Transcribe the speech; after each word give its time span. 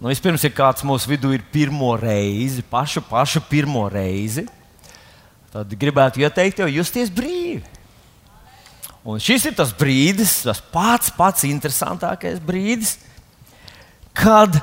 Nu, 0.00 0.10
vispirms, 0.10 0.42
ja 0.42 0.50
kāds 0.50 0.82
mūsu 0.86 1.12
vidū 1.12 1.30
ir 1.36 1.44
pirmo 1.54 1.92
reizi, 1.98 2.64
pašu, 2.66 3.02
pašu 3.06 3.44
pirmo 3.46 3.86
reizi, 3.92 4.42
tad 5.54 5.70
gribētu 5.78 6.24
ieteikt 6.24 6.58
tev 6.58 6.72
justies 6.72 7.12
brīvi. 7.14 7.62
Un 9.04 9.20
šis 9.20 9.50
ir 9.50 9.54
tas 9.54 9.70
brīdis, 9.76 10.40
tas 10.46 10.62
pats 10.72 11.12
pats 11.14 11.44
interesantākais 11.46 12.40
brīdis, 12.42 12.96
kad 14.16 14.62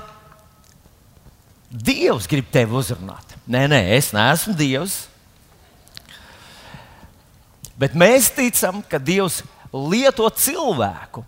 Dievs 1.71 2.25
grib 2.27 2.49
tevi 2.51 2.75
uzrunāt. 2.75 3.37
Nē, 3.47 3.63
nē, 3.71 3.79
es 3.95 4.09
neesmu 4.11 4.57
Dievs. 4.59 5.05
Bet 7.79 7.95
mēs 7.95 8.27
ticam, 8.35 8.81
ka 8.83 8.99
Dievs 8.99 9.39
lieto 9.71 10.27
cilvēku, 10.35 11.23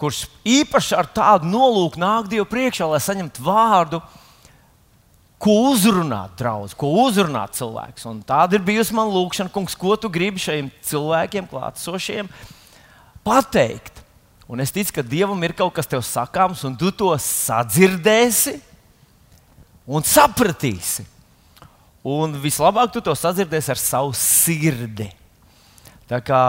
kurš 0.00 0.24
īpaši 0.48 0.96
ar 0.96 1.08
tādu 1.12 1.50
nolūku 1.50 2.00
nāk 2.00 2.30
Dievu 2.30 2.48
priekšā, 2.48 2.88
lai 2.88 3.00
saņemtu 3.04 3.44
vārdu, 3.44 4.00
ko 5.40 5.56
uzrunāt 5.70 6.34
draugs, 6.40 6.76
ko 6.76 6.90
uzrunāt 7.04 7.56
cilvēks. 7.56 8.04
Un 8.10 8.20
tāda 8.26 8.58
ir 8.58 8.64
bijusi 8.64 8.96
mana 8.96 9.12
lūkšana, 9.14 9.52
kungs, 9.52 9.76
ko 9.76 9.96
tu 10.00 10.10
gribi 10.12 10.42
šiem 10.42 10.68
cilvēkiem, 10.84 11.48
klātesošiem, 11.48 12.28
pateikt. 13.24 14.02
Un 14.50 14.60
es 14.64 14.72
ticu, 14.74 14.96
ka 14.96 15.06
Dievam 15.06 15.40
ir 15.46 15.54
kaut 15.56 15.72
kas 15.76 15.88
tev 15.88 16.02
sakāms, 16.04 16.64
un 16.66 16.74
tu 16.76 16.90
to 16.90 17.12
sadzirdēsi 17.22 18.56
un 19.90 20.04
sapratīsi. 20.06 21.06
Un 22.06 22.34
vislabāk 22.40 22.92
tu 22.94 23.02
to 23.04 23.14
sadzirdēsi 23.16 23.72
ar 23.74 23.80
savu 23.80 24.12
sirdi. 24.16 25.10
Tā 26.10 26.18
kā 26.24 26.42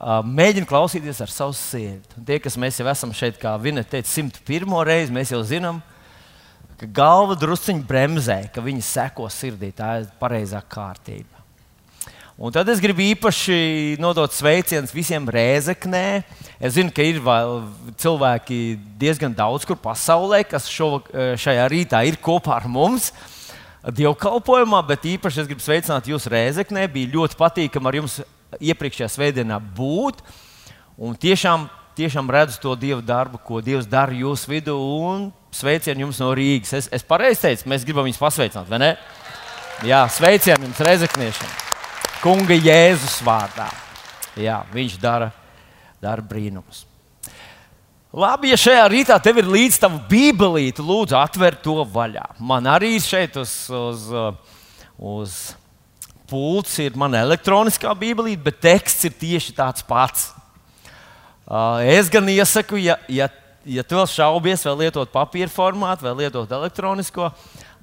mēģini 0.00 0.68
klausīties 0.68 1.20
ar 1.20 1.32
savu 1.32 1.54
sirdi. 1.56 2.16
Un 2.16 2.24
tie, 2.24 2.38
kas 2.40 2.56
mēs 2.60 2.80
jau 2.80 2.86
esam 2.88 3.12
šeit, 3.16 3.36
kā 3.40 3.52
Vineta 3.60 3.96
teica, 3.96 4.08
101. 4.08 4.78
reizi, 4.88 5.12
mēs 5.12 5.32
jau 5.34 5.42
zinām, 5.44 5.82
ka 6.80 6.88
galva 6.88 7.36
drusciņi 7.36 7.84
bremzē, 7.84 8.38
ka 8.54 8.64
viņi 8.64 8.86
seko 8.86 9.28
sirdī. 9.32 9.68
Tā 9.76 9.98
ir 10.00 10.08
pareizā 10.20 10.62
kārtība. 10.64 11.36
Un 12.40 12.54
tad 12.56 12.70
es 12.72 12.80
gribu 12.80 13.04
īpaši 13.04 13.98
nodot 14.00 14.32
sveicienus 14.32 14.94
visiem 14.96 15.26
rēzeknē. 15.28 16.22
Es 16.56 16.78
zinu, 16.78 16.88
ka 16.96 17.04
ir 17.04 17.20
cilvēki 18.00 18.78
diezgan 18.96 19.34
daudz 19.36 19.68
kur 19.68 19.76
pasaulē, 19.76 20.40
kas 20.48 20.70
šo, 20.72 21.02
šajā 21.12 21.68
rītā 21.68 22.00
ir 22.08 22.16
kopā 22.16 22.56
ar 22.56 22.70
mums. 22.72 23.10
Dievkalpojumā, 23.84 24.80
bet 24.88 25.04
īpaši 25.08 25.42
es 25.42 25.48
gribu 25.48 25.64
sveicināt 25.64 26.08
jūs 26.08 26.28
Rēzeknē. 26.32 26.86
Bija 26.92 27.12
ļoti 27.12 27.36
patīkami 27.36 27.88
ar 27.88 28.00
jums 28.00 28.16
iepriekšējā 28.58 29.08
svētdienā 29.12 29.60
būt. 29.76 30.24
Un 31.00 31.14
tiešām, 31.16 31.68
tiešām 31.98 32.30
redzu 32.32 32.58
to 32.62 32.74
Dieva 32.78 33.00
darbu, 33.04 33.40
ko 33.44 33.60
Dievs 33.64 33.88
dara 33.88 34.14
jūsu 34.16 34.50
vidū. 34.50 34.76
Un 35.06 35.30
sveicienu 35.54 36.06
jums 36.06 36.20
no 36.22 36.32
Rīgas. 36.36 36.74
Es, 36.76 36.90
es 36.92 37.06
pareizi 37.06 37.44
teicu, 37.46 37.70
mēs 37.70 37.86
gribam 37.86 38.06
viņus 38.08 38.20
pasveicināt, 38.20 38.68
vai 38.70 38.82
ne? 38.82 38.92
Jā, 39.86 40.04
sveicienu 40.12 40.68
jums 40.68 40.84
Rezekniešiem. 40.90 41.56
Kunga 42.20 42.56
Jēzus 42.58 43.20
vārdā. 43.24 43.70
Jā, 44.38 44.60
viņš 44.74 44.98
dara, 45.00 45.30
dara 46.02 46.24
brīnumus. 46.24 46.84
Labi, 48.10 48.50
ja 48.50 48.58
šajā 48.58 48.86
rītā 48.90 49.16
tev 49.22 49.38
ir 49.38 49.46
līdzi 49.46 49.84
tava 49.84 50.00
bībelīte, 50.10 50.82
lūdzu, 50.82 51.14
atver 51.14 51.54
to 51.62 51.84
vaļā. 51.86 52.24
Man 52.42 52.66
arī 52.66 52.96
šeit 52.98 53.38
uz, 53.38 53.52
uz, 53.70 54.08
uz 54.98 55.36
pults 56.30 56.78
ir 56.82 56.96
mana 56.98 57.24
elektroniskā 57.26 57.92
bībelīte, 57.98 58.44
bet 58.46 58.62
teksts 58.62 59.10
ir 59.10 59.18
tieši 59.18 59.56
tāds 59.58 59.84
pats. 59.86 60.30
Es 61.90 62.08
gan 62.12 62.28
iesaku, 62.30 62.78
ja, 62.78 62.94
ja 63.10 63.26
ja 63.64 63.84
tu 63.84 63.98
vēl 63.98 64.08
šaubies, 64.08 64.64
vai 64.66 64.86
lietot 64.86 65.12
papīra 65.12 65.50
formātu, 65.52 66.06
vai 66.06 66.14
lietot 66.22 66.50
elektronisko, 66.52 67.30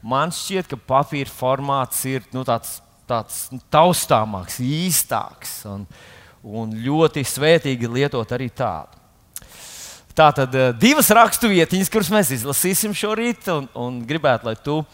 man 0.06 0.34
šķiet, 0.34 0.70
ka 0.72 0.80
papīra 0.90 1.32
formāts 1.32 2.04
ir 2.10 2.26
nu, 2.34 2.44
tāds, 2.48 2.80
tāds 3.10 3.48
taustāmāks, 3.74 4.60
īstāks 4.64 5.60
un, 5.70 5.86
un 6.44 6.74
ļoti 6.86 7.26
svētīgi 7.28 7.92
lietot 7.92 8.34
arī 8.36 8.50
tādu. 8.50 8.96
Tā 10.18 10.32
tad 10.34 10.56
eh, 10.58 10.72
divas 10.74 11.12
raksturvietiņas, 11.14 11.92
kuras 11.94 12.10
mēs 12.10 12.34
izlasīsim 12.40 12.96
šorīt, 12.98 13.52
un, 13.54 13.68
un 13.78 14.00
gribētu, 14.08 14.48
lai 14.50 14.56
tu 14.66 14.80
uh, 14.82 14.88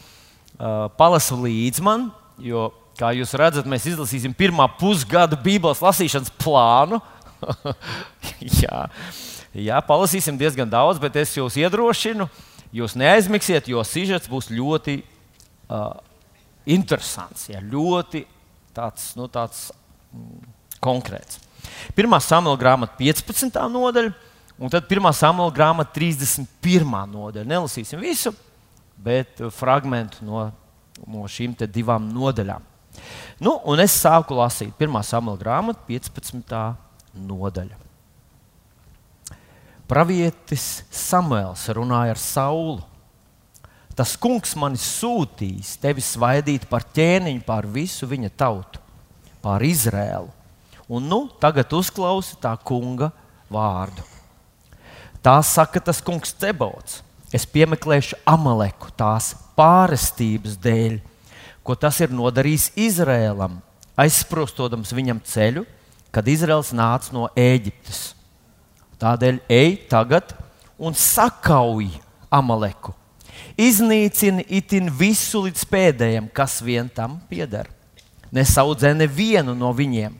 palasi 1.00 1.38
līdzi 1.40 1.86
man, 1.86 2.09
jo, 2.44 2.68
kā 3.00 3.12
jūs 3.18 3.34
redzat, 3.40 3.68
mēs 3.70 3.88
izlasīsim 3.90 4.36
pirmā 4.38 4.68
pusgada 4.80 5.38
Bībeles 5.40 5.81
lasīšanas 5.84 6.34
plānu. 6.42 7.02
Jā. 8.64 8.88
Jā, 9.54 9.78
palasīsim 9.86 10.38
diezgan 10.40 10.70
daudz, 10.70 10.98
bet 11.02 11.18
es 11.22 11.36
jūs 11.38 11.59
iedrošinu, 11.62 12.26
jūs 12.74 12.96
neaizmirsiet, 12.98 13.68
jo 13.70 13.84
sižets 13.86 14.30
būs 14.31 14.48
ļoti 14.50 14.96
uh, 15.04 15.92
interesants, 16.66 17.46
jā, 17.52 17.62
ļoti 17.62 18.24
tāds, 18.74 19.12
nu, 19.20 19.28
tāds 19.30 19.68
mm, 20.10 20.50
konkrēts. 20.81 21.38
Pirmā 21.94 22.18
samuēlā 22.24 22.58
grāmata 22.60 22.98
15. 22.98 23.62
nodaļa, 23.75 24.16
un 24.58 24.74
tad 24.74 24.90
pirmā 24.90 25.14
samuēlā 25.14 25.54
grāmata 25.54 25.94
31. 26.00 26.90
nodaļa. 27.14 27.46
Nelasīsim 27.54 28.02
visu, 28.02 28.34
bet 28.98 29.46
fragment 29.54 30.18
no, 30.25 30.48
no 31.06 31.30
šīm 31.30 31.54
divām 31.70 32.10
nodaļām. 32.10 32.73
Nu, 33.44 33.58
un 33.66 33.81
es 33.84 33.96
sāku 34.00 34.38
lasīt 34.38 34.76
pirmā 34.80 35.02
samuēlā 35.06 35.42
grāmata 35.42 35.84
15. 35.88 36.59
nodaļa. 37.30 37.80
Pravietis 39.90 40.84
Samuēls 40.90 41.68
runāja 41.76 42.16
ar 42.16 42.22
Saulu. 42.22 42.80
Tas 43.94 44.16
kungs 44.18 44.56
mani 44.58 44.80
sūtīs 44.81 45.76
tevi 45.81 46.02
svaidīt 46.02 46.66
par 46.70 46.86
ķēniņu 46.96 47.44
pār 47.46 47.68
visu 47.70 48.08
viņa 48.09 48.31
tautu, 48.40 48.81
pār 49.44 49.62
Izrēlu. 49.68 50.31
Un 50.90 51.06
nu, 51.10 51.20
tagad 51.40 51.72
uzklausi 51.78 52.40
tā 52.42 52.56
kunga 52.66 53.12
vārdu. 53.54 54.02
Tā 55.24 55.38
saka 55.46 55.80
tas 55.80 56.02
kungs 56.04 56.34
Cebots. 56.36 57.02
Es 57.34 57.46
piemeklēšu 57.50 58.18
Amaleku 58.30 58.92
tās 58.98 59.31
pārestības 59.58 60.58
dēļ, 60.62 61.00
ko 61.63 61.75
tas 61.79 62.00
ir 62.03 62.12
nodarījis 62.13 62.72
Izrēlam, 62.75 63.62
aizsprostodams 64.00 64.91
viņam 64.94 65.22
ceļu, 65.25 65.63
kad 66.13 66.28
Izraels 66.28 66.74
nāca 66.75 67.16
no 67.16 67.29
Ēģiptes 67.40 68.12
Tādēļ 69.03 69.41
ej 69.51 69.74
tagad 69.91 70.31
un 70.79 70.96
sakauj 70.96 71.90
Amaleku. 72.31 72.94
Iznīcini 73.59 74.46
itin 74.47 74.88
visu 74.88 75.44
līdz 75.44 75.66
pēdējiem, 75.69 76.29
kas 76.34 76.62
vien 76.63 76.88
tam 76.88 77.18
pieder. 77.29 77.68
Nesaudzē 78.34 78.94
nevienu 78.95 79.53
no 79.57 79.74
viņiem, 79.75 80.16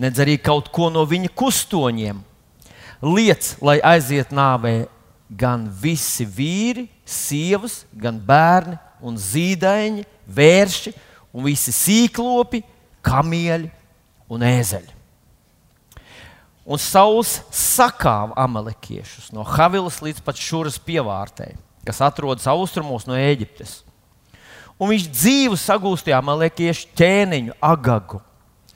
nedz 0.00 0.22
arī 0.24 0.38
kaut 0.40 0.72
ko 0.74 0.88
no 0.90 1.04
viņa 1.06 1.30
kustoņiem. 1.36 2.22
Liec, 3.04 3.52
lai 3.60 3.76
aiziet 3.84 4.32
nāvē 4.32 4.88
gan 5.28 5.68
visi 5.68 6.24
vīri, 6.24 6.88
sievas, 7.04 7.82
gan 7.92 8.16
bērni 8.16 8.80
un 9.04 9.20
zīdaiņi, 9.20 10.06
vērši 10.26 10.92
un 11.34 11.46
visi 11.46 11.72
sīklopi, 11.74 12.62
kamieļi 13.04 13.70
un 14.32 14.44
ēzeļi. 14.46 14.92
Un 16.64 16.80
Sauls 16.80 17.42
sakāva 17.52 18.32
amalekiešus 18.40 19.28
no 19.36 19.44
Havilas 19.44 20.00
līdz 20.00 20.22
pat 20.24 20.38
Šūras 20.40 20.78
pievārtei, 20.80 21.52
kas 21.84 22.00
atrodas 22.00 22.46
austrumos 22.48 23.04
no 23.04 23.18
Eģiptes. 23.18 23.82
Un 24.80 24.90
viņš 24.90 25.10
dzīvu 25.12 25.58
sagūstīja 25.60 26.22
amalekiešu 26.22 26.88
ķēniņu 26.96 27.58
Agagu, 27.62 28.22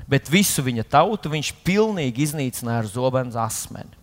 bet 0.08 0.28
visu 0.30 0.62
viņa 0.66 0.84
tautu 0.92 1.32
viņš 1.32 1.54
pilnīgi 1.64 2.26
iznīcināja 2.28 2.84
ar 2.84 2.90
zobenu 2.92 3.32
asmeni. 3.40 3.96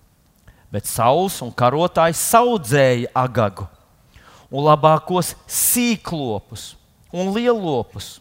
Bet 0.73 0.89
Sauls 0.89 1.38
un 1.45 1.53
karotājs 1.55 2.23
audzēja 2.35 3.14
Agagu 3.16 3.70
un 4.49 4.66
labākos 4.66 5.35
sīklopus 5.46 6.73
un 7.16 7.32
lielopus 7.35 8.17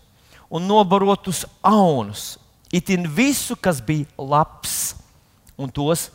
un 0.55 0.63
nobarotus 0.69 1.45
aunus, 1.63 2.39
itin 2.73 3.09
visu, 3.11 3.57
kas 3.57 3.81
bija 3.83 4.07
labs 4.19 4.95
un 5.59 5.71
tos 5.71 6.09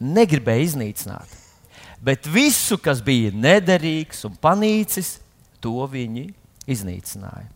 negribēja 0.00 0.70
iznīcināt. 0.70 1.38
Bet 2.02 2.26
visu, 2.26 2.78
kas 2.80 3.02
bija 3.04 3.30
nederīgs 3.34 4.24
un 4.26 4.38
panīcis, 4.40 5.18
to 5.62 5.84
viņi 5.86 6.30
iznīcināja. 6.66 7.50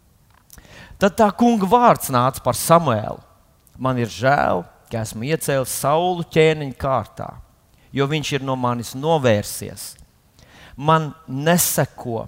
Tad 1.00 1.16
tā 1.18 1.30
kunga 1.36 1.66
vārds 1.68 2.12
nāca 2.12 2.44
par 2.44 2.56
Samuēlu. 2.56 3.24
Man 3.76 3.98
ir 4.00 4.12
žēl, 4.12 4.62
ka 4.92 5.02
esmu 5.02 5.26
iecēlis 5.32 5.80
saulu 5.80 6.28
ķēniņa 6.32 6.76
kārtā, 6.80 7.32
jo 7.92 8.06
viņš 8.08 8.36
ir 8.36 8.46
no 8.46 8.54
manis 8.56 8.94
novērsies. 8.96 9.94
Man 10.76 11.10
neseko 11.26 12.26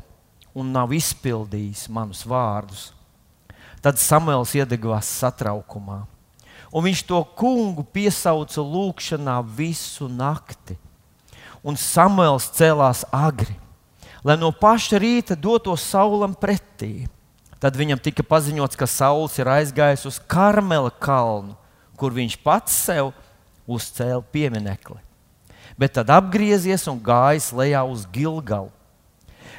un 0.57 0.71
nav 0.73 0.95
izpildījis 0.97 1.89
manus 1.93 2.25
vārdus. 2.29 2.93
Tad 3.83 4.01
Samuēls 4.03 4.57
iedegās 4.59 5.11
satraukumā 5.21 6.03
un 6.73 6.85
viņš 6.85 7.05
to 7.09 7.21
kungu 7.39 7.85
piesauca 7.85 8.63
lūgšanā 8.63 9.39
visu 9.57 10.09
nakti. 10.09 10.77
Un 11.65 11.79
Samuēls 11.79 12.51
cēlās 12.55 13.03
agri, 13.13 13.57
lai 14.23 14.39
no 14.39 14.53
paša 14.55 15.01
rīta 15.01 15.37
dotos 15.37 15.85
saulam 15.85 16.37
pretī. 16.37 17.09
Tad 17.59 17.75
viņam 17.75 17.99
tika 17.99 18.23
paziņots, 18.23 18.79
ka 18.79 18.87
sauls 18.87 19.35
ir 19.41 19.51
aizgājis 19.51 20.07
uz 20.07 20.21
Karmela 20.31 20.93
kalnu, 20.95 21.57
kur 21.99 22.15
viņš 22.15 22.39
pats 22.45 22.77
sev 22.87 23.11
uzcēla 23.67 24.23
pieminekli. 24.31 25.01
Bet 25.79 25.97
tad 25.99 26.11
apgriezies 26.15 26.87
un 26.91 27.01
gājis 27.03 27.51
lejā 27.55 27.83
uz 27.83 28.07
Gilgalu. 28.15 28.71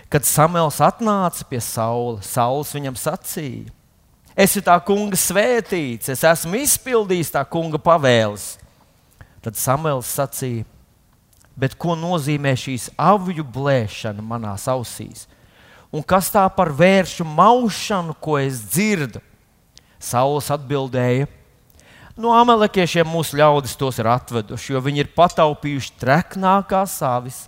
Kad 0.09 0.25
Samuēls 0.25 0.79
atnāca 0.81 1.45
pie 1.45 1.59
saula, 1.61 2.17
saules 2.25 2.71
viņam 2.73 2.95
sacīja: 2.97 3.69
Es 4.33 4.55
esmu 4.55 4.63
tā 4.65 4.77
kunga 4.81 5.17
svētīts, 5.19 6.09
es 6.09 6.23
esmu 6.25 6.57
izpildījis 6.63 7.29
tā 7.35 7.43
kunga 7.45 7.77
pavēles. 7.77 8.55
Tad 9.45 9.59
Samuēls 9.59 10.09
sacīja: 10.17 10.65
Bet 11.53 11.75
ko 11.77 11.93
nozīmē 11.93 12.55
šīs 12.57 12.87
avju 12.97 13.45
blēšana 13.45 14.25
manās 14.25 14.65
ausīs? 14.71 15.27
Un 15.93 16.01
kas 16.01 16.31
tā 16.33 16.45
par 16.53 16.71
vēršu 16.73 17.25
maušanu, 17.27 18.15
ko 18.17 18.39
es 18.41 18.63
dzirdu? 18.65 19.21
Sauls 20.01 20.49
atbildēja: 20.49 21.29
No 22.17 22.33
amalekiešiem 22.33 23.05
mūsu 23.05 23.37
ļaudis 23.37 23.77
tos 23.77 24.01
ir 24.01 24.09
atveduši, 24.09 24.73
jo 24.73 24.81
viņi 24.81 25.05
ir 25.05 25.13
pataupījuši 25.13 25.95
treknākās 26.01 26.97
savis 26.97 27.45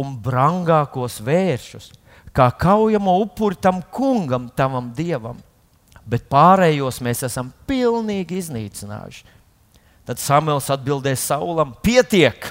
un 0.00 0.16
brangākos 0.18 1.20
vēršus, 1.24 1.90
kā 2.34 2.48
kaujamo 2.58 3.14
upuri 3.22 3.58
tam 3.60 3.82
kungam, 3.94 4.48
tavam 4.56 4.90
dievam. 4.94 5.38
Bet 6.04 6.26
pārējos 6.28 7.00
mēs 7.04 7.22
esam 7.24 7.52
pilnīgi 7.68 8.42
iznīcinājuši. 8.42 9.24
Tad 10.04 10.20
Samuēls 10.20 10.68
atbildēja 10.74 11.16
Saulam: 11.22 11.72
Pietiek! 11.80 12.50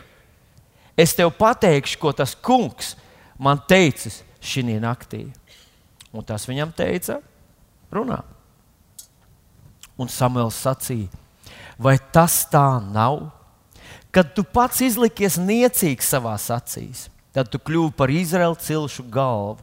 Es 0.97 1.13
tev 1.17 1.31
pateikšu, 1.37 1.99
ko 2.01 2.11
tas 2.13 2.33
kungs 2.37 2.93
man 3.37 3.61
teicis 3.69 4.21
šī 4.41 4.79
naktī. 4.81 5.27
Un 6.13 6.25
tas 6.25 6.45
viņam 6.45 6.73
teica, 6.77 7.19
runā. 7.93 8.21
Un 9.97 10.09
Samuēls 10.09 10.57
sacīja, 10.65 11.09
vai 11.77 11.97
tas 12.13 12.43
tā 12.49 12.81
nav? 12.81 13.29
Kad 14.13 14.33
tu 14.37 14.43
pats 14.45 14.81
izlikies 14.85 15.39
niecīgs 15.41 16.09
savā 16.13 16.35
acīs, 16.37 17.07
tad 17.33 17.49
tu 17.49 17.59
kļuvi 17.59 17.95
par 17.97 18.13
Izraēlu 18.13 18.59
cilšu 18.61 19.05
galvu. 19.11 19.61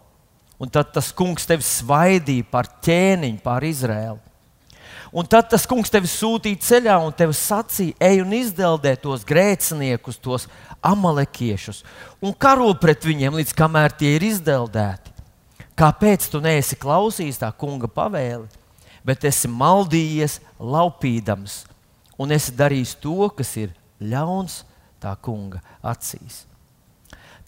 Un 0.60 0.68
tad 0.68 0.90
tas 0.92 1.08
kungs 1.16 1.46
tevi 1.48 1.64
svaidīja 1.64 2.44
par 2.50 2.68
ķēniņu 2.84 3.40
pār 3.44 3.64
Izraēlu. 3.64 4.18
Un 5.10 5.26
tad 5.26 5.48
tas 5.50 5.64
kungs 5.66 5.90
tevi 5.90 6.06
sūtīja 6.06 6.60
ceļā 6.62 6.96
un 7.02 7.14
tevi 7.16 7.34
sacīja, 7.34 7.96
ej 7.98 8.20
un 8.22 8.34
izdeldē 8.36 8.92
tos 9.00 9.24
grēciniekus, 9.26 10.20
tos 10.22 10.46
amalekiešus, 10.86 11.80
un 12.22 12.34
karo 12.36 12.68
pret 12.78 13.02
viņiem, 13.08 13.40
līdz 13.40 13.54
kamēr 13.58 13.96
tie 13.98 14.14
ir 14.18 14.26
izdeldēti. 14.28 15.10
Kāpēc 15.80 16.28
tu 16.30 16.42
neesi 16.44 16.78
klausījis 16.78 17.40
tā 17.42 17.48
kunga 17.58 17.90
pavēli, 17.90 18.46
bet 19.02 19.24
esi 19.26 19.50
maldījies, 19.50 20.38
laupīdams, 20.60 21.64
un 22.20 22.36
esi 22.36 22.54
darījis 22.54 22.94
to, 23.02 23.32
kas 23.34 23.56
ir 23.58 23.74
ļauns 23.98 24.60
tā 25.02 25.16
kunga 25.24 25.64
acīs? 25.82 26.44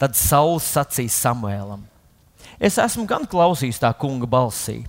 Tad 0.03 0.17
Sauls 0.19 0.65
sacīja 0.67 1.13
Samuēlam: 1.15 1.85
Es 2.59 2.75
esmu 2.81 3.05
gan 3.07 3.23
klausījis 3.23 3.77
tā 3.79 3.93
kunga 3.95 4.27
balsī, 4.27 4.81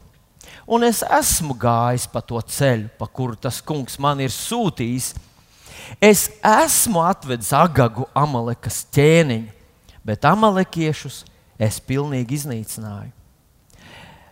un 0.67 0.83
es 0.83 1.05
esmu 1.07 1.55
gājis 1.55 2.09
pa 2.11 2.19
to 2.19 2.41
ceļu, 2.43 2.89
pa 2.99 3.07
kuru 3.07 3.39
tas 3.39 3.61
kungs 3.63 3.95
man 4.03 4.25
ir 4.25 4.35
sūtījis. 4.35 5.13
Es 6.03 6.27
esmu 6.43 7.05
atvedis 7.07 7.53
agagu 7.55 8.09
amalekas 8.11 8.81
ķēniņu, 8.97 9.55
bet 10.03 10.27
amalekiešus 10.27 11.23
es 11.63 11.79
pilnīgi 11.79 12.41
iznīcināju. 12.41 13.15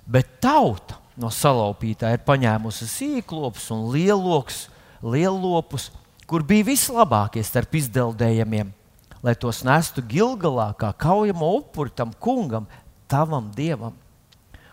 Bet 0.03 0.41
tauta 0.43 0.99
no 1.15 1.31
salaupītā 1.31 2.11
ir 2.11 2.27
paņēmusi 2.27 2.91
sīklopus 2.91 3.71
un 3.71 3.87
lielokus, 3.95 4.65
lielopus, 4.99 5.93
kur 6.27 6.43
bija 6.43 6.73
vislabākie 6.73 7.47
starp 7.47 7.79
izdeldējumiem, 7.79 8.73
lai 9.23 9.35
tos 9.39 9.63
nestu 9.65 10.03
Gilgalā 10.03 10.73
kā 10.79 10.91
kaujamo 10.99 11.53
upuri 11.61 11.95
tam 11.95 12.13
kungam, 12.19 12.67
tavam 13.09 13.51
dievam. 13.55 13.95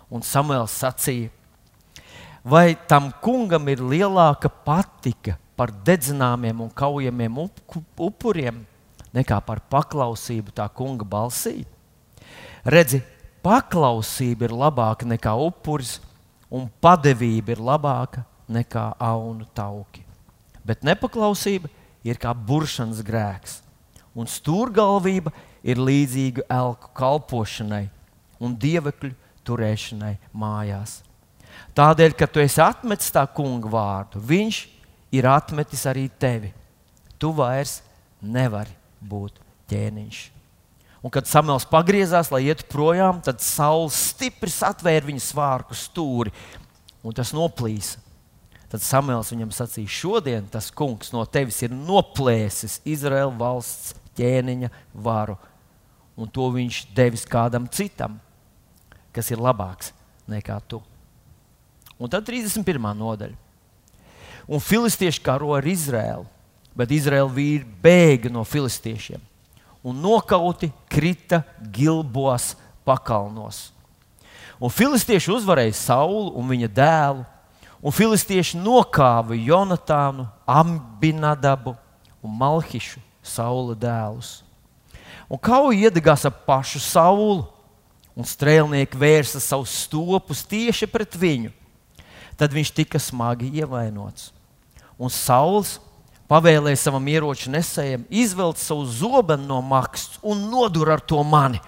Un 0.10 0.24
Samuēls 0.26 0.74
sacīja, 0.74 1.30
vai 2.42 2.74
tam 2.90 3.12
kungam 3.22 3.68
ir 3.70 3.84
lielāka 3.84 4.50
patika 4.50 5.38
par 5.54 5.70
dedzināmiem 5.86 6.64
un 6.66 6.72
kaujamiem 6.74 7.38
upuriem 8.00 8.64
nekā 9.14 9.38
par 9.46 9.62
paklausību 9.70 10.56
tā 10.58 10.66
kunga 10.74 11.06
balsī? 11.06 11.62
Redzi, 12.66 13.04
paklausība 13.46 14.50
ir 14.50 14.56
labāka 14.58 15.06
nekā 15.08 15.36
upuris, 15.46 16.00
un 16.50 16.66
padevība 16.82 17.54
ir 17.54 17.62
labāka 17.62 18.26
nekā 18.50 18.90
aunu 18.98 19.46
tauki. 19.54 20.02
Bet 20.66 20.82
nepaklausība 20.82 21.70
ir 22.04 22.18
kā 22.18 22.34
buršanas 22.34 23.04
grēks, 23.06 23.60
un 24.18 24.30
stūrgalvība 24.30 25.34
ir 25.64 25.82
līdzīga 25.82 26.48
elku 26.54 26.92
kalpošanai 26.98 27.86
un 28.40 28.56
dievekļu 28.56 29.14
turēšanai 29.48 30.16
mājās. 30.34 31.00
Tādēļ, 31.76 32.16
ka 32.18 32.28
tu 32.30 32.42
esi 32.42 32.62
atmetis 32.64 33.12
tā 33.14 33.26
kunga 33.36 33.70
vārdu, 33.72 34.22
viņš 34.24 34.64
ir 35.16 35.28
atmetis 35.30 35.86
arī 35.90 36.08
tevi. 36.22 36.52
Tu 37.20 37.32
vairs 37.36 37.80
nevari 38.22 38.74
būt 39.00 39.40
ķēniņš. 39.70 40.20
Un 41.00 41.12
kad 41.14 41.28
Samuēls 41.30 41.68
pagriezās, 41.70 42.28
lai 42.32 42.44
ietu 42.50 42.66
projām, 42.72 43.22
tad 43.24 43.40
saules 43.44 43.96
stipri 44.12 44.52
atvēra 44.52 45.08
viņa 45.08 45.24
svārku 45.24 45.78
stūri, 45.78 46.34
un 47.04 47.16
tas 47.16 47.32
noplīsa. 47.36 48.02
Tad 48.70 48.84
Samuēls 48.86 49.32
viņam 49.34 49.54
sacīja, 49.56 49.90
šodien 49.90 50.50
tas 50.52 50.68
kungs 50.70 51.14
no 51.16 51.24
tevis 51.26 51.64
ir 51.66 51.72
noplēsis 51.74 52.82
Izraēlas 52.86 53.40
valsts 53.40 53.96
ķēniņa 54.20 54.70
varu, 54.94 55.38
un 56.20 56.28
to 56.28 56.50
viņš 56.52 56.84
devis 56.96 57.26
kādam 57.28 57.70
citam, 57.72 58.20
kas 59.16 59.32
ir 59.32 59.42
labāks 59.42 59.94
nekā 60.30 60.60
tu. 60.68 60.82
Un 62.00 62.12
tad 62.12 62.28
31. 62.28 62.92
nodaļa. 62.96 63.36
Un 64.50 64.62
filistieši 64.64 65.22
karo 65.24 65.52
ar 65.58 65.66
Izraēlu, 65.68 66.26
bet 66.78 66.94
Izraēla 66.96 67.32
vīri 67.34 67.66
bēga 67.84 68.32
no 68.34 68.46
filistiešiem 68.48 69.26
un 69.84 70.00
nokauti 70.02 70.72
krita 70.90 71.42
Gilbos 71.72 72.56
pakalnos. 72.84 73.70
Un 74.60 74.72
filistieši 74.72 75.32
uzvarēja 75.32 75.76
Saulu 75.78 76.34
un 76.36 76.50
viņa 76.52 76.70
dēlu, 76.76 77.24
un 77.80 77.96
filistieši 77.96 78.60
nokāva 78.60 79.38
Jonatānu, 79.40 80.28
Ambinadabu 80.44 81.78
un 82.20 82.34
Malhišu, 82.42 83.00
Saula 83.24 83.76
dēlus. 83.78 84.40
Un 85.30 85.38
kauja 85.38 85.90
iedegās 85.90 86.26
ap 86.26 86.44
pašu 86.48 86.82
Saulu, 86.82 87.46
un 88.18 88.26
strēlnieki 88.28 88.98
vērsa 89.00 89.40
savus 89.44 89.76
stopus 89.86 90.44
tieši 90.48 90.90
pret 90.90 91.16
viņu 91.16 91.54
tad 92.40 92.56
viņš 92.56 92.72
tika 92.72 93.00
smagi 93.04 93.52
ievainots. 93.60 94.32
Un 94.96 95.12
Sauls 95.12 95.78
pavēlēja 96.32 96.86
savam 96.86 97.08
ieroču 97.12 97.52
nesējam 97.52 98.06
izvelt 98.08 98.62
savu 98.62 98.86
zobenu 98.88 99.48
no 99.50 99.60
maksas 99.66 100.22
un 100.24 100.48
nodur 100.52 100.94
ar 100.96 101.04
to 101.04 101.20
mani. 101.24 101.60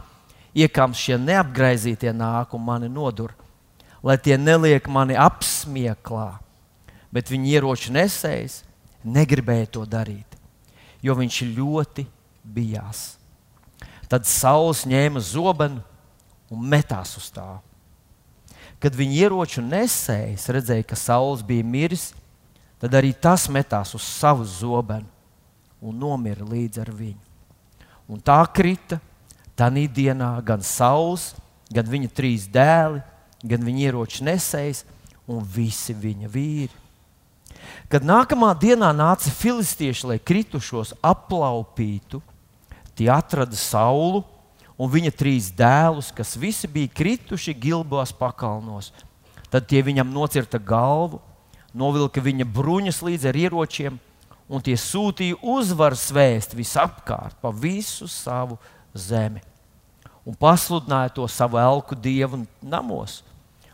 Iekams 0.55 1.00
šie 1.00 1.17
neapgraizītie 1.20 2.12
nāk 2.15 2.55
un 2.55 2.63
mani 2.63 2.89
nodur, 2.91 3.31
lai 4.03 4.17
tie 4.20 4.38
neliek 4.39 4.88
mani 4.91 5.15
apsmieklā. 5.20 6.39
Bet 7.12 7.31
viņa 7.31 7.55
ieroču 7.55 7.91
nesējs 7.96 8.62
negribēja 9.03 9.67
to 9.75 9.86
darīt, 9.88 10.30
jo 11.01 11.15
viņš 11.17 11.41
ļoti 11.55 12.05
bijās. 12.43 13.03
Tad 14.12 14.27
Sauls 14.27 14.84
ņēma 14.89 15.22
zobenu 15.24 15.81
un 16.51 16.63
metās 16.67 17.15
uz 17.17 17.29
tā. 17.31 17.62
Kad 18.81 18.98
viņa 18.98 19.20
ieroču 19.27 19.62
nesējs 19.63 20.48
redzēja, 20.51 20.86
ka 20.89 20.98
saules 20.98 21.43
bija 21.46 21.63
miris, 21.63 22.12
tad 22.81 22.96
arī 22.98 23.13
tas 23.13 23.46
metās 23.50 23.93
uz 23.96 24.01
savu 24.01 24.46
zobenu 24.48 25.08
un 25.81 25.98
nomira 26.01 26.46
līdz 26.46 26.81
ar 26.81 26.89
viņu. 26.89 27.22
Un 28.12 28.20
tā 28.20 28.41
krita 28.51 29.00
tajā 29.55 29.86
dienā 29.93 30.34
gan 30.43 30.65
saules, 30.65 31.31
gan 31.72 31.86
viņa 31.88 32.10
trīs 32.17 32.48
dēli, 32.50 33.03
gan 33.46 33.63
viņa 33.63 33.86
ieroču 33.88 34.25
nesējs 34.25 34.84
un 35.29 35.46
visi 35.46 35.93
viņa 35.93 36.29
vīri. 36.34 36.80
Kad 37.91 38.05
nākamā 38.07 38.51
dienā 38.59 38.91
nāca 38.95 39.31
filistieši, 39.33 40.07
lai 40.07 40.19
kritušos 40.19 40.93
aplaupītu, 41.03 42.21
tie 42.95 43.09
atrada 43.11 43.57
saulu 43.57 44.23
un 44.79 44.89
viņa 44.91 45.11
trīs 45.13 45.51
dēlus, 45.53 46.11
kas 46.15 46.37
visi 46.39 46.69
bija 46.71 46.91
krituši 46.95 47.53
Gilbos 47.53 48.13
pakalnos. 48.15 48.91
Tad 49.51 49.67
tie 49.67 49.83
viņam 49.83 50.13
nocirta 50.13 50.57
galvu, 50.57 51.19
novilka 51.73 52.23
viņa 52.23 52.47
bruņas 52.47 53.01
līdz 53.03 53.27
ar 53.29 53.37
ieročiem, 53.37 53.99
un 54.51 54.63
tie 54.63 54.75
sūtīja 54.79 55.39
uzvaras 55.43 56.09
vēstu 56.11 56.59
visapkārt, 56.59 57.37
pa 57.39 57.51
visu 57.51 58.07
savu 58.07 58.59
zemi. 58.93 59.41
un 60.25 60.35
pasludināja 60.37 61.09
to 61.15 61.25
savu 61.27 61.57
elku 61.57 61.95
dievu 61.97 62.45
namos 62.61 63.23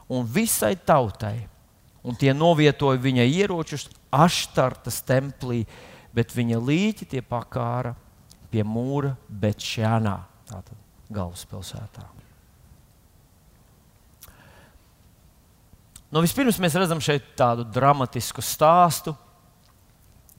un 0.08 0.24
visai 0.24 0.76
tautai. 0.76 1.48
Un 2.08 2.16
tie 2.16 2.32
novietoja 2.32 3.02
viņa 3.04 3.26
ieročus 3.28 3.90
Aštartas 4.16 5.02
templī, 5.04 5.66
bet 6.16 6.32
viņa 6.32 6.60
līķi 6.64 7.10
tie 7.12 7.22
pakāra 7.22 7.92
pie 8.52 8.64
mūra 8.64 9.12
Betšānā, 9.28 10.16
tātad 10.48 10.78
galvaspilsētā. 11.12 12.06
Nu, 16.08 16.24
vispirms 16.24 16.60
mēs 16.64 16.78
redzam 16.80 17.04
šeit 17.04 17.34
tādu 17.36 17.66
dramatisku 17.68 18.40
stāstu, 18.40 19.12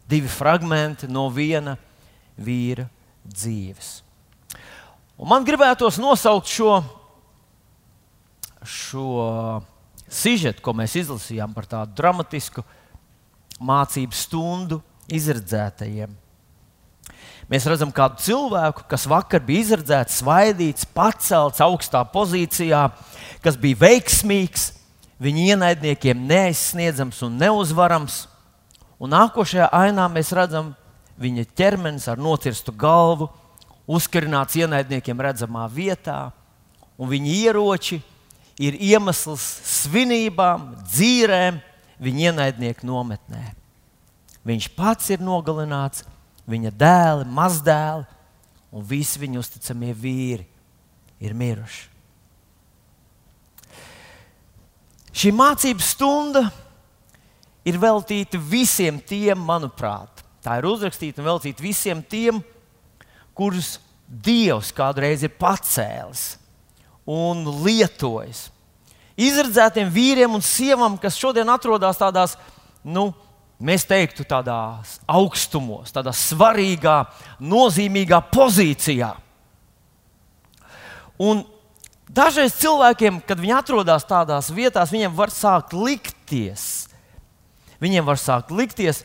divi 0.08 0.30
fragmenti 0.32 1.10
no 1.12 1.26
viena 1.28 1.76
vīra 2.40 2.86
dzīves. 3.28 3.98
Un 5.20 5.28
man 5.28 5.44
gribētos 5.44 5.98
nosaukt 6.00 6.48
šo, 6.48 6.78
šo 8.64 9.08
sižetu, 10.12 10.62
ko 10.64 10.74
mēs 10.76 10.96
izlasījām 11.00 11.54
par 11.56 11.68
tādu 11.68 11.96
dramatisku 11.98 12.64
mācību 13.58 14.16
stundu 14.16 14.80
izredzētajiem. 15.12 16.14
Mēs 17.48 17.64
redzam 17.64 17.88
kādu 17.94 18.20
cilvēku, 18.20 18.84
kas 18.90 19.06
vakar 19.08 19.40
bija 19.40 19.64
izredzēts, 19.64 20.18
svaidīts, 20.20 20.84
pacelts 20.92 21.62
augstā 21.64 22.02
pozīcijā, 22.12 22.82
kas 23.40 23.56
bija 23.56 23.80
veiksmīgs, 23.86 24.66
viņa 25.22 25.46
ienaidniekiem 25.54 26.26
neaizsniedzams 26.28 27.22
un 27.24 27.38
neuzvarams. 27.40 28.26
Un 29.00 29.14
nākošajā 29.14 29.70
ainā 29.72 30.04
mēs 30.12 30.34
redzam 30.36 30.74
viņa 31.18 31.46
ķermenis 31.56 32.08
ar 32.12 32.20
nocirstu 32.20 32.74
galvu, 32.76 33.30
uzkarināts 33.88 34.58
ienaidniekiem 34.60 35.24
redzamā 35.24 35.64
vietā, 35.72 36.28
un 37.00 37.08
viņa 37.08 37.34
ieroči 37.48 38.02
ir 38.58 38.76
iemesls 38.82 39.44
svinībām, 39.66 40.72
dzīrēm 40.90 41.60
viņa 42.02 42.30
ienaidnieku 42.30 42.86
nometnē. 42.86 43.52
Viņš 44.46 44.70
pats 44.76 45.10
ir 45.14 45.22
nogalināts, 45.22 46.04
viņa 46.48 46.72
dēli, 46.74 47.26
mazdēli 47.28 48.06
un 48.74 48.84
visi 48.86 49.20
viņa 49.22 49.40
uzticamie 49.40 49.92
vīri 49.96 50.46
ir 51.22 51.34
miruši. 51.36 51.86
Šī 55.18 55.32
mācību 55.34 55.82
stunda 55.82 56.44
ir 57.66 57.78
veltīta 57.80 58.38
visiem 58.38 59.00
tiem, 59.02 59.40
manuprāt, 59.42 60.22
tā 60.44 60.60
ir 60.60 60.68
uzrakstīta 60.68 61.22
un 61.22 61.30
veltīta 61.32 61.64
visiem 61.64 62.02
tiem, 62.06 62.42
kurus 63.34 63.78
Dievs 64.08 64.70
kādreiz 64.72 65.20
ir 65.20 65.34
pacēlis 65.36 66.38
un 67.08 67.46
lietojis. 67.64 68.48
Izredzētiem 69.18 69.88
vīriem 69.90 70.36
un 70.36 70.44
sievām, 70.44 70.98
kas 71.00 71.16
šodien 71.18 71.48
atrodas 71.50 71.98
tādās, 71.98 72.36
nu, 72.86 73.08
mēs 73.58 73.86
teiktu, 73.88 74.26
tādās 74.28 74.98
augstumos, 75.10 75.90
tādā 75.94 76.12
svarīgā, 76.14 77.00
nozīmīgā 77.40 78.20
pozīcijā. 78.30 79.10
Un 81.18 81.42
dažreiz 82.06 82.54
cilvēkiem, 82.60 83.18
kad 83.26 83.40
viņi 83.40 83.56
atrodas 83.58 84.06
tādās 84.06 84.52
vietās, 84.54 84.92
viņiem 84.94 85.16
var 85.18 85.34
sākt 85.34 85.74
likties, 85.74 86.86
viņiem 87.82 88.06
var 88.06 88.20
sākt 88.22 88.54
likties, 88.54 89.02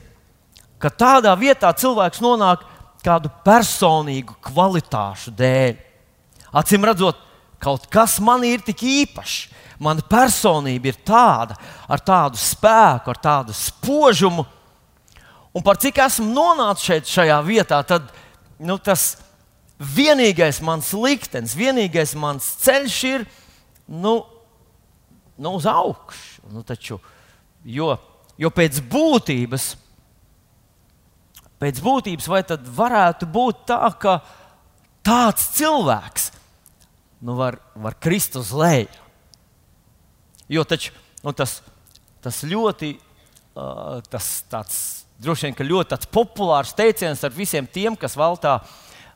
ka 0.77 0.91
tādā 0.93 1.33
vietā 1.39 1.71
cilvēks 1.73 2.21
nonāk 2.21 2.67
kādu 3.03 3.31
personīgu 3.43 4.37
kvalitāšu 4.45 5.33
dēļ. 5.35 5.79
Acīm 6.53 6.85
redzot, 6.85 7.17
Kaut 7.63 7.87
kas 7.91 8.17
man 8.19 8.43
ir 8.43 8.63
tik 8.65 8.83
īpašs. 8.83 9.51
Mana 9.83 10.03
personība 10.05 10.91
ir 10.91 10.99
tāda, 11.03 11.55
ar 11.91 12.01
tādu 12.03 12.39
spēku, 12.39 13.11
ar 13.11 13.19
tādu 13.19 13.55
spožumu. 13.57 14.45
Un 15.53 15.63
par 15.65 15.79
cik 15.81 15.99
esmu 16.05 16.29
nonācis 16.33 16.87
šeit, 16.87 17.09
šajā 17.09 17.39
vietā, 17.45 17.79
tad 17.87 18.07
nu, 18.63 18.77
tas 18.81 19.15
vienīgais 19.77 20.61
mans 20.65 20.91
liktenis, 20.95 21.55
vienīgais 21.57 22.13
mans 22.19 22.47
ceļš 22.63 22.99
ir 23.09 23.25
nu, 23.87 24.21
nu, 25.37 25.55
uz 25.57 25.67
augšu. 25.69 26.45
Nu, 26.53 26.63
taču, 26.67 26.99
jo, 27.65 27.93
jo 28.39 28.51
pēc 28.53 28.79
būtības, 28.91 29.67
pēc 31.63 31.81
būtības, 31.83 32.29
vai 32.29 32.43
tad 32.47 32.65
varētu 32.77 33.27
būt 33.31 33.65
tā, 33.71 33.81
ka 33.99 34.19
tāds 35.05 35.49
cilvēks 35.57 36.31
nu 37.23 37.35
var, 37.39 37.57
var 37.75 37.95
krist 37.99 38.35
uz 38.35 38.51
leju. 38.51 38.91
Jo 40.51 40.65
taču, 40.67 40.91
nu, 41.23 41.31
tas, 41.31 41.61
tas 42.21 42.41
ļoti, 42.43 42.97
uh, 43.55 44.01
tas 44.11 44.27
tāds, 44.51 44.79
droši 45.23 45.47
vien, 45.47 45.69
ļoti 45.71 46.11
populārs 46.11 46.75
teiciens 46.75 47.23
ar 47.23 47.31
visiem 47.31 47.67
tiem, 47.69 47.95
kas 47.95 48.17
valtā, 48.19 48.57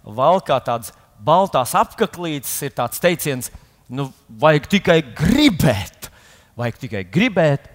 valkā 0.07 0.61
tādas 0.63 0.93
baltās 1.19 1.75
apaklītes, 1.75 2.55
ir 2.63 2.71
tāds 2.77 3.03
teiciens, 3.03 3.51
nu, 3.91 4.07
vajag 4.39 4.71
tikai 4.77 5.01
gribēt, 5.11 6.07
vajag 6.55 6.79
tikai 6.85 7.03
gribēt, 7.11 7.67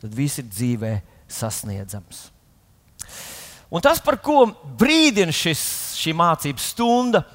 tad 0.00 0.16
viss 0.16 0.40
ir 0.40 0.48
dzīvē 0.48 0.96
sasniedzams. 1.28 2.30
Un 3.74 3.84
tas, 3.84 4.00
par 4.00 4.16
ko 4.22 4.46
brīdina 4.80 5.34
šis, 5.34 5.60
šī 5.98 6.16
mācības 6.16 6.72
stunda, 6.72 7.26
ir 7.26 7.33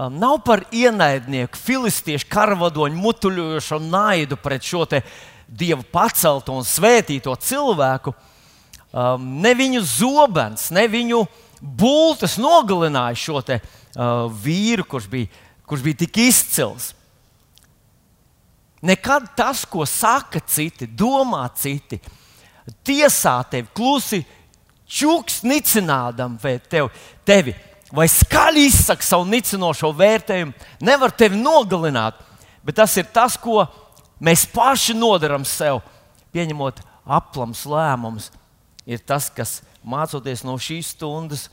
Um, 0.00 0.14
nav 0.16 0.38
par 0.40 0.62
ienaidnieku, 0.72 1.58
filistiešu 1.60 2.24
karavadoņu 2.32 2.96
mutuļojošo 3.02 3.76
naidu 3.84 4.38
pret 4.40 4.64
šo 4.64 4.86
dievu 5.44 5.84
pacelto 5.92 6.54
un 6.56 6.64
svētīto 6.64 7.34
cilvēku. 7.36 8.14
Um, 8.96 9.26
ne 9.44 9.52
viņu 9.52 9.82
zobens, 9.84 10.70
ne 10.72 10.86
viņu 10.88 11.20
bultas 11.60 12.38
nogalināja 12.40 13.18
šo 13.26 13.44
te, 13.44 13.60
uh, 13.60 14.24
vīru, 14.32 14.88
kurš 14.88 15.10
bija, 15.12 15.28
kurš 15.68 15.84
bija 15.84 16.00
tik 16.06 16.16
izcils. 16.24 16.94
Nekad 18.80 19.34
tas, 19.36 19.66
ko 19.68 19.84
saka 19.84 20.40
citi, 20.40 20.88
domā 20.88 21.44
citi, 21.52 22.00
tiesā 22.80 23.42
tevi 23.52 23.68
klusi, 23.76 24.24
čuks 24.88 25.42
nicinādam 25.44 26.40
tevi. 26.40 26.88
tevi 27.24 27.60
vai 27.94 28.06
skaļi 28.10 28.66
izsaka 28.68 29.04
savu 29.04 29.26
nicinošo 29.30 29.90
vērtējumu, 29.96 30.54
nevar 30.84 31.14
tevi 31.14 31.40
nogalināt. 31.40 32.18
Bet 32.64 32.78
tas 32.78 32.94
ir 33.00 33.08
tas, 33.12 33.36
ko 33.40 33.64
mēs 34.22 34.44
paši 34.52 34.94
nodaram 34.94 35.46
sev, 35.48 35.80
pieņemot 36.34 36.82
aplams 37.08 37.64
lēmumus. 37.66 38.30
Ir 38.86 39.02
tas, 39.06 39.28
kas 39.32 39.60
mācoties 39.86 40.44
no 40.46 40.56
šīs 40.60 40.94
stundas, 40.94 41.48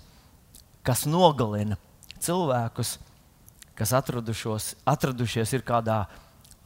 kas 0.85 1.05
nogalina 1.09 1.77
cilvēkus, 2.23 2.97
kas 3.77 3.93
atradušies 3.93 5.53
ir 5.53 5.65
kādā 5.65 6.05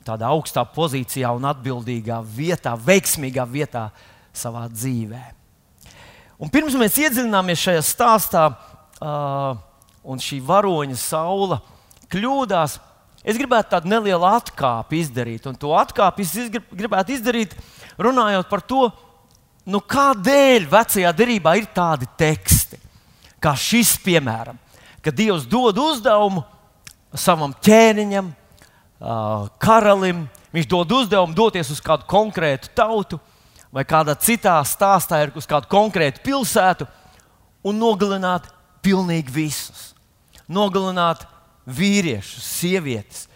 tādā 0.06 0.32
augstā 0.34 0.64
pozīcijā 0.66 1.30
un 1.36 1.46
atbildīgā 1.50 2.20
vietā, 2.26 2.74
veiksmīgā 2.74 3.46
vietā 3.50 3.90
savā 4.34 4.66
dzīvē. 4.72 5.22
Un 6.42 6.50
pirms 6.50 6.74
mēs 6.80 6.98
iedziļināmies 7.04 7.62
šajā 7.68 7.82
stāstā, 7.86 8.46
uh, 9.02 9.58
un 10.02 10.22
šī 10.22 10.40
varoņa 10.46 10.98
saula 11.00 11.60
kļūdās, 12.12 12.78
es 13.24 13.40
gribētu 13.40 13.76
tādu 13.76 13.92
nelielu 13.92 14.28
atkāpi 14.30 15.02
izdarīt. 15.02 15.48
Un 15.50 15.58
to 15.60 15.74
atkāpi 15.78 16.26
es 16.26 16.52
gribētu 16.52 17.16
izdarīt, 17.16 17.56
runājot 18.02 18.50
par 18.50 18.64
to, 18.66 18.88
nu, 19.70 19.82
kādēļ 19.82 20.68
vecajā 20.72 21.12
derībā 21.16 21.56
ir 21.60 21.70
tādi 21.74 22.10
teksti, 22.20 22.80
kā 23.42 23.56
šis, 23.58 23.96
piemēram, 24.06 24.58
kad 25.02 25.18
Dievs 25.18 25.48
dod 25.50 25.78
uzdevumu 25.82 26.44
savam 27.18 27.54
ķēniņam, 27.64 28.30
karalim, 29.62 30.26
viņš 30.54 30.70
dod 30.70 30.94
uzdevumu 31.02 31.36
doties 31.36 31.72
uz 31.74 31.82
kādu 31.84 32.06
konkrētu 32.10 32.70
tautu, 32.78 33.20
vai 33.72 33.84
kādā 33.88 34.14
citā 34.20 34.60
stāstā 34.68 35.22
ir 35.24 35.32
uz 35.38 35.48
kādu 35.48 35.70
konkrētu 35.72 36.22
pilsētu 36.26 36.88
un 37.64 37.78
nogalināt 37.80 38.50
pilnīgi 38.84 39.34
visus. 39.34 39.92
Nogalināt 40.52 41.24
vīriešus, 41.70 42.46
sievietes, 42.60 43.28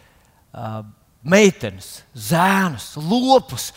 meitenes, 1.25 2.03
zēnus, 2.13 2.93
lopus. 2.99 3.71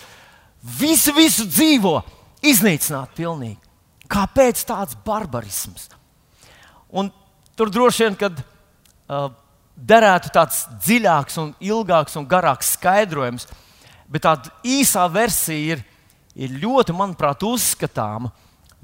Visu, 0.59 1.15
visu 1.15 1.47
dzīvo, 1.47 2.01
iznīcināt 2.43 3.15
pilnīgi. 3.17 3.61
Kāpēc 4.09 4.65
tāds 4.67 4.97
barbarisms? 5.05 5.89
Un 6.89 7.11
tur 7.57 7.71
droši 7.71 8.07
vien, 8.07 8.17
kad 8.19 8.41
uh, 8.41 9.29
derētu 9.77 10.33
tāds 10.35 10.65
dziļāks, 10.85 11.39
un 11.43 11.53
ilgāks 11.63 12.17
un 12.19 12.27
garāks 12.29 12.75
skaidrojums, 12.77 13.47
bet 14.09 14.25
tāda 14.25 14.53
īsā 14.67 15.05
versija 15.13 15.77
ir, 15.77 15.85
ir 16.35 16.57
ļoti, 16.63 16.97
manuprāt, 16.97 17.45
uzskatāma. 17.47 18.33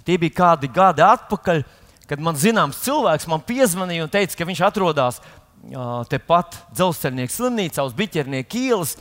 Tie 0.05 0.19
bija 0.21 0.37
kādi 0.37 0.69
gadi 0.69 1.05
atpakaļ, 1.07 1.63
kad 2.09 2.21
man 2.21 2.37
zināms 2.39 2.83
cilvēks 2.85 3.29
man 3.31 3.43
piezvanīja 3.45 4.05
un 4.05 4.13
teica, 4.13 4.37
ka 4.39 4.47
viņš 4.49 4.63
atrodas 4.67 5.21
tepat 6.11 6.59
dzelzceļnieka 6.77 7.33
slimnīcā 7.33 7.85
uz 7.87 7.95
Biķernieka 7.97 8.59
ielas. 8.61 8.99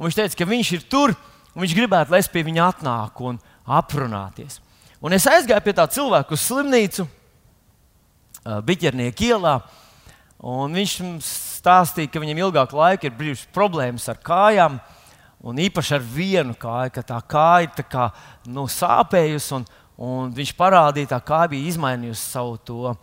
Viņš 0.00 0.16
teica, 0.16 0.38
ka 0.40 0.48
viņš 0.48 0.72
ir 0.74 0.86
tur 0.90 1.14
un 1.54 1.62
viņš 1.62 1.76
gribētu, 1.76 2.10
lai 2.14 2.22
es 2.22 2.30
pie 2.30 2.42
viņa 2.46 2.66
atnāku 2.72 3.30
un 3.30 3.40
aprunāties. 3.66 4.58
Un 5.00 5.14
es 5.16 5.28
aizgāju 5.30 5.64
pie 5.64 5.74
tā 5.76 5.86
cilvēka 5.90 6.34
uz 6.34 6.42
slimnīcu, 6.44 7.06
Biķernieka 8.40 9.26
ielā. 9.30 9.58
Viņš 10.40 10.94
stāstīja, 11.60 12.08
ka 12.10 12.22
viņam 12.22 12.40
ilgāku 12.46 12.78
laiku 12.78 13.06
ir 13.06 13.16
bijušas 13.18 13.50
problēmas 13.54 14.08
ar 14.08 14.18
kājām, 14.24 14.78
un 15.44 15.60
īpaši 15.60 15.94
ar 15.96 16.04
vienu 16.04 16.56
kāju, 16.58 16.94
ka 16.94 17.04
tā 17.04 17.18
kāja 17.28 17.68
ir 17.68 17.86
kā, 17.88 18.10
nu, 18.48 18.64
sāpējusi. 18.68 19.60
Un, 20.00 20.30
viņš 20.32 20.54
parādīja, 20.56 21.20
kāja 21.20 21.50
bija 21.52 21.68
izmainījusi 21.74 22.22
savu 22.22 22.56
to, 22.64 22.94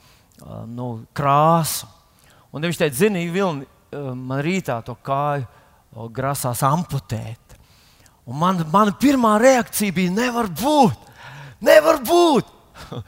nu, 0.66 0.88
krāsu. 1.18 1.86
Un 2.50 2.66
viņš 2.66 2.80
teica, 2.82 2.98
zini, 2.98 3.28
Vilni, 3.30 3.68
man 3.94 4.42
rītā 4.42 4.80
to 4.86 4.96
kāju 5.06 5.46
grasās 6.14 6.64
amputēt. 6.66 7.58
Un 8.28 8.40
man, 8.42 8.60
mana 8.74 8.92
pirmā 8.98 9.38
reakcija 9.40 9.94
bija, 9.96 10.12
nevar 10.12 10.50
būt, 10.52 11.12
nevar 11.64 12.02
būt. 12.04 12.50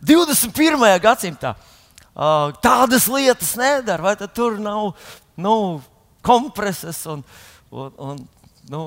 21. 0.00 0.80
gadsimtā 1.02 1.54
uh, 1.56 2.52
tādas 2.62 3.08
lietas 3.10 3.52
nedara, 3.58 4.02
vai 4.10 4.28
tur 4.32 4.56
nav 4.62 4.94
nu, 5.36 5.82
kompreses 6.24 7.02
un, 7.10 7.24
un, 7.70 7.92
un 7.98 8.22
nu, 8.70 8.82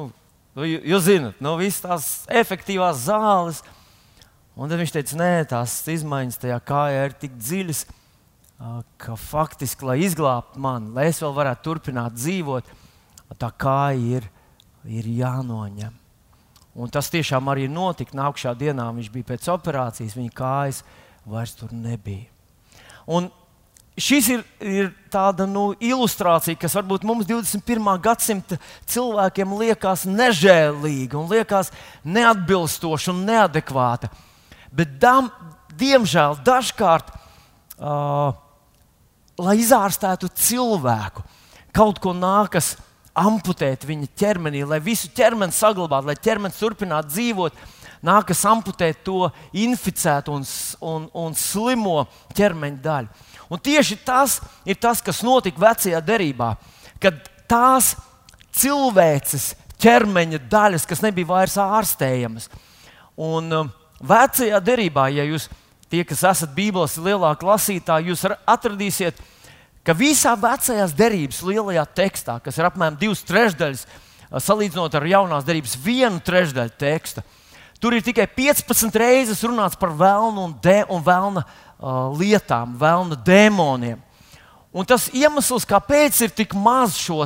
nu 0.57 0.67
jūs 0.69 1.05
zinat, 1.05 1.39
nu, 1.43 1.55
visas 1.61 1.83
tās 1.83 2.09
efektīvās 2.41 3.05
zāles. 3.05 3.61
Un 4.53 4.69
tad 4.69 4.77
viņš 4.77 4.93
teica, 4.93 5.17
nē, 5.17 5.31
tās 5.49 5.79
izmaiņas 5.89 6.41
tajā 6.43 6.59
kājā 6.61 7.05
ir 7.07 7.15
tik 7.17 7.33
dziļas, 7.39 7.83
ka 9.01 9.15
faktiski, 9.17 9.87
lai 9.89 9.97
izglābtu 10.05 10.61
mani, 10.61 10.91
lai 10.93 11.07
es 11.09 11.19
vēl 11.23 11.33
varētu 11.35 11.65
turpināt 11.65 12.15
dzīvot, 12.15 12.69
tā 13.41 13.49
kāja 13.57 14.19
ir, 14.19 14.27
ir 14.85 15.09
jānoņem. 15.09 15.95
Un 16.73 16.89
tas 16.89 17.09
tiešām 17.13 17.49
arī 17.51 17.67
notika. 17.69 18.15
Nākamajā 18.17 18.53
dienā 18.57 18.87
viņš 18.95 19.09
bija 19.13 19.29
pēc 19.33 19.47
operācijas, 19.53 20.15
viņa 20.17 20.33
kājas 20.37 20.81
vairs 21.29 21.53
tur 21.57 21.73
nebija. 21.73 22.25
Un 23.05 23.29
šis 23.99 24.29
ir, 24.33 24.43
ir 24.61 24.89
tāda 25.13 25.45
nu, 25.49 25.71
ilustrācija, 25.77 26.57
kas 26.57 26.73
varbūt 26.77 27.05
mums 27.05 27.29
21. 27.29 27.89
gadsimta 28.01 28.57
cilvēkiem 28.89 29.53
liekas 29.59 30.07
nežēlīga 30.09 31.19
un 31.19 31.29
liekas 31.29 31.69
neatbilstoša 32.05 33.13
un 33.13 33.25
neadekvāta. 33.29 34.09
Bet, 34.73 34.97
dam, 35.01 35.29
diemžēl, 35.77 36.39
dažkārt, 36.45 37.11
uh, 37.77 38.33
lai 39.37 39.57
izārstētu 39.61 40.31
cilvēku, 40.33 41.23
kaut 41.73 42.01
ko 42.01 42.13
nākas 42.17 42.73
amputēt 43.13 43.85
viņa 43.85 44.09
ķermenī, 44.17 44.63
lai 44.65 44.79
visu 44.81 45.11
ķermeni 45.13 45.53
saglabātu, 45.53 46.09
lai 46.09 46.17
ķermenis 46.17 46.59
turpinātu 46.61 47.13
dzīvot. 47.13 47.59
Nākas 48.03 48.41
amputēt 48.49 49.03
to 49.05 49.29
inficētu 49.55 50.33
un, 50.35 50.41
un, 50.83 51.05
un 51.15 51.37
slimo 51.39 52.01
ķermeņa 52.35 52.81
daļu. 52.83 53.29
Un 53.53 53.61
tieši 53.63 53.99
tas 54.03 54.39
ir 54.67 54.75
tas, 54.81 54.99
kas 55.05 55.21
notika 55.23 55.61
vecajā 55.61 56.01
derībā, 56.03 56.49
kad 56.99 57.21
tās 57.47 57.93
cilvēces 58.57 59.53
ķermeņa 59.83 60.41
daļas, 60.51 60.87
kas 60.89 61.03
nebija 61.05 61.29
vairs 61.29 61.55
ārstējamas. 61.61 62.49
Un 63.15 63.55
um, 63.55 63.71
vecajā 64.01 64.59
derībā, 64.63 65.09
ja 65.13 65.25
jūs 65.27 65.49
tie, 65.91 66.01
kas 66.07 66.23
esat 66.25 66.55
Bībeles 66.55 66.97
lielākie 66.97 67.47
lasītāji, 67.47 68.09
jūs 68.11 68.25
atradīsiet, 68.49 69.19
ka 69.85 69.95
visā 69.97 70.33
vecajās 70.39 70.95
derības 70.97 71.43
lielajā 71.45 71.83
tekstā, 71.99 72.39
kas 72.43 72.57
ir 72.57 72.69
apmēram 72.69 72.97
divas 72.99 73.23
trešdaļas, 73.27 73.85
salīdzinot 74.41 74.95
ar 74.97 75.05
jaunās 75.05 75.45
derības 75.45 75.75
vienu 75.83 76.21
trešdaļu 76.23 76.73
teksta, 76.81 77.21
tur 77.83 77.93
ir 77.93 78.05
tikai 78.05 78.25
15 78.31 78.97
reizes 78.97 79.43
runāts 79.45 79.77
par 79.77 79.93
vēlnu 79.99 80.47
un, 80.47 80.55
de, 80.63 80.79
un 80.89 81.03
vēlna 81.03 81.43
uh, 81.43 82.09
lietām, 82.17 82.77
vēlna 82.79 83.19
dēmoniem. 83.27 84.01
Un 84.73 84.87
tas 84.89 85.05
iemesls, 85.13 85.67
kāpēc 85.69 86.17
ir 86.25 86.33
tik 86.33 86.55
maz 86.57 86.95
šo 86.97 87.21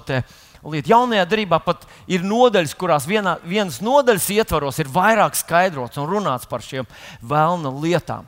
lietu, 0.74 0.92
jaunajā 0.94 1.26
darbā 1.30 1.60
pat 1.64 1.86
ir 2.10 2.26
nodaļas, 2.28 2.76
kurās 2.78 3.08
vienā, 3.10 3.38
vienas 3.48 3.80
nodaļas 3.84 4.30
ietvaros 4.38 4.80
ir 4.82 4.92
vairāk 4.92 5.38
skaidrots 5.38 6.00
un 6.02 6.10
runāts 6.10 6.50
par 6.50 6.66
šiem 6.66 6.88
vēlna 7.24 7.72
lietām. 7.82 8.28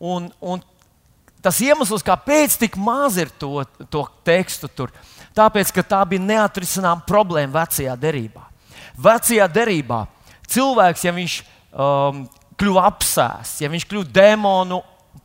Un, 0.00 0.30
un 0.40 0.62
tas 1.44 1.60
iemesls, 1.64 2.04
kāpēc 2.04 2.56
tik 2.60 2.78
maz 2.80 3.18
ir 3.20 3.32
to, 3.40 3.64
to 3.92 4.04
tekstu 4.26 4.68
tur, 4.72 4.92
tāpēc, 5.36 5.72
ka 5.74 5.84
tā 5.86 6.00
bija 6.08 6.24
neatrisināma 6.24 7.04
problēma 7.08 7.62
vecajā 7.62 7.96
derībā. 8.00 8.46
Vecajā 9.00 9.48
derībā 9.48 10.04
cilvēks, 10.50 11.04
ja 11.06 11.14
viņš 11.16 11.36
um, 11.72 12.24
kļuva 12.60 12.86
apsēsts, 12.90 13.62
ja 13.64 13.70
viņš 13.72 13.86
kļuva 13.88 14.08
demonu 14.12 14.80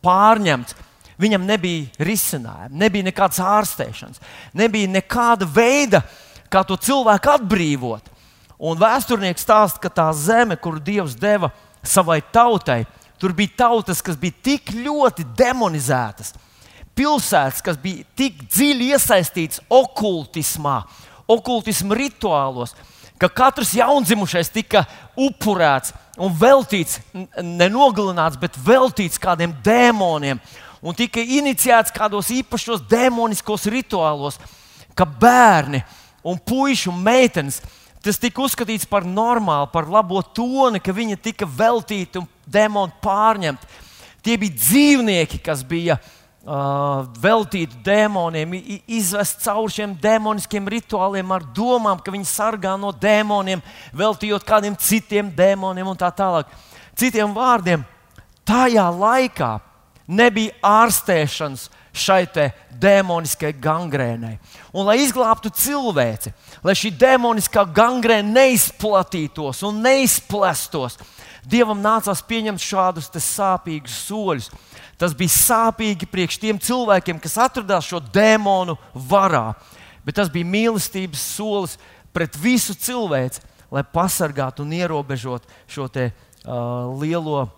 pārņemts, 0.06 0.78
viņam 1.22 1.48
nebija 1.48 2.06
risinājuma, 2.08 2.76
nebija 2.84 3.08
nekādas 3.10 3.42
ārstēšanas, 3.44 4.22
nebija 4.56 4.92
nekāda 4.92 5.48
veida, 5.48 6.04
kā 6.50 6.66
to 6.68 6.78
cilvēku 6.78 7.34
atbrīvot. 7.36 8.12
Un 8.60 8.80
vēsturnieks 8.80 9.44
stāsta, 9.44 9.82
ka 9.84 9.92
tā 9.92 10.10
zeme, 10.16 10.56
kuru 10.56 10.80
Dievs 10.80 11.18
deva 11.20 11.52
savai 11.84 12.22
tautai, 12.24 12.86
Tur 13.20 13.34
bija 13.34 13.50
tautas, 13.58 14.02
kas 14.04 14.18
bija 14.20 14.36
tik 14.44 14.74
ļoti 14.76 15.24
demonizētas, 15.38 16.34
pilsētas, 16.96 17.64
kas 17.64 17.80
bija 17.80 18.04
tik 18.18 18.44
dziļi 18.52 18.92
iesaistītas 18.92 19.62
okultismā, 19.72 20.82
okultisma 21.32 21.96
rituālos, 21.96 22.76
ka 23.18 23.30
katrs 23.32 23.72
jaundzimušais 23.80 24.52
tika 24.52 24.84
upurēts 25.16 25.96
un 26.20 26.36
veltīts, 26.36 27.00
nenogalināts, 27.40 28.40
bet 28.40 28.60
veltīts 28.60 29.22
kādiem 29.22 29.56
dēmoniem. 29.64 30.42
Un 30.86 30.94
tika 30.94 31.24
iniciēts 31.24 31.96
kādos 31.96 32.28
īpašos 32.36 32.84
demoniskos 32.92 33.64
rituālos, 33.72 34.36
ka 34.94 35.08
bērni 35.08 35.82
un 36.26 36.40
puiši 36.42 36.90
un 36.90 37.02
meitenes 37.06 37.62
tas 38.06 38.20
tika 38.22 38.44
uzskatīts 38.44 38.86
par 38.86 39.06
normālu, 39.06 39.70
par 39.74 39.88
labo 39.90 40.22
toni, 40.22 40.82
ka 40.82 40.94
viņi 40.94 41.18
tika 41.26 41.48
veltīti 41.50 42.22
un 42.22 42.28
demoni 42.46 42.94
pārņemti. 43.02 43.70
Tie 44.26 44.36
bija 44.42 44.54
dzīvnieki, 44.58 45.40
kas 45.42 45.64
bija 45.66 45.98
uh, 45.98 47.02
veltīti 47.22 47.82
demoniem, 47.86 48.54
izvest 48.86 49.42
cauri 49.42 49.74
šiem 49.74 49.96
demoniskiem 50.02 50.70
rituāliem 50.70 51.34
ar 51.34 51.48
domām, 51.58 52.02
ka 52.02 52.14
viņi 52.14 52.30
sargā 52.30 52.76
no 52.78 52.94
demoniem, 52.94 53.64
veltījot 53.94 54.46
kādiem 54.46 54.78
citiem 54.78 55.34
demoniem 55.34 55.90
un 55.90 55.98
tā 55.98 56.12
tālāk. 56.14 56.54
Citiem 56.98 57.34
vārdiem, 57.34 57.82
tajā 58.46 58.86
laikā 58.94 59.56
nebija 60.06 60.54
ārstēšanas 60.62 61.72
šai 61.96 62.26
demoniskajai 62.82 63.56
gangrēnai. 63.64 64.36
Un, 64.74 64.86
lai 64.88 65.00
izglābtu 65.04 65.50
cilvēci, 65.50 66.34
lai 66.64 66.76
šī 66.76 66.92
demoniskā 67.00 67.64
gangrēna 67.72 68.36
neizplatītos 68.36 69.64
un 69.64 69.80
neizplestos, 69.86 71.00
Dievam 71.46 71.78
nācās 71.78 72.24
pieņemt 72.26 72.62
šādus 72.62 73.12
sāpīgus 73.22 73.96
soļus. 74.08 74.50
Tas 74.98 75.14
bija 75.14 75.34
sāpīgi 75.34 76.08
priekš 76.10 76.40
tiem 76.42 76.60
cilvēkiem, 76.62 77.20
kas 77.22 77.38
atradās 77.38 77.86
šo 77.86 78.00
demonu 78.00 78.78
varā, 78.96 79.54
bet 80.06 80.18
tas 80.18 80.32
bija 80.32 80.48
mīlestības 80.48 81.22
solis 81.36 81.76
pret 82.16 82.38
visu 82.40 82.74
cilvēci, 82.74 83.44
lai 83.70 83.84
pasargātu 83.84 84.64
un 84.64 84.74
ierobežotu 84.74 85.52
šo 85.70 85.90
te, 85.92 86.08
uh, 86.48 86.96
lielo 86.98 87.44
uh, 87.44 87.50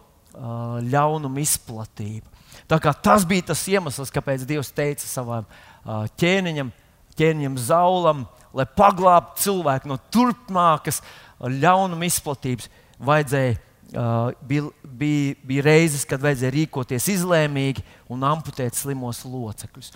ļaunumu 0.81 1.43
izplatību. 1.45 2.36
Tas 2.67 3.23
bija 3.27 3.47
tas 3.53 3.61
iemesls, 3.71 4.11
kāpēc 4.11 4.43
Dievs 4.47 4.73
teica 4.75 5.07
savam 5.07 5.45
uh, 5.47 6.03
ķēniņam, 6.19 6.73
ķēniņam 7.15 7.55
Zaulam, 7.63 8.25
lai 8.55 8.65
paglābtu 8.67 9.45
cilvēku 9.45 9.87
no 9.87 9.97
turpmākas 10.11 10.99
ļaunuma 11.39 12.09
izplatības. 12.09 12.67
Vajadzēja, 13.07 13.55
uh, 13.93 14.35
bija, 14.49 14.67
bija, 14.83 15.39
bija 15.47 15.65
reizes, 15.69 16.03
kad 16.09 16.23
vajadzēja 16.23 16.55
rīkoties 16.57 17.07
izlēmīgi 17.15 17.85
un 18.11 18.27
amputēt 18.27 18.75
slimos 18.75 19.23
locekļus. 19.23 19.93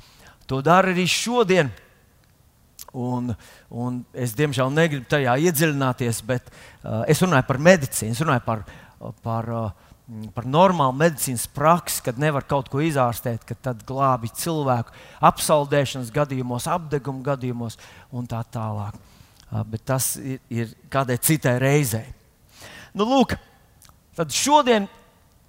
To 0.48 0.64
dara 0.64 0.94
arī 0.96 1.08
šodien. 1.10 1.72
Un, 2.92 3.32
un 3.72 4.02
es, 4.12 4.34
diemžēl, 4.36 4.72
negribu 4.76 5.06
tajā 5.12 5.38
iedziļināties, 5.48 6.24
bet 6.28 6.48
uh, 6.52 7.04
es 7.08 7.22
runāju 7.24 7.48
par 7.48 7.60
medicīnu, 7.64 8.16
es 8.16 8.24
runāju 8.24 8.44
par, 8.48 8.66
par 9.24 9.48
uh, 9.52 9.91
par 10.36 10.48
normālu 10.50 10.96
medicīnas 11.00 11.46
praksi, 11.56 12.02
kad 12.04 12.20
nevar 12.20 12.44
kaut 12.48 12.68
ko 12.72 12.82
izārstēt, 12.84 13.46
kad 13.48 13.60
tad 13.64 13.84
glābi 13.88 14.32
cilvēku 14.36 14.92
apsaldēšanas 15.24 16.12
gadījumos, 16.14 16.68
apgabala 16.68 17.28
gadījumos 17.32 17.78
un 18.12 18.28
tā 18.30 18.42
tālāk. 18.52 18.98
Bet 19.72 19.86
tas 19.88 20.14
ir, 20.20 20.40
ir 20.52 20.74
kādai 20.92 21.18
citai 21.24 21.58
reizei. 21.64 22.06
Nu, 22.96 23.08
lūk, 23.08 23.38
tad 24.16 24.36
šodien 24.36 24.88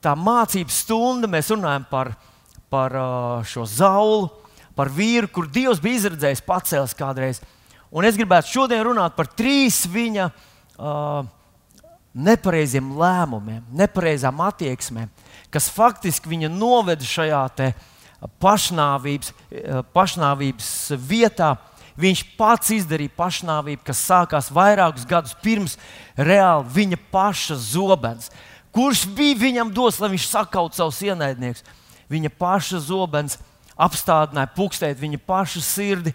tā 0.02 0.14
mācības 0.18 0.78
stunda 0.84 1.30
mēs 1.30 1.50
runājam 1.54 1.86
par, 1.90 2.12
par 2.70 2.96
šo 3.46 3.66
zaulu, 3.66 4.30
par 4.78 4.90
vīru, 4.94 5.30
kur 5.30 5.50
Dievs 5.50 5.82
bija 5.82 6.02
izredzējis 6.02 6.46
pacēlis 6.46 6.96
kādreiz. 6.98 7.42
Un 7.92 8.06
es 8.08 8.16
gribētu 8.16 8.54
šodien 8.54 8.82
runāt 8.86 9.18
par 9.18 9.28
trīs 9.36 9.82
viņa 9.90 10.30
uh, 10.30 11.26
nepareiziem 12.12 12.92
lēmumiem, 12.98 13.62
nepareizām 13.72 14.40
attieksmēm, 14.44 15.10
kas 15.52 15.70
faktiski 15.72 16.30
viņa 16.32 16.50
noveda 16.52 17.06
šajā 17.06 17.42
pašnāvības, 18.42 19.32
pašnāvības 19.94 20.72
vietā. 21.08 21.54
Viņš 21.98 22.22
pats 22.38 22.70
izdarīja 22.72 23.12
pašnāvību, 23.18 23.82
kas 23.84 24.00
sākās 24.08 24.48
vairākus 24.54 25.04
gadus 25.08 25.34
pirms 25.44 25.76
reāli 26.16 26.70
viņa 26.72 26.98
paša 27.12 27.58
zobens. 27.60 28.30
Kurš 28.72 29.04
bija 29.12 29.36
viņam 29.36 29.72
dos, 29.74 29.98
lai 30.00 30.14
viņš 30.14 30.30
sakautu 30.30 30.78
savus 30.78 31.02
ienaidniekus? 31.04 31.60
Viņa 32.08 32.30
paša 32.40 32.80
zobens 32.86 33.36
apstādināja 33.76 34.48
pukstēt 34.56 35.00
viņa 35.00 35.20
paša 35.26 35.60
sirdi. 35.64 36.14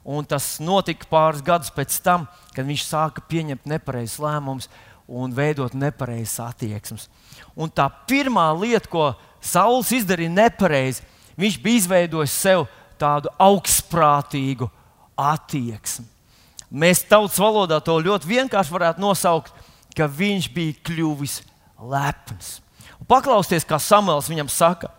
Un 0.00 0.24
tas 0.24 0.54
notika 0.64 1.04
pāris 1.10 1.44
gadus 1.44 1.68
pēc 1.76 1.98
tam, 2.00 2.24
kad 2.56 2.64
viņš 2.64 2.86
sāka 2.88 3.20
pieņemt 3.28 3.68
nepareizas 3.68 4.16
lēmumus 4.22 4.70
un 5.10 5.34
veidot 5.34 5.74
nepareizas 5.74 6.38
attieksmes. 6.46 7.08
Un 7.58 7.70
tā 7.70 7.88
pirmā 8.06 8.46
lieta, 8.54 8.86
ko 8.88 9.10
Sauls 9.42 9.90
izdarīja 9.96 10.30
nepareizi, 10.30 11.02
viņš 11.40 11.56
bija 11.64 11.80
izveidojis 11.80 12.36
sev 12.36 12.66
tādu 13.00 13.32
augstprātīgu 13.40 14.68
attieksmi. 15.18 16.06
Mēs 16.70 17.02
tautas 17.08 17.40
valodā 17.42 17.80
to 17.82 17.96
ļoti 17.98 18.28
vienkārši 18.30 18.74
varētu 18.76 19.02
nosaukt, 19.02 19.50
ka 19.96 20.06
viņš 20.06 20.50
bija 20.54 20.76
kļuvis 20.86 21.40
lepns. 21.82 22.60
Un 23.00 23.08
paklausieties, 23.10 23.66
kā 23.66 23.80
Samuēls 23.82 24.30
viņam 24.30 24.52
saka, 24.52 24.92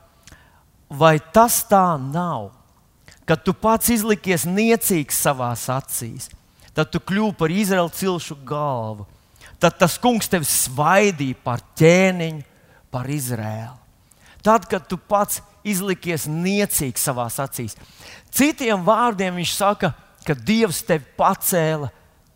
vai 0.90 1.16
tas 1.32 1.62
tā 1.70 1.96
nav, 2.02 2.50
ka 3.24 3.38
tu 3.40 3.54
pats 3.56 3.94
izlikies 3.94 4.44
niecīgs 4.50 5.22
savā 5.24 5.54
acīs, 5.56 6.28
tad 6.76 6.92
tu 6.92 7.00
kļūsi 7.00 7.38
par 7.40 7.54
Izraēlu 7.54 7.94
cilšu 7.96 8.42
galvu 8.44 9.08
tad 9.62 9.78
tas 9.80 9.98
kungs 10.02 10.30
tevi 10.32 10.48
svaidīja 10.48 11.38
par 11.46 11.62
ķēniņu, 11.78 12.44
par 12.92 13.10
Izrēlu. 13.10 13.78
Tad, 14.42 14.66
kad 14.66 14.88
tu 14.90 14.98
pats 14.98 15.40
izlikies 15.62 16.26
niecīgs 16.26 17.04
savā 17.06 17.28
acīs, 17.30 17.78
citiem 18.34 18.82
vārdiem 18.84 19.38
viņš 19.38 19.54
saka, 19.54 19.94
ka 20.26 20.34
Dievs 20.34 20.82
tevi 20.86 21.06
pacēla 21.18 21.92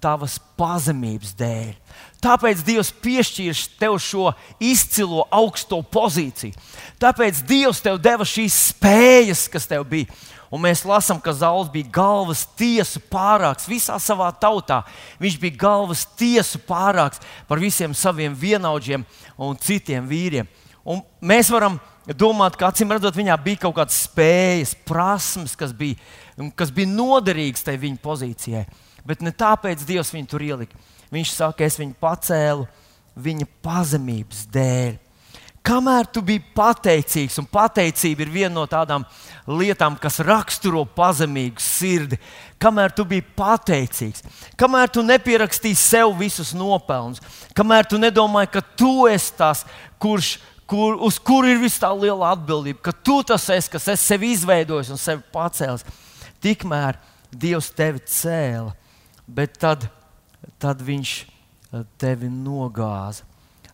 tavas 0.06 0.38
pazemības 0.60 1.34
dēļ. 1.40 1.74
Tāpēc 2.22 2.62
Dievs 2.66 2.92
piešķīra 3.02 3.56
tev 3.82 3.98
šo 4.02 4.30
izcilo 4.62 5.26
augsto 5.34 5.82
pozīciju. 5.82 6.54
Tāpēc 7.02 7.42
Dievs 7.50 7.82
tev 7.86 7.98
deva 8.02 8.26
šīs 8.28 8.58
spējas, 8.72 9.46
kas 9.52 9.66
tev 9.70 9.86
bija. 9.90 10.10
Un 10.56 10.62
mēs 10.64 10.86
lasām, 10.88 11.18
ka 11.20 11.34
Zauls 11.36 11.68
bija 11.72 11.90
galvas 11.98 12.46
tiesu 12.56 13.02
pārāks 13.12 13.68
visā 13.68 13.98
savā 14.00 14.30
tautā. 14.40 14.86
Viņš 15.20 15.36
bija 15.42 15.60
galvas 15.66 16.06
tiesu 16.16 16.62
pārāks 16.64 17.20
par 17.50 17.60
visiem 17.60 17.92
saviem 17.98 18.32
vienaudžiem 18.40 19.04
un 19.36 19.60
citiem 19.60 20.08
vīriem. 20.08 20.48
Un 20.88 21.02
mēs 21.20 21.52
varam 21.52 21.76
domāt, 22.08 22.56
ka 22.56 22.70
acīm 22.70 22.94
redzot, 22.94 23.18
viņā 23.18 23.36
bija 23.44 23.66
kaut 23.66 23.76
kādas 23.82 24.00
spējas, 24.06 24.76
prasmes, 24.88 25.58
kas 25.60 25.76
bija, 25.76 26.00
kas 26.56 26.72
bija 26.72 26.94
noderīgas 26.94 27.66
tai 27.68 27.76
viņa 27.82 28.00
pozīcijai. 28.06 28.66
Bet 29.06 29.26
ne 29.26 29.36
tāpēc 29.36 29.84
Dievs 29.86 30.14
viņu 30.16 30.30
tur 30.30 30.46
ielika. 30.46 30.80
Viņš 31.12 31.36
saka, 31.36 31.68
es 31.68 31.76
viņu 31.82 31.98
pacēlu 32.00 32.70
viņa 33.28 33.50
pazemības 33.66 34.48
dēļ. 34.56 34.96
Kamēr 35.66 36.06
tu 36.14 36.22
biji 36.22 36.44
pateicīgs, 36.54 37.40
un 37.42 37.48
pateicība 37.50 38.22
ir 38.22 38.32
viena 38.34 38.54
no 38.54 38.66
tādām 38.70 39.06
lietām, 39.50 39.96
kas 39.98 40.20
raksturo 40.22 40.84
pazemīgu 40.86 41.62
sirdi, 41.64 42.20
kamēr 42.62 42.94
tu 42.94 43.06
biji 43.10 43.24
pateicīgs, 43.38 44.22
kamēr 44.62 44.94
tu 44.94 45.02
nepierakstīji 45.06 45.80
sev 45.80 46.14
visus 46.20 46.54
nopelnus, 46.54 47.24
kamēr 47.58 47.90
tu 47.90 47.98
nedomāji, 48.02 48.52
ka 48.54 48.62
tu 48.78 49.08
esi 49.10 49.34
tas, 49.40 49.64
kurš, 50.02 50.36
kur, 50.70 51.00
uz 51.02 51.18
kuru 51.18 51.50
ir 51.56 51.64
vis 51.64 51.80
tā 51.82 51.90
liela 51.98 52.36
atbildība, 52.36 52.84
ka 52.86 52.94
tu 52.94 53.18
tas 53.26 53.50
esi, 53.58 53.74
kas 53.74 53.90
esi 53.96 54.12
sevi 54.14 54.36
izveidojis 54.36 54.94
un 54.94 55.02
sevi 55.02 55.26
pacēlis, 55.34 55.86
tikmēr 56.46 57.02
Dievs 57.36 57.72
tevi 57.76 58.00
cēla, 58.08 58.72
bet 59.28 59.58
tad, 59.60 59.90
tad 60.62 60.80
Viņš 60.86 61.16
eh, 61.26 61.82
tevi 62.00 62.30
nogāza. 62.32 63.26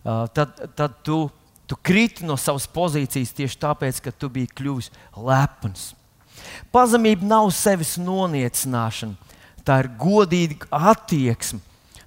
Uh, 0.02 0.24
tad, 0.34 0.56
tad 0.74 0.96
tu 1.06 1.28
Tu 1.72 1.78
kriti 1.80 2.26
no 2.28 2.36
savas 2.36 2.66
pozīcijas 2.68 3.30
tieši 3.32 3.56
tāpēc, 3.62 4.02
ka 4.04 4.12
tu 4.12 4.28
biji 4.28 4.50
kļuvis 4.60 4.90
lepns. 5.16 5.94
Pazemība 6.68 7.24
nav 7.24 7.48
sevis 7.56 7.94
noniecināšana, 7.96 9.16
tā 9.64 9.78
ir 9.80 9.88
godīga 9.96 10.68
attieksme. 10.92 11.62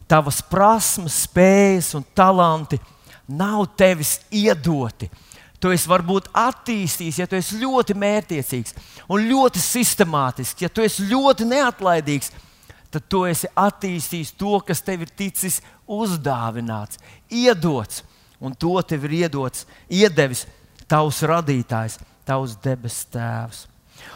Tavas 0.04 0.42
prasmes, 0.44 1.22
spējas 1.24 1.94
un 1.96 2.04
talanti 2.12 2.76
nav 3.24 3.64
tevis 3.80 4.18
iedoti. 4.28 5.08
Tu 5.56 5.72
esi 5.72 5.88
varbūt 5.88 6.28
attīstījis, 6.36 7.24
ja 7.24 7.30
tu 7.30 7.40
esi 7.40 7.64
ļoti 7.64 7.96
mērķiecīgs 7.96 8.76
un 9.08 9.30
ļoti 9.32 9.64
sistemātisks, 9.64 10.60
ja 10.60 10.68
tu 10.68 10.84
esi 10.84 11.08
ļoti 11.08 11.48
neatlaidīgs, 11.48 12.34
tad 12.92 13.08
tu 13.08 13.24
esi 13.24 13.48
attīstījis 13.48 14.36
to, 14.36 14.58
kas 14.60 14.84
tev 14.84 15.08
ir 15.08 15.20
ticis 15.24 15.62
uzdāvināts, 15.88 17.00
iedots 17.32 18.04
un 18.40 18.54
to 18.54 18.74
tev 18.82 19.06
ir 19.08 19.24
iedots, 19.24 19.64
iedevis 19.88 20.44
tavs 20.90 21.22
radītājs, 21.26 21.98
tavs 22.26 22.56
debes 22.64 23.04
tēvs. 23.12 23.64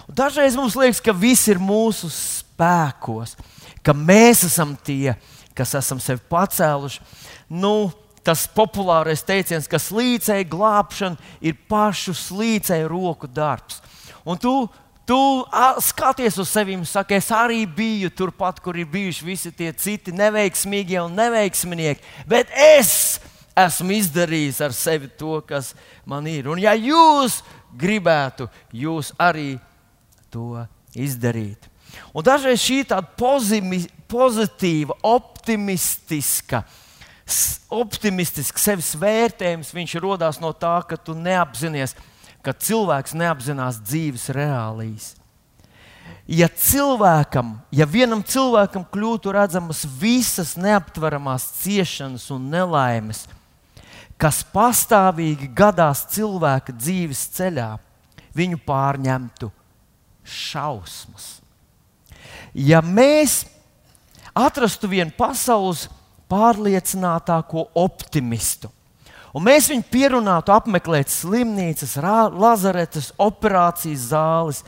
Un 0.08 0.16
dažreiz 0.18 0.56
mums 0.58 0.76
liekas, 0.76 1.00
ka 1.04 1.14
viss 1.16 1.48
ir 1.48 1.60
mūsu 1.62 2.10
spēkos, 2.12 3.36
ka 3.84 3.94
mēs 3.96 4.44
esam 4.48 4.74
tie, 4.84 5.14
kas 5.56 5.74
esam 5.78 6.00
sevi 6.02 6.22
pacēluši. 6.30 7.00
Nu, 7.48 7.90
tas 8.24 8.44
populārais 8.52 9.22
teiciens, 9.24 9.68
ka 9.70 9.80
slīdēji 9.80 10.48
glābšana 10.50 11.16
ir 11.40 11.56
pašu 11.70 12.12
slīdēju 12.16 12.90
roku 12.90 13.30
darbs. 13.30 13.80
Un 14.28 14.36
tu, 14.40 14.52
tu 15.08 15.18
skaties 15.86 16.36
uz 16.42 16.50
sevi 16.52 16.76
un 16.76 16.84
saki, 16.84 17.16
es 17.16 17.30
arī 17.32 17.62
biju 17.64 18.12
turpat, 18.12 18.60
kur 18.60 18.76
ir 18.76 18.90
bijuši 18.92 19.24
visi 19.24 19.54
tie 19.56 19.72
citi 19.72 20.12
neveiksmīgie 20.12 21.00
un 21.00 21.16
neveiksminieki, 21.16 22.04
bet 22.28 22.52
es 22.52 22.92
esmu 23.16 23.37
izdarījis 23.66 24.60
ar 24.64 24.74
sevi 24.76 25.10
to, 25.18 25.40
kas 25.46 25.72
man 26.06 26.26
ir. 26.30 26.48
Un 26.50 26.60
ja 26.62 26.74
jūs 26.78 27.40
gribētu, 27.78 28.48
jūs 28.72 29.12
arī 29.18 29.56
to 30.32 30.64
izdarīt. 30.96 31.68
Un 32.12 32.24
dažreiz 32.24 32.60
šī 32.62 32.82
tāda 32.88 33.08
pozimi, 33.18 33.82
pozitīva, 34.10 34.96
optimistiska, 35.06 36.62
optimistiska 37.72 38.62
sevis 38.62 38.94
vērtējums, 38.98 39.74
viņš 39.74 39.96
radās 40.04 40.40
no 40.40 40.52
tā, 40.56 40.78
ka 40.88 40.96
tu 41.00 41.16
neapzinājies, 41.16 41.96
ka 42.44 42.54
cilvēks 42.54 43.16
neapzinās 43.18 43.80
dzīves 43.84 44.28
reālijas. 44.36 45.14
Ja 46.28 46.48
cilvēkam, 46.48 47.54
ja 47.72 47.86
vienam 47.88 48.20
cilvēkam 48.24 48.84
kļūtu 48.92 49.32
redzamas 49.32 49.82
visas 50.00 50.54
neaptveramās 50.60 51.46
ciešanas 51.62 52.26
un 52.32 52.50
nelaimes, 52.52 53.24
kas 54.18 54.42
pastāvīgi 54.52 55.50
gadās 55.54 56.02
cilvēka 56.12 56.74
dzīves 56.74 57.20
ceļā, 57.36 57.70
viņu 58.36 58.58
pārņemtu 58.66 59.50
šausmas. 60.28 61.38
Ja 62.52 62.80
mēs 62.82 63.44
atrastu 64.36 64.90
vienu 64.90 65.14
pasaules 65.16 65.86
pārliecinātāko 66.28 67.68
optimistu, 67.78 68.70
un 69.32 69.46
mēs 69.46 69.70
viņu 69.70 69.86
pierunātu 69.92 70.52
apmeklēt 70.52 71.12
slimnīcas, 71.12 71.96
lazaretes, 72.34 73.12
operācijas 73.22 74.10
zāles, 74.10 74.62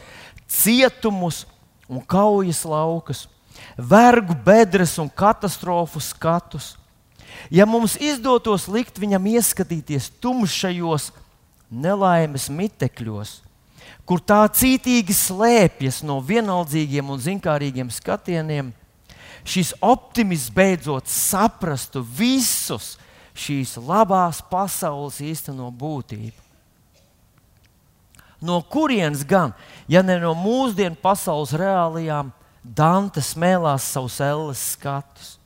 cietumus 0.50 1.44
un 1.90 2.02
kaujas 2.06 2.62
laukus, 2.68 3.26
vergu 3.76 4.36
bedres 4.46 4.96
un 5.02 5.10
katastrofu 5.10 6.00
skatus, 6.02 6.76
Ja 7.50 7.66
mums 7.66 7.96
izdotos 8.00 8.68
likt 8.70 8.98
viņam 9.00 9.26
ieskatīties 9.32 10.10
tumšajos 10.22 11.10
nelaimes 11.70 12.48
mitekļos, 12.50 13.40
kur 14.06 14.22
tā 14.22 14.42
cītīgi 14.50 15.14
slēpjas 15.14 16.02
no 16.06 16.18
vienaldzīgiem 16.24 17.10
un 17.14 17.22
zinkārīgiem 17.22 17.90
skatieniem, 17.94 18.72
šis 19.46 19.72
optimists 19.80 20.52
beidzot 20.52 21.08
saprastu 21.10 22.02
visus 22.02 22.96
šīs 23.34 23.76
labās 23.78 24.42
pasaules 24.50 25.20
īsteno 25.22 25.70
būtību. 25.70 26.36
No 28.40 28.60
kurienes 28.64 29.22
gan, 29.28 29.52
ja 29.88 30.00
ne 30.02 30.16
no 30.20 30.32
mūsdienu 30.36 30.96
pasaules 31.00 31.52
reālijām, 31.56 32.32
Dante 32.60 33.22
smēlās 33.24 33.86
savus 33.88 34.18
elles 34.20 34.62
skatus? 34.74 35.39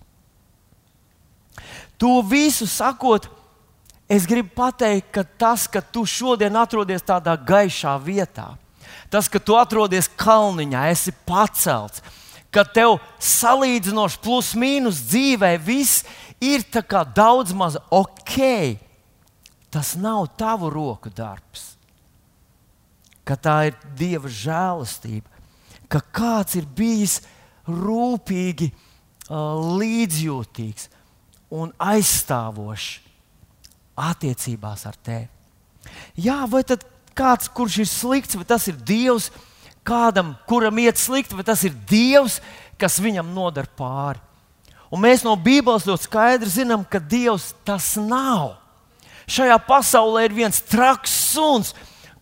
To 2.05 2.19
visu 2.21 2.69
sakot, 2.69 3.31
es 4.12 4.29
gribu 4.29 4.53
pateikt, 4.53 5.09
ka 5.09 5.25
tas, 5.25 5.64
ka 5.64 5.81
tu 5.81 6.05
šodien 6.05 6.53
atrodies 6.61 7.07
tādā 7.07 7.33
gaišā 7.40 7.97
vietā, 8.05 8.51
Tas, 9.14 9.29
ka 9.31 9.38
tu 9.38 9.55
atrodies 9.55 10.09
kalniņā, 10.19 10.88
esi 10.90 11.12
pacelts, 11.23 12.03
ka 12.51 12.64
tev 12.67 12.97
salīdzinoši 13.23 14.19
plus 14.25 14.49
mīnus 14.59 15.05
dzīvē 15.07 15.53
viss 15.62 16.03
ir 16.43 16.64
daudz 17.14 17.53
maz 17.55 17.79
ok. 17.95 18.75
Tas 19.71 19.95
nav 19.95 20.27
tavu 20.38 20.71
roku 20.71 21.11
darbs. 21.14 21.75
Ka 23.23 23.38
tā 23.38 23.71
ir 23.71 23.79
Dieva 23.95 24.27
žēlastība, 24.29 25.31
ka 25.87 26.03
kāds 26.11 26.59
ir 26.59 26.67
bijis 26.67 27.21
rūpīgi 27.67 28.73
līdzjūtīgs 29.31 30.90
un 31.55 31.71
aizstāvošs 31.79 33.01
attiecībās 33.95 34.85
ar 34.90 34.99
tevi. 35.07 35.29
Jā, 36.19 36.43
vai 36.51 36.64
tad 36.67 36.83
kāds, 37.14 37.51
kurš 37.55 37.81
ir 37.85 37.90
slikts, 37.90 38.38
vai 38.38 38.47
tas 38.49 38.67
ir 38.71 38.79
Dievs, 38.87 39.31
kādam, 39.87 40.35
kuram 40.49 40.81
iet 40.83 40.99
slikti, 40.99 41.37
vai 41.37 41.47
tas 41.47 41.62
ir 41.67 41.75
Dievs, 41.88 42.40
kas 42.81 42.99
viņam 43.03 43.31
nodara 43.37 43.71
pāri. 43.79 44.23
Un 44.90 45.03
mēs 45.03 45.25
no 45.27 45.35
Bībeles 45.38 45.87
ļoti 45.88 46.09
skaidri 46.09 46.51
zinām, 46.51 46.85
ka 46.87 47.01
Dievs 47.03 47.53
tas 47.67 47.95
nav. 47.99 48.57
Šajā 49.31 49.57
pasaulē 49.67 50.27
ir 50.27 50.37
viens 50.37 50.61
traks 50.69 51.14
suns, 51.33 51.73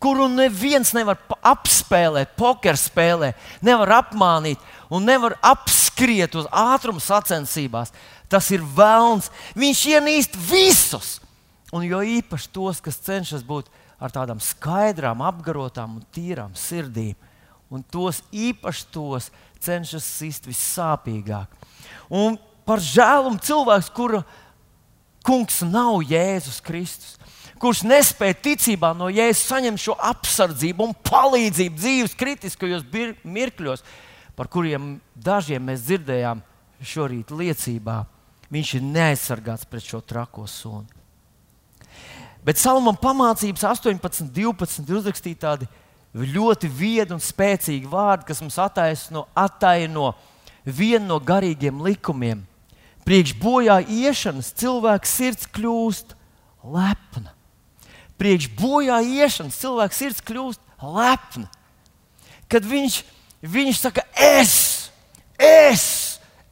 kuru 0.03 0.29
neviens 0.31 0.92
nevar 0.97 1.18
apspēlēt, 1.47 2.35
poker 2.38 2.79
spēlē, 2.79 3.33
nevar 3.62 4.01
apmānīt 4.01 4.62
un 4.92 5.07
nevar 5.07 5.37
apskriet 5.47 6.35
uz 6.38 6.49
ātruma 6.49 7.03
sacensībās. 7.03 7.92
Tas 8.33 8.49
ir 8.55 8.64
vēlns. 8.64 9.29
Viņš 9.59 9.83
ienīst 9.92 10.38
visus, 10.49 11.18
un 11.73 11.85
jo 11.85 12.01
īpaši 12.01 12.49
tos, 12.55 12.81
kas 12.81 13.01
cenšas 13.05 13.45
būt 13.45 13.68
ar 14.03 14.12
tādām 14.14 14.40
skaidrām, 14.42 15.23
apgarotām 15.23 15.99
un 16.01 16.07
tīrām 16.14 16.57
sirdīm. 16.59 17.14
Un 17.73 17.85
tos 17.88 18.21
īpaši 18.37 18.88
tos 18.92 19.31
cenšas 19.62 20.05
sist 20.05 20.49
vissāpīgāk. 20.49 21.53
Un 22.12 22.37
par 22.68 22.83
žēlumu 22.85 23.40
cilvēks, 23.42 23.90
kura 23.95 24.23
kungs 25.25 25.62
nav 25.64 26.03
Jēzus 26.05 26.61
Kristus, 26.64 27.16
kurš 27.62 27.85
nespēja 27.87 28.37
ticībā 28.42 28.90
no 28.99 29.09
Jēzus 29.12 29.47
saņemt 29.53 29.81
šo 29.81 29.97
apsardzību 30.11 30.88
un 30.88 30.97
palīdzību 31.07 31.79
dzīves 31.79 32.16
kritiskajos 32.18 32.85
mirkļos, 33.23 33.85
par 34.37 34.51
kuriem 34.53 34.97
dažiem 35.14 35.64
mēs 35.71 35.87
dzirdējām 35.87 36.42
šorīt 36.83 37.31
liecībā, 37.31 38.03
viņš 38.52 38.74
ir 38.78 38.84
neaizsargāts 38.84 39.68
pret 39.68 39.86
šo 39.86 40.02
trako 40.04 40.46
sunu. 40.50 40.88
Bet 42.42 42.58
Salamam 42.58 42.96
pamācības 42.98 43.62
18, 43.64 44.32
12 44.34 44.88
ir 44.88 44.98
uzrakstīti 44.98 45.40
tādi 45.44 45.68
ļoti 46.12 46.68
viedi 46.68 47.14
un 47.14 47.22
spēcīgi 47.22 47.88
vārdi, 47.88 48.26
kas 48.28 48.42
mums 48.42 48.58
attaisno, 48.60 49.26
attaino 49.38 50.10
vienu 50.66 51.14
no 51.14 51.20
garīgiem 51.22 51.80
likumiem. 51.86 52.42
Priekš 53.06 53.34
bojā 53.38 53.80
iešanas 53.82 54.52
cilvēks 54.58 55.14
sirds 55.18 55.48
kļūst 55.54 56.12
lepna. 56.62 57.32
Priekš 58.18 58.50
bojā 58.58 59.00
iešanas 59.02 59.58
cilvēks 59.62 60.02
sirds 60.02 60.22
kļūst 60.26 60.60
lepna. 60.82 61.48
Kad 62.50 62.66
viņš, 62.68 63.00
viņš 63.42 63.80
saka, 63.86 64.04
es, 64.18 64.90
es, 65.38 65.86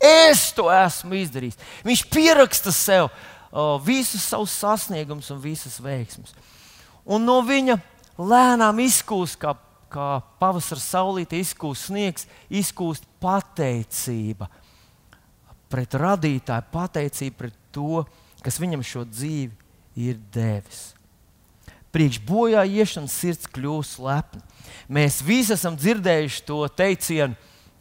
es 0.00 0.48
to 0.56 0.70
esmu 0.72 1.18
izdarījis. 1.20 1.58
Viņš 1.86 2.04
pieraksta 2.12 2.72
sev, 2.74 3.10
visus 3.84 4.24
savus 4.24 4.54
sasniegumus 4.56 5.30
un 5.34 5.42
visas 5.42 5.78
veiksmus. 5.82 6.34
Un 7.04 7.24
no 7.26 7.40
viņa 7.44 7.78
lēnām 8.20 8.80
izkūst, 8.84 9.38
kā, 9.40 9.54
kā 9.92 10.08
pavasara 10.40 10.82
saulīte 10.82 11.40
izkūst 11.40 11.90
sniegs, 11.90 12.28
izkūst 12.48 13.06
pateicība 13.22 14.50
pret 15.70 15.94
radītāju, 15.94 16.70
pateicība 16.72 17.44
pret 17.44 17.58
to, 17.74 18.04
kas 18.42 18.58
viņam 18.60 18.82
šo 18.86 19.04
dzīvi 19.06 19.54
ir 20.00 20.18
devis. 20.34 20.90
Priekš 21.90 22.20
bojā 22.22 22.62
iešanas 22.70 23.14
sirds 23.18 23.48
kļūst 23.50 23.98
lepna. 24.02 24.42
Mēs 24.90 25.18
visi 25.26 25.54
esam 25.56 25.74
dzirdējuši 25.78 26.44
to 26.46 26.60
teicienu, 26.78 27.34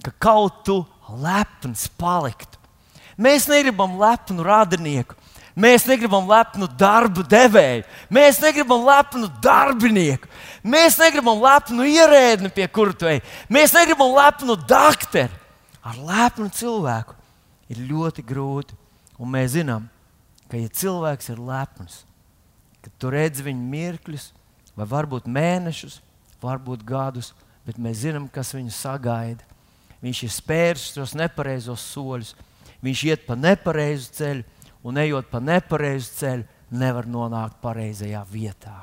ka 0.06 0.14
kaut 0.18 0.64
tu 0.66 0.80
lepns 1.18 1.88
paliktu. 2.00 2.58
Mēs 3.20 3.50
negribam 3.52 3.98
lepnu 4.00 4.46
radinieku, 4.46 5.18
Mēs 5.60 5.84
negribam 5.90 6.28
lepnu 6.30 6.70
darbu 6.80 7.26
devēju, 7.28 7.84
mēs 8.14 8.38
negribam 8.40 8.86
lepnu 8.86 9.28
darbinieku, 9.44 10.30
mēs 10.64 10.96
negribam 11.02 11.42
lepnu 11.44 11.84
ierēdni, 11.90 12.52
pie 12.54 12.68
kura 12.72 12.94
tu 12.96 13.10
ej, 13.10 13.20
mēs 13.52 13.74
negribam 13.76 14.14
lepnu 14.16 14.56
doktoru. 14.70 15.36
Ar 15.84 15.98
lepnu 16.00 16.48
cilvēku 16.54 17.18
ir 17.72 17.82
ļoti 17.90 18.24
grūti. 18.24 18.78
Un 19.20 19.32
mēs 19.34 19.52
zinām, 19.58 19.90
ka, 20.48 20.56
ja 20.56 20.72
cilvēks 20.72 21.34
ir 21.34 21.42
lepns, 21.44 22.04
tad 22.80 22.94
tu 23.02 23.12
redz 23.12 23.42
viņa 23.44 23.66
mirkļus, 23.74 24.30
vai 24.80 24.88
varbūt 24.88 25.28
mēnešus, 25.28 25.98
varbūt 26.40 26.86
gadus, 26.88 27.34
bet 27.68 27.82
mēs 27.82 28.06
zinām, 28.06 28.30
kas 28.32 28.54
viņu 28.56 28.72
sagaida. 28.72 29.44
Viņš 30.04 30.22
ir 30.24 30.32
spēris 30.32 30.94
tos 30.96 31.16
nepareizos 31.18 31.84
soļus, 31.92 32.36
viņš 32.84 33.04
iet 33.10 33.26
pa 33.28 33.36
nepareizu 33.36 34.14
ceļu 34.16 34.46
un 34.88 35.00
ejot 35.02 35.28
pa 35.32 35.42
nepareizu 35.44 36.14
ceļu, 36.20 36.48
nevar 36.70 37.08
nonākt 37.10 37.58
pareizajā 37.64 38.22
vietā. 38.30 38.78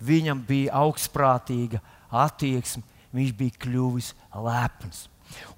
Viņam 0.00 0.40
bija 0.46 0.74
augstprātīga 0.80 1.82
attieksme, 2.08 2.82
viņš 3.14 3.32
bija 3.36 3.62
kļuvis 3.64 4.12
lepns. 4.32 5.06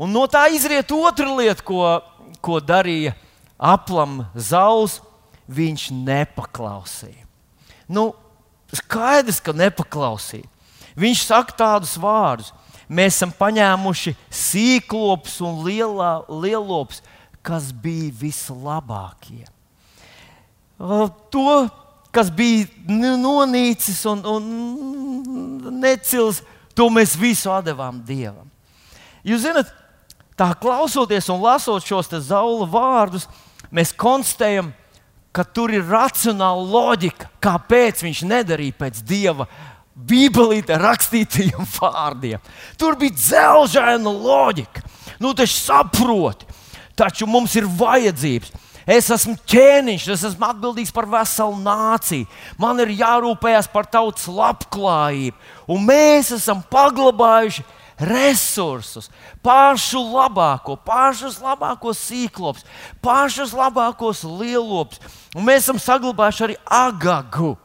Un 0.01 0.13
no 0.13 0.25
tā 0.27 0.49
izriet 0.53 0.91
otra 0.93 1.29
lieta, 1.37 1.63
ko, 1.63 2.01
ko 2.43 2.59
darīja 2.61 3.15
aplam 3.57 4.25
zauls. 4.35 5.01
Viņš 5.51 5.89
nepaklausīja. 6.07 7.25
Nu, 7.91 8.13
skaidrs, 8.71 9.41
ka 9.43 9.51
nepaklausīja. 9.51 10.47
Viņš 10.95 11.25
saka 11.27 11.57
tādus 11.59 11.97
vārdus: 11.99 12.53
Mēs 12.91 13.21
esam 13.21 13.31
paņēmuši 13.39 14.17
sīklopus 14.35 15.37
un 15.47 15.61
lielā, 15.63 16.25
lielopus, 16.27 17.05
kas 17.47 17.71
bija 17.71 18.11
vislabākie. 18.19 19.45
To, 21.31 21.53
kas 22.11 22.33
bija 22.35 22.67
nonīcis 22.91 24.01
un, 24.11 24.25
un 24.27 25.79
necils, 25.79 26.43
to 26.75 26.89
mēs 26.91 27.15
visu 27.21 27.53
devām 27.63 28.01
Dievam. 28.07 28.49
Jūs 29.23 29.45
zināt, 29.45 29.71
tā 30.35 30.51
klausoties 30.59 31.29
un 31.31 31.43
lasot 31.45 31.85
šos 31.85 32.11
zaula 32.27 32.67
vārdus, 32.67 33.29
mēs 33.71 33.93
konstatējam, 33.95 34.73
ka 35.31 35.45
tur 35.47 35.71
ir 35.71 35.87
racionāla 35.87 36.65
loģika, 36.67 37.29
kāpēc 37.39 38.03
viņš 38.03 38.25
nedarīja 38.27 38.79
pēc 38.81 39.03
Dieva 39.07 39.47
Bībelītē 39.95 40.79
rakstītajiem 40.81 41.67
vārdiem. 41.77 42.41
Tur 42.79 42.97
bija 43.01 43.17
dzelžaina 43.17 44.11
loģika. 44.11 44.85
Nu, 45.21 45.35
tas 45.37 45.53
saproti, 45.53 46.47
taču 46.97 47.29
mums 47.29 47.57
ir 47.59 47.69
vajadzības. 47.69 48.53
Es 48.91 49.11
esmu 49.13 49.37
ķēniņš, 49.51 50.07
es 50.15 50.23
esmu 50.31 50.47
atbildīgs 50.49 50.93
par 50.95 51.07
veselu 51.11 51.59
nāciju. 51.63 52.27
Man 52.59 52.81
ir 52.83 52.95
jārūpējas 52.99 53.69
par 53.71 53.87
tautas 53.91 54.25
labklājību. 54.31 55.37
Un 55.71 55.85
mēs 55.87 56.33
esam 56.35 56.65
paglabājuši 56.73 57.67
resursus, 58.01 59.11
pašu 59.45 60.01
labāko, 60.01 60.79
pašus 60.81 61.37
labākos 61.45 62.01
sīklopus, 62.09 62.65
pašus 63.05 63.53
labākos 63.55 64.25
lielopus. 64.25 65.03
Un 65.37 65.45
mēs 65.47 65.69
esam 65.69 65.79
saglabājuši 65.83 66.47
arī 66.49 66.57
agagu. 66.65 67.59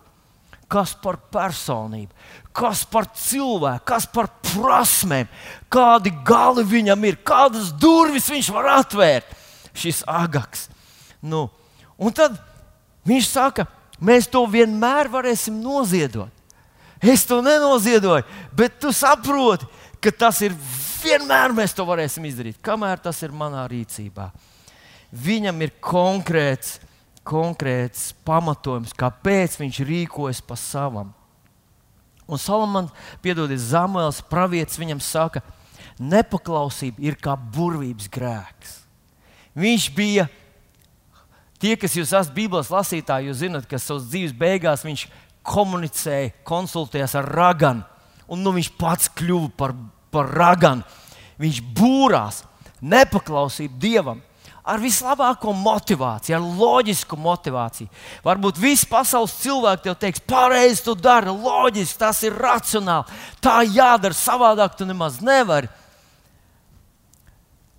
Kas 0.71 0.95
par 0.97 1.19
personību, 1.31 2.09
kas 2.55 2.81
par 2.89 3.05
cilvēku, 3.13 3.83
kas 3.85 4.07
par 4.09 4.31
prasmēm, 4.47 5.29
kādi 5.69 6.13
gali 6.25 6.63
viņam 6.65 7.05
ir, 7.05 7.19
kādas 7.21 7.69
durvis 7.69 8.31
viņš 8.31 8.49
var 8.55 8.71
atvērt. 8.79 9.35
Šis 9.75 10.01
agaks. 10.07 10.69
Nu, 11.21 11.49
un 11.99 12.15
tad 12.15 12.39
viņš 13.05 13.27
saka, 13.29 13.67
mēs 13.99 14.29
to 14.31 14.41
vienmēr 14.49 15.11
varēsim 15.11 15.59
noziedot. 15.61 16.31
Es 17.03 17.25
to 17.27 17.41
nenoziedoju, 17.45 18.23
bet 18.55 18.79
tu 18.81 18.93
saproti, 18.95 19.67
ka 20.01 20.13
tas 20.15 20.39
ir 20.45 20.55
vienmēr 21.03 21.53
mēs 21.53 21.75
to 21.75 21.85
varēsim 21.85 22.25
izdarīt, 22.25 22.61
kamēr 22.63 23.01
tas 23.03 23.21
ir 23.25 23.35
manā 23.35 23.65
rīcībā. 23.69 24.29
Viņam 25.15 25.61
ir 25.61 25.75
konkrēts, 25.83 26.79
konkrēts 27.25 28.11
pamatojums, 28.27 28.93
kāpēc 28.97 29.57
viņš 29.59 29.81
rīkojas 29.89 30.41
pa 30.45 30.57
savam. 30.59 31.11
Un 32.25 32.41
Salamans, 32.41 32.93
piedodiet, 33.21 33.61
Zamuēls, 33.61 34.23
pravietis 34.25 34.79
viņam 34.81 35.01
saka, 35.03 35.43
nepaklausība 36.01 37.03
ir 37.05 37.17
kā 37.21 37.35
burvības 37.37 38.09
grēks. 38.11 38.79
Viņš 39.55 39.85
bija, 39.95 40.25
tie, 41.61 41.75
kas 41.79 41.95
jūs 41.95 42.09
esat 42.11 42.33
Bībeles 42.35 42.71
lasītāji, 42.73 43.29
jūs 43.29 43.43
zinat, 43.43 43.67
ka 43.69 43.79
savas 43.79 44.09
dzīves 44.09 44.33
beigās 44.35 44.83
viņš 44.85 45.05
komunicēja, 45.45 46.33
konsultējās 46.47 47.15
ar 47.21 47.29
raganu. 47.29 47.85
un 48.27 48.41
nu, 48.41 48.51
viņš 48.55 48.71
pats 48.73 49.09
kļuva 49.13 49.51
par, 49.53 49.75
par 50.09 50.31
raganu. 50.33 50.81
Viņš 51.37 51.59
būrās, 51.77 52.41
nepaklausīja 52.81 53.69
dievam. 53.77 54.23
Ar 54.65 54.81
vislabāko 54.81 55.53
motivāciju, 55.53 56.35
ar 56.39 56.45
loģisku 56.59 57.17
motivāciju. 57.21 57.89
Varbūt 58.25 58.57
visi 58.57 58.87
pasaules 58.89 59.35
cilvēki 59.43 59.85
tev 59.85 59.97
teiks, 60.01 60.23
pareizi 60.25 60.81
tu 60.87 60.95
dari, 60.97 61.29
loģiski, 61.29 61.99
tas 62.01 62.23
ir 62.25 62.33
racionāli. 62.33 63.19
Tā 63.45 63.59
jādara, 63.69 64.17
savādāk 64.17 64.73
tu 64.79 64.87
nemaz 64.89 65.19
nevari. 65.21 65.69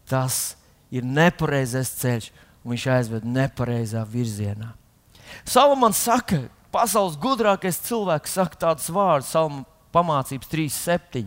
Tas 0.06 0.54
ir 0.94 1.02
nepareizais 1.02 1.90
ceļš, 1.98 2.30
un 2.62 2.76
viņš 2.76 2.88
aizved 2.94 3.26
nepareizā 3.26 4.04
virzienā. 4.06 4.70
Salamans 5.46 5.98
saka, 6.06 6.44
pasaules 6.70 7.18
gudrākais 7.18 7.82
cilvēks 7.86 8.36
saka 8.38 8.62
tādus 8.66 8.90
vārdus, 8.94 9.32
Salma 9.34 9.64
pamācības 9.94 10.50
3.7. 10.52 11.26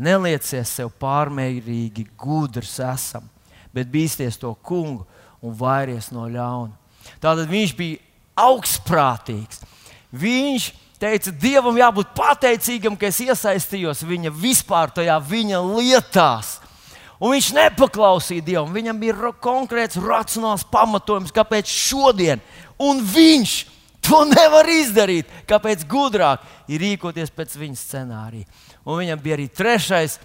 Nelieciet 0.00 0.68
sev 0.68 0.92
pārmērīgi 1.00 2.06
gudrs 2.18 2.78
esam, 2.84 3.26
bet 3.74 3.90
bīsties 3.90 4.38
to 4.40 4.52
kungu 4.66 5.06
un 5.40 5.54
vairies 5.56 6.10
no 6.14 6.26
ļauna. 6.28 6.74
Tātad 7.20 7.48
viņš 7.50 7.74
bija 7.78 8.00
augstprātīgs. 8.40 9.62
Viņš 10.10 10.70
teica, 11.00 11.32
Dievam 11.32 11.78
jābūt 11.78 12.12
pateicīgam, 12.16 12.96
ka 12.98 13.08
es 13.08 13.20
iesaistījos 13.24 14.04
viņa 14.06 14.32
vispār 14.34 14.92
tajā 14.94 15.16
viņa 15.22 15.62
lietās. 15.64 16.58
Un 17.20 17.34
viņš 17.34 17.50
nepaklausīja 17.56 18.44
Dievam. 18.44 18.72
Viņam 18.72 19.00
bija 19.00 19.32
konkrēts 19.44 20.00
racionāls 20.00 20.64
pamatojums, 20.72 21.34
kāpēc 21.36 21.68
šodien. 21.68 22.40
Un 22.80 23.02
viņš 23.04 23.56
to 24.04 24.22
nevar 24.28 24.68
izdarīt. 24.72 25.28
Kāpēc 25.48 25.84
gudrāk 25.88 26.44
ir 26.68 26.80
rīkoties 26.80 27.32
pēc 27.36 27.58
viņa 27.60 27.76
scenārija? 27.76 28.48
Un 28.88 29.02
viņam 29.02 29.20
bija 29.20 29.36
arī 29.36 29.50
trešais, 29.52 30.16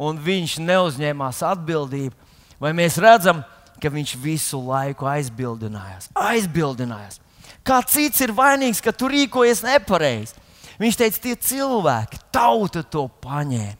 un 0.00 0.16
viņš 0.24 0.56
neuzņēmās 0.64 1.44
atbildību. 1.50 2.27
Vai 2.58 2.74
mēs 2.74 2.98
redzam, 3.02 3.44
ka 3.78 3.90
viņš 3.92 4.16
visu 4.18 4.60
laiku 4.66 5.06
aizbildinājās? 5.06 6.10
Aizbildinājās. 6.18 7.20
Kā 7.66 7.80
cits 7.86 8.22
ir 8.24 8.32
vainīgs, 8.34 8.82
ka 8.82 8.94
tu 8.96 9.10
rīkojies 9.10 9.62
nepareizi? 9.66 10.34
Viņš 10.78 10.98
teica, 10.98 11.20
tie 11.22 11.34
cilvēki, 11.42 12.20
tauta 12.34 12.84
to 12.86 13.08
paņēma. 13.22 13.76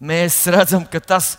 Mēs 0.00 0.38
redzam, 0.50 0.86
ka 0.88 1.00
tas 1.02 1.34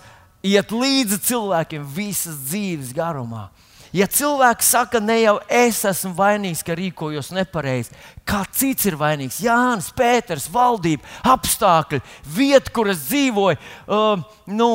iet 0.45 0.71
līdzi 0.71 1.17
cilvēkiem 1.27 1.85
visas 1.95 2.37
dzīves 2.47 2.91
garumā. 2.95 3.49
Ja 3.91 4.05
cilvēks 4.07 4.69
saka, 4.71 5.01
ne 5.03 5.17
jau 5.19 5.33
es 5.51 5.81
esmu 5.87 6.13
vainīgs, 6.15 6.61
ka 6.63 6.77
rīkojos 6.79 7.33
nepareizi, 7.35 7.91
kā 8.23 8.45
cits 8.55 8.87
ir 8.87 8.95
vainīgs? 8.95 9.41
Jānis, 9.43 9.89
Pēters, 9.97 10.47
valdība, 10.51 11.03
apstākļi, 11.27 11.99
vieta, 12.37 12.71
kur 12.71 12.87
es 12.93 13.03
dzīvoju, 13.09 13.59
uh, 13.91 14.23
nu, 14.47 14.71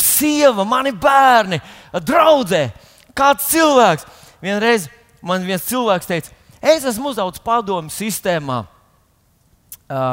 sieva, 0.00 0.64
mani 0.68 0.92
bērni, 0.92 1.60
draudzē. 1.92 2.68
Kāds 3.16 3.50
cilvēks? 3.50 4.06
Vienreiz 4.40 4.88
man 5.22 5.44
viens 5.44 5.66
cilvēks 5.68 6.08
teica, 6.08 6.32
es 6.62 6.86
esmu 6.88 7.12
uzaugusi 7.12 7.42
padomu 7.44 7.92
sistēmā. 7.92 8.62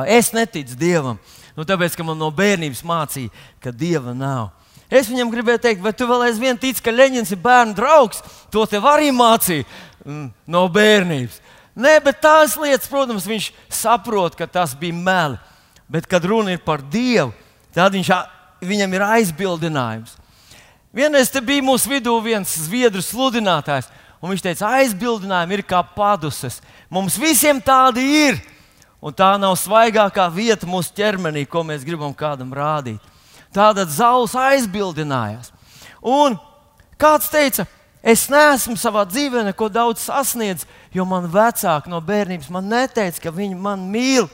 Es 0.10 0.32
neticu 0.34 0.76
dievam, 0.80 1.20
nu, 1.56 1.66
tāpēc 1.68 1.96
ka 1.96 2.06
man 2.06 2.18
no 2.18 2.32
bērnības 2.34 2.82
mācīja, 2.88 3.34
ka 3.62 3.72
dieva 3.72 4.16
nav. 4.18 4.50
Es 4.88 5.10
viņam 5.12 5.30
gribēju 5.30 5.62
teikt, 5.62 5.84
vai 5.84 5.92
tu 5.94 6.08
vēl 6.08 6.30
aizvien 6.30 6.58
tici, 6.58 6.82
ka 6.84 6.94
Leņķins 6.96 7.34
ir 7.36 7.42
bērnu 7.44 7.76
draugs? 7.76 8.22
To 8.56 8.64
tev 8.70 8.88
arī 8.88 9.12
mācīja 9.12 9.66
mm, 10.08 10.30
no 10.48 10.64
bērnības. 10.72 11.42
Nē, 11.78 11.98
bet 12.06 12.22
tās 12.24 12.56
lietas, 12.58 12.88
protams, 12.90 13.28
viņš 13.28 13.52
saprot, 13.70 14.38
ka 14.40 14.48
tas 14.50 14.74
bija 14.80 14.96
meli. 14.96 15.38
Bet, 15.92 16.08
kad 16.10 16.26
runa 16.26 16.56
ir 16.56 16.64
par 16.64 16.82
Dievu, 16.82 17.36
tad 17.76 17.94
viņš, 17.96 18.10
viņam 18.62 18.94
ir 18.96 19.06
aizbildinājums. 19.06 20.16
Vienreiz 20.94 21.30
bija 21.44 21.62
mūsu 21.62 21.92
vidū 21.92 22.16
viens 22.24 22.56
zviedru 22.66 23.04
sludinātājs, 23.04 23.90
un 24.22 24.32
viņš 24.32 24.44
teica, 24.44 24.72
aizbildinājumi 24.80 25.60
ir 25.60 25.64
kā 25.68 25.84
paduses. 25.84 26.62
Mums 26.90 27.20
visiem 27.22 27.60
tādi 27.62 28.02
ir, 28.02 28.40
un 29.02 29.14
tā 29.14 29.36
nav 29.38 29.54
svaigākā 29.60 30.26
vieta 30.34 30.66
mūsu 30.70 30.96
ķermenī, 30.98 31.46
ko 31.46 31.62
mēs 31.68 31.86
gribam 31.86 32.16
kādam 32.18 32.54
rādīt. 32.56 33.04
Tātad 33.54 33.92
zauls 33.94 34.34
aizbildinājās. 34.38 35.52
Un 36.02 36.38
kāds 36.98 37.30
teica, 37.30 37.68
es 38.02 38.28
neesmu 38.32 38.78
savā 38.80 39.06
dzīvē 39.08 39.46
neko 39.50 39.70
daudz 39.70 40.02
sasniedzis, 40.08 40.68
jo 40.94 41.06
man 41.06 41.30
vecāki 41.30 41.92
no 41.92 42.02
bērnības 42.02 42.50
man 42.54 42.70
neteica, 42.72 43.28
ka 43.28 43.34
viņi 43.36 43.58
man 43.60 43.86
mīl. 43.92 44.30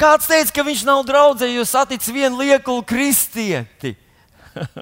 Kāds 0.00 0.26
teica, 0.30 0.52
ka 0.56 0.64
viņš 0.66 0.82
nav 0.88 1.04
draugs, 1.06 1.44
jo 1.46 1.64
saticis 1.68 2.14
vienu 2.14 2.40
liekulu 2.42 2.82
kristieti. 2.86 3.94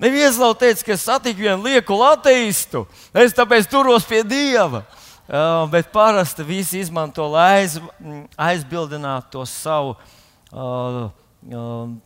Neviens 0.00 0.38
nav 0.40 0.54
teicis, 0.60 0.84
ka 0.86 0.94
es 0.96 1.04
satiku 1.04 1.44
vienu 1.44 1.68
liekulu 1.68 2.06
ateistu. 2.14 2.86
Es 3.12 3.36
tāpēc 3.36 3.68
turos 3.68 4.08
pie 4.08 4.22
Dieva. 4.24 4.86
Uh, 5.30 5.68
bet 5.70 5.92
parasti 5.92 6.42
visi 6.42 6.80
izmanto, 6.82 7.28
lai 7.30 7.60
aiz, 7.60 7.76
aizbildinātu 8.34 9.30
to 9.36 9.44
savu 9.46 9.92
uh, 10.50 11.12
Um, 11.48 12.00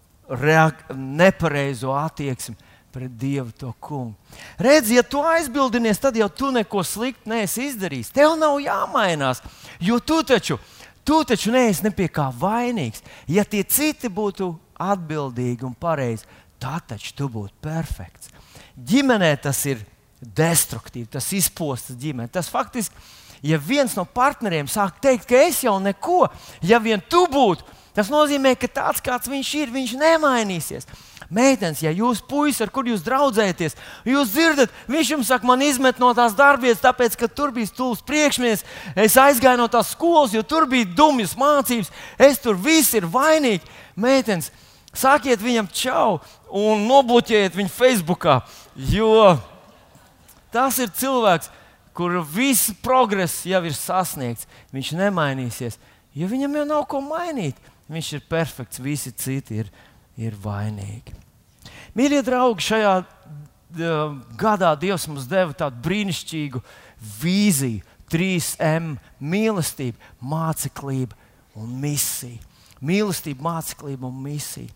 nepareizo 0.95 1.93
attieksmi 1.93 2.57
pret 2.95 3.11
Dievu, 3.19 3.51
to 3.59 3.73
kungu. 3.81 4.15
Redzi, 4.59 4.95
ja 4.95 5.03
tu 5.03 5.19
aizbildinies, 5.19 5.99
tad 5.99 6.15
jau 6.15 6.29
tu 6.31 6.53
neko 6.55 6.85
sliktu 6.87 7.27
neesi 7.27 7.67
izdarījis. 7.73 8.13
Tev 8.15 8.37
nav 8.39 8.61
jāmainās, 8.63 9.43
jo 9.83 9.99
tu 9.99 10.21
taču, 10.23 10.61
tu 11.05 11.21
taču 11.29 11.53
neesi 11.55 11.85
ne 11.85 11.93
pie 11.95 12.09
kā 12.13 12.31
vainīgs. 12.33 13.05
Ja 13.31 13.45
tie 13.45 13.63
citi 13.65 14.11
būtu 14.13 14.51
atbildīgi 14.81 15.67
un 15.67 15.75
pareizi, 15.79 16.27
tad 16.61 16.89
taču 16.95 17.15
tu 17.17 17.29
būtu 17.31 17.55
perfekts. 17.65 18.33
Ģimenē 18.75 19.35
tas 19.43 19.61
ir 19.71 19.85
destruktīvi, 20.21 21.11
tas 21.13 21.29
izpostas 21.37 21.99
ģimene. 22.01 22.33
Tas 22.33 22.49
faktiski, 22.51 22.97
ja 23.45 23.61
viens 23.61 23.95
no 23.99 24.07
partneriem 24.09 24.71
sāk 24.71 24.99
teikt, 25.05 25.29
ka 25.29 25.45
es 25.47 25.63
jau 25.67 25.77
neko, 25.83 26.25
ja 26.65 26.81
vien 26.83 27.03
tu 27.11 27.27
būtu 27.31 27.83
Tas 27.95 28.11
nozīmē, 28.11 28.57
ka 28.59 28.67
tāds, 28.67 29.03
kāds 29.05 29.31
viņš 29.31 29.51
ir, 29.61 29.71
viņš 29.71 29.93
nemainīsies. 30.01 30.89
Meitenes, 31.35 31.81
ja 31.83 31.91
jūs 31.91 32.21
puisis, 32.23 32.61
ar 32.63 32.71
kur 32.71 32.87
jūs 32.87 33.03
draudzēties, 33.03 33.75
jūs 34.07 34.31
dzirdat, 34.31 34.75
viņš 34.91 35.09
jums 35.15 35.31
saka, 35.33 35.49
man 35.49 35.65
izmet 35.67 35.99
no 35.99 36.13
tās 36.15 36.37
darbvietas, 36.39 36.83
tāpēc, 36.85 37.17
ka 37.19 37.27
tur 37.27 37.51
bija 37.55 37.73
stūlis 37.73 38.05
priekšnieks, 38.07 38.63
es 38.95 39.17
aizgāju 39.19 39.59
no 39.59 39.67
tās 39.73 39.91
skolas, 39.97 40.35
jo 40.37 40.45
tur 40.47 40.69
bija 40.71 40.87
dumjas 40.87 41.35
mācības, 41.39 41.91
es 42.23 42.39
tur 42.43 42.55
viss 42.55 42.95
ir 42.95 43.09
vainīgi. 43.11 43.67
Meitenes, 43.99 44.53
sakiet 44.95 45.43
viņam 45.43 45.73
čau 45.75 46.21
un 46.55 46.87
nobloķējiet 46.87 47.59
viņu 47.59 47.75
Facebookā, 47.75 48.39
jo 48.95 49.35
tas 50.55 50.79
ir 50.79 50.95
cilvēks, 50.95 51.51
kura 51.95 52.23
viss 52.23 52.71
progress 52.83 53.43
jau 53.47 53.63
ir 53.67 53.75
sasniegts. 53.75 54.47
Viņš 54.75 54.95
nemainīsies, 54.99 55.79
jo 56.15 56.31
viņam 56.31 56.61
jau 56.61 56.69
nav 56.69 56.87
ko 56.91 57.03
mainīt. 57.03 57.59
Viņš 57.91 58.15
ir 58.17 58.25
perfekts, 58.31 58.81
visi 58.81 59.13
citi 59.13 59.61
ir, 59.61 59.69
ir 60.17 60.39
vainīgi. 60.41 61.24
Mīļie 61.95 62.23
draugi, 62.27 62.65
šajā 62.67 62.95
uh, 63.01 64.15
gadā 64.39 64.73
Dievs 64.79 65.07
mums 65.11 65.29
deva 65.31 65.55
tādu 65.55 65.79
brīnišķīgu 65.85 66.63
vīziju, 67.21 67.85
3M- 68.11 68.97
mīlestība, 69.33 69.97
māceklība 70.23 71.17
un 71.57 71.71
misija. 71.81 72.41
Mīlestība, 72.85 73.41
māceklība 73.43 74.11
un 74.11 74.19
misija. 74.23 74.69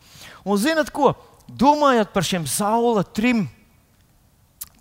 Un 0.44 0.56
zinat 0.56 0.90
ko? 0.94 1.12
Domājot 1.48 2.12
par 2.12 2.22
šiem 2.22 2.46
saula 2.46 3.02
trim, 3.02 3.48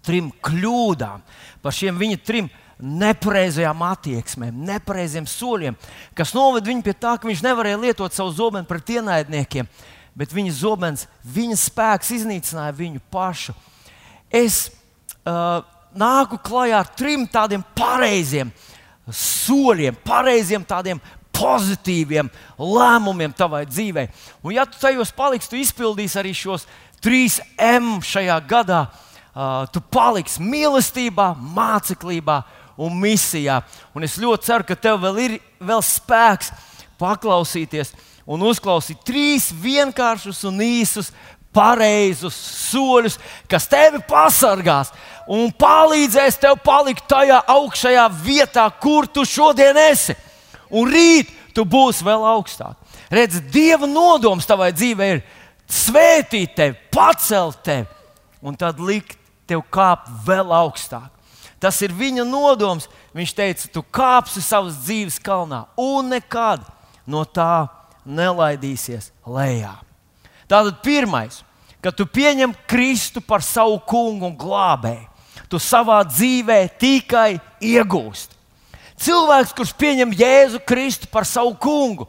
trim 0.04 0.32
kļūdām, 0.43 1.21
par 1.62 1.76
šiem 1.76 1.97
viņa 2.00 2.23
trim 2.23 2.50
nepareizajām 2.78 3.82
attieksmēm, 3.88 4.58
nepareiziem 4.67 5.25
soļiem, 5.25 5.77
kas 6.15 6.33
noved 6.38 6.67
viņu 6.67 6.83
pie 6.85 6.94
tā, 6.94 7.15
ka 7.17 7.27
viņš 7.27 7.42
nevarēja 7.46 7.79
lietot 7.81 8.13
savu 8.13 8.35
zobenu 8.35 8.67
pret 8.69 8.94
ienaidniekiem, 8.98 9.69
bet 10.17 10.33
viņa 10.33 10.53
zobens, 10.57 11.05
viņa 11.23 11.57
spēks 11.61 12.13
iznīcināja 12.17 12.75
viņu 12.75 13.03
pašu. 13.13 13.53
Es 14.33 14.67
uh, 15.27 15.61
nāku 15.97 16.39
klajā 16.43 16.81
ar 16.81 16.89
trim 16.97 17.27
tādiem 17.29 17.63
pareiziem 17.77 18.51
soļiem, 19.07 19.95
pareiziem 20.03 20.65
tādiem 20.67 20.99
pozitīviem 21.37 22.29
lēmumiem 22.57 23.33
tavai 23.37 23.63
dzīvei. 23.69 24.07
Un, 24.41 24.55
ja 24.57 24.65
tu 24.65 24.79
tajos 24.81 25.13
paliksi, 25.15 25.51
tu 25.51 25.59
izpildīsi 25.61 26.17
arī 26.19 26.33
šos 26.35 26.65
trīs 27.03 27.37
M 27.61 27.99
šajā 28.03 28.39
gadā. 28.49 28.87
Uh, 29.37 29.67
tu 29.69 29.83
paliksi 29.93 30.41
mīlestībā, 30.41 31.35
māceklībā 31.37 32.41
un 32.81 32.97
misijā. 32.97 33.61
Un 33.93 34.05
es 34.07 34.17
ļoti 34.17 34.49
ceru, 34.49 34.65
ka 34.65 34.77
tev 34.81 34.97
vēl 35.03 35.19
ir 35.21 35.35
vēl 35.61 35.83
spēks 35.85 36.49
paklausīties 36.97 37.93
un 38.28 38.44
uzklausīt 38.44 39.02
trīs 39.08 39.50
vienkāršus 39.56 40.44
un 40.50 40.60
īsus 40.63 41.12
pareizus 41.56 42.36
soļus, 42.69 43.17
kas 43.50 43.65
tevi 43.71 44.02
pasargās 44.08 44.92
un 45.32 45.50
palīdzēs 45.52 46.40
tev 46.44 46.60
palikt 46.63 47.08
tajā 47.10 47.40
augšējā 47.50 48.06
vietā, 48.23 48.67
kur 48.82 49.08
tu 49.08 49.25
šodien 49.25 49.78
esi. 49.88 50.15
Un 50.69 50.92
rīt 50.92 51.32
tu 51.56 51.63
būsi 51.65 52.06
vēl 52.06 52.25
augstāk. 52.36 52.75
Redz, 53.10 53.40
Dieva 53.52 53.88
nodoms 53.88 54.46
tavai 54.46 54.73
dzīvei 54.75 55.12
ir 55.15 55.21
svētīt 55.71 56.56
tevi, 56.58 56.75
pacelt 56.92 57.63
tevi 57.63 57.88
un 58.44 58.56
tad 58.60 58.82
likt 58.84 59.15
tev 59.48 59.63
kāpt 59.71 60.12
vēl 60.28 60.52
augstāk. 60.54 61.10
Tas 61.58 61.80
ir 61.82 61.96
viņa 61.96 62.25
nodoms. 62.28 62.86
Viņš 63.17 63.32
teica, 63.34 63.69
tu 63.73 63.82
kāpsi 63.82 64.44
savas 64.46 64.75
dzīves 64.84 65.17
kalnā 65.23 65.63
un 65.80 66.12
nekad 66.13 66.62
no 67.10 67.23
tā 67.25 67.65
nelaidīsies 68.08 69.12
lejā. 69.27 69.75
Tātad 70.47 70.79
pirmais, 70.83 71.41
kad 71.83 71.95
tu 71.95 72.08
pieņem 72.08 72.55
Kristu 72.69 73.21
par 73.21 73.43
savu 73.45 73.77
kungu 73.87 74.29
un 74.29 74.35
glābēju, 74.39 75.05
tu 75.51 75.60
savā 75.62 75.99
dzīvē 76.08 76.60
tikai 76.79 77.37
iegūsti. 77.63 78.35
Cilvēks, 78.97 79.53
kurš 79.53 79.75
pieņem 79.77 80.15
Jēzu 80.17 80.60
Kristu 80.65 81.10
par 81.12 81.27
savu 81.29 81.53
kungu, 81.62 82.08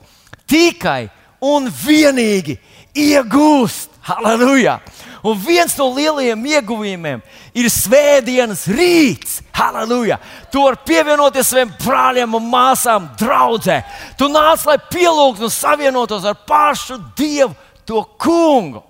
tikai 0.49 1.11
un 1.45 1.69
vienīgi 1.69 2.57
iegūst. 2.97 3.99
Halleluja! 4.09 4.79
Un 5.27 5.39
viens 5.43 5.75
no 5.79 5.89
lielajiem 5.97 6.45
ieguvumiem 6.53 7.23
ir 7.57 7.69
svētdienas 7.73 8.67
rīts. 8.71 9.41
Halleluja! 9.57 10.21
Tu 10.53 10.63
vari 10.63 10.79
pievienoties 10.87 11.51
saviem 11.51 11.73
brāļiem 11.83 12.37
un 12.39 12.47
māsām, 12.53 13.09
draudzē. 13.19 13.81
Tu 14.19 14.29
nāc, 14.31 14.63
lai 14.69 14.79
pielūgtu 14.93 15.49
un 15.49 15.55
savienotos 15.55 16.27
ar 16.29 16.39
pašu 16.47 17.01
Dievu, 17.19 17.57
to 17.89 18.05
kungu. 18.21 18.85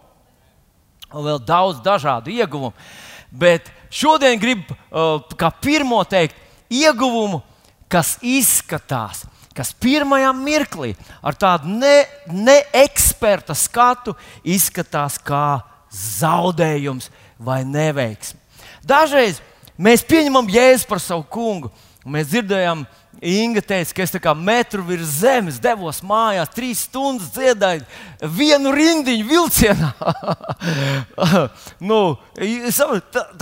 Un 1.09 1.25
vēl 1.25 1.41
daudz 1.41 1.81
dažādu 1.85 2.35
ieguvumu. 2.35 2.75
Bet 3.33 3.71
šodien 3.93 4.37
gribu 4.41 4.77
uh, 4.77 5.25
kā 5.41 5.49
pirmo 5.63 6.03
teikt, 6.05 6.37
ieguvumu 6.69 7.41
kas 7.89 8.17
izskatās, 8.21 9.25
kas 9.57 9.73
pirmajā 9.81 10.31
mirklī 10.37 10.93
ar 11.25 11.37
tādu 11.37 11.73
neeksperta 12.29 13.57
ne 13.57 13.59
skatu 13.59 14.15
izskatās 14.45 15.17
kā 15.25 15.61
zaudējums 15.95 17.11
vai 17.39 17.63
neveiksme. 17.67 18.41
Dažreiz 18.87 19.43
mēs 19.79 20.05
pieņemam 20.07 20.49
jēzu 20.51 20.89
par 20.89 21.03
savu 21.03 21.27
kungu. 21.29 21.73
Mēs 22.09 22.31
dzirdējām, 22.33 22.87
Inga 23.19 23.59
teica, 23.67 23.97
ka 23.97 24.05
es 24.05 24.13
kā 24.23 24.31
metru 24.31 24.85
virs 24.87 25.17
zemes 25.25 25.57
devos 25.59 25.99
mājās, 26.07 26.53
trīs 26.55 26.85
stundas 26.87 27.33
dziedāju 27.35 27.83
vienu 28.37 28.71
rindiņu 28.71 29.27
vilcienā. 29.27 29.89
nu, 31.91 31.99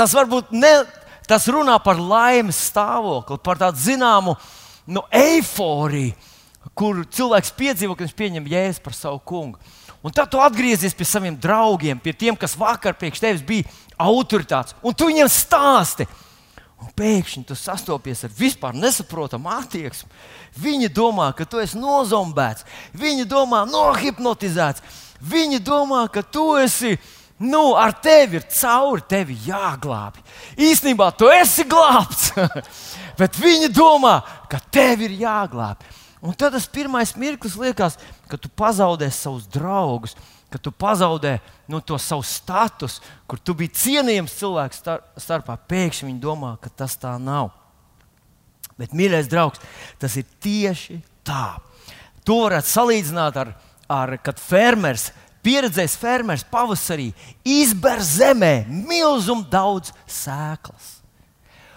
tas 0.01 0.16
varbūt 0.16 0.55
ne 0.57 0.72
Tas 1.26 1.49
runā 1.51 1.74
par 1.82 1.99
laimes 1.99 2.59
stāvokli, 2.68 3.40
par 3.42 3.59
tādu 3.59 3.82
zināmu 3.82 4.36
nu, 4.86 5.03
eifóriju, 5.11 6.14
kur 6.78 7.03
cilvēks 7.11 7.51
piedzīvo, 7.59 7.97
kad 7.97 8.07
viņš 8.07 8.14
pieņem 8.18 8.47
jēzu 8.53 8.84
par 8.84 8.94
savu 8.94 9.18
kungu. 9.26 9.59
Un 10.07 10.14
tad 10.14 10.30
tu 10.30 10.38
atgriezies 10.38 10.94
pie 10.94 11.07
saviem 11.09 11.34
draugiem, 11.34 11.98
pie 11.98 12.12
tiem, 12.14 12.36
kas 12.38 12.54
vakar 12.54 12.94
priekš 12.94 13.22
tevis 13.24 13.42
bija 13.42 13.66
autoritātes, 13.98 14.76
un 14.86 14.94
tu 14.94 15.09
viņiem 15.11 15.30
stāsti. 15.32 16.07
Un 16.76 16.92
pēkšņi 16.92 17.42
tu 17.48 17.57
sastopies 17.57 18.20
ar 18.26 18.32
vispār 18.36 18.76
nesaprotamu 18.76 19.48
attieksmi. 19.48 20.11
Viņi 20.61 20.90
domā, 20.92 21.30
ka 21.34 21.46
tu 21.48 21.59
esi 21.59 21.80
nozombēts, 21.80 22.66
viņi 22.94 23.24
domā, 23.26 23.64
nohipnotizēts, 23.66 24.84
viņi 25.24 25.62
domā, 25.64 26.04
ka 26.12 26.22
tu 26.22 26.52
esi 26.61 26.94
Nu, 27.36 27.74
ar 27.76 27.92
tevi 28.00 28.38
ir 28.38 28.46
cauri, 28.48 29.02
tevi 29.04 29.34
jāglābj. 29.44 30.22
Īsnībā 30.57 31.11
tu 31.20 31.28
esi 31.28 31.66
glābts, 31.68 32.30
bet 33.20 33.36
viņi 33.36 33.68
domā, 33.76 34.22
ka 34.48 34.57
tevi 34.72 35.11
ir 35.11 35.18
jāglābj. 35.20 35.84
Un 36.24 36.32
tad 36.32 36.57
tas 36.57 36.64
pirmais 36.72 37.12
mirklis 37.20 37.59
liekas, 37.61 37.98
ka 38.15 38.15
tu 38.34 38.50
pazaudē 38.50 39.06
savus 39.14 39.46
draugus, 39.46 40.16
ka 40.50 40.58
tu 40.58 40.72
pazaudē 40.74 41.36
nu, 41.70 41.78
to 41.80 41.98
savu 41.98 42.24
statusu, 42.26 43.02
kur 43.30 43.38
tu 43.38 43.54
biji 43.54 43.74
cienījams 43.78 44.34
cilvēks 44.40 44.82
starpā. 45.22 45.58
Pēkšņi 45.70 46.10
viņi 46.10 46.22
domā, 46.22 46.56
ka 46.62 46.70
tas 46.82 46.98
tā 46.98 47.14
nav. 47.22 47.52
Bet, 48.76 48.92
mīļais 48.92 49.30
draugs, 49.30 49.62
tas 50.02 50.18
ir 50.18 50.26
tieši 50.42 51.00
tā. 51.26 51.56
To 52.26 52.42
varētu 52.44 52.68
salīdzināt 52.68 53.38
ar, 53.40 53.54
ar 53.88 54.16
kad 54.20 54.42
fermers 54.42 55.10
pieredzējis 55.46 55.94
fermers 56.00 56.44
pavasarī 56.50 57.12
izber 57.46 58.02
zemē 58.02 58.66
milzumu 58.66 59.46
daudz 59.50 59.92
sēklas. 60.10 60.95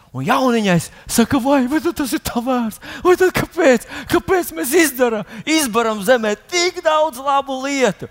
Un 0.09 0.25
jauniņais 0.25 0.87
saka, 1.05 1.37
vai, 1.43 1.61
tas 1.93 2.13
ir 2.17 2.21
tā 2.25 2.41
vērts? 2.41 2.79
Vai 3.05 3.13
tad 3.19 3.33
kāpēc? 3.35 3.85
Kāpēc 4.09 4.53
mēs 4.57 4.73
izdarām, 4.73 5.27
izbaram 5.45 6.01
zemē 6.01 6.33
tik 6.49 6.81
daudz 6.85 7.21
labu 7.21 7.59
lietu? 7.67 8.09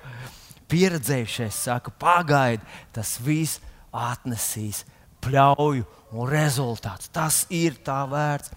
Pieredzējušais 0.71 1.59
saka, 1.65 1.91
pagaidi, 1.91 2.63
tas 2.95 3.17
viss 3.25 3.59
atnesīs 3.91 4.85
pļauju 5.25 5.87
un 6.15 6.31
rezultāts. 6.31 7.11
Tas 7.11 7.43
ir 7.51 7.81
tā 7.85 8.03
vērts. 8.09 8.53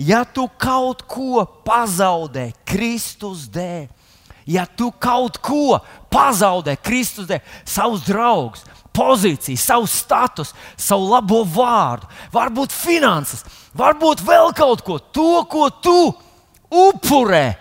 Ja 0.00 0.24
tu 0.24 0.48
kaut 0.58 1.04
ko 1.10 1.44
pazaudē 1.66 2.48
Kristus 2.66 3.46
dēļ, 3.52 3.86
ja 4.48 4.64
tu 4.64 4.88
kaut 4.96 5.38
ko 5.44 5.78
pazaudē 6.10 6.78
Kristus 6.80 7.28
dēļ, 7.28 7.44
savus 7.68 8.06
draugus, 8.08 8.64
pozīciju, 8.98 9.60
savu 9.60 9.86
statusu, 9.90 10.56
savu 10.76 11.06
labo 11.12 11.44
vārdu, 11.46 12.08
varbūt 12.34 12.74
finanses, 12.74 13.44
varbūt 13.78 14.24
vēl 14.26 14.52
kaut 14.58 14.82
ko, 14.86 14.98
to, 14.98 15.44
ko 15.50 15.68
tu 15.82 15.98
upurē 16.68 17.54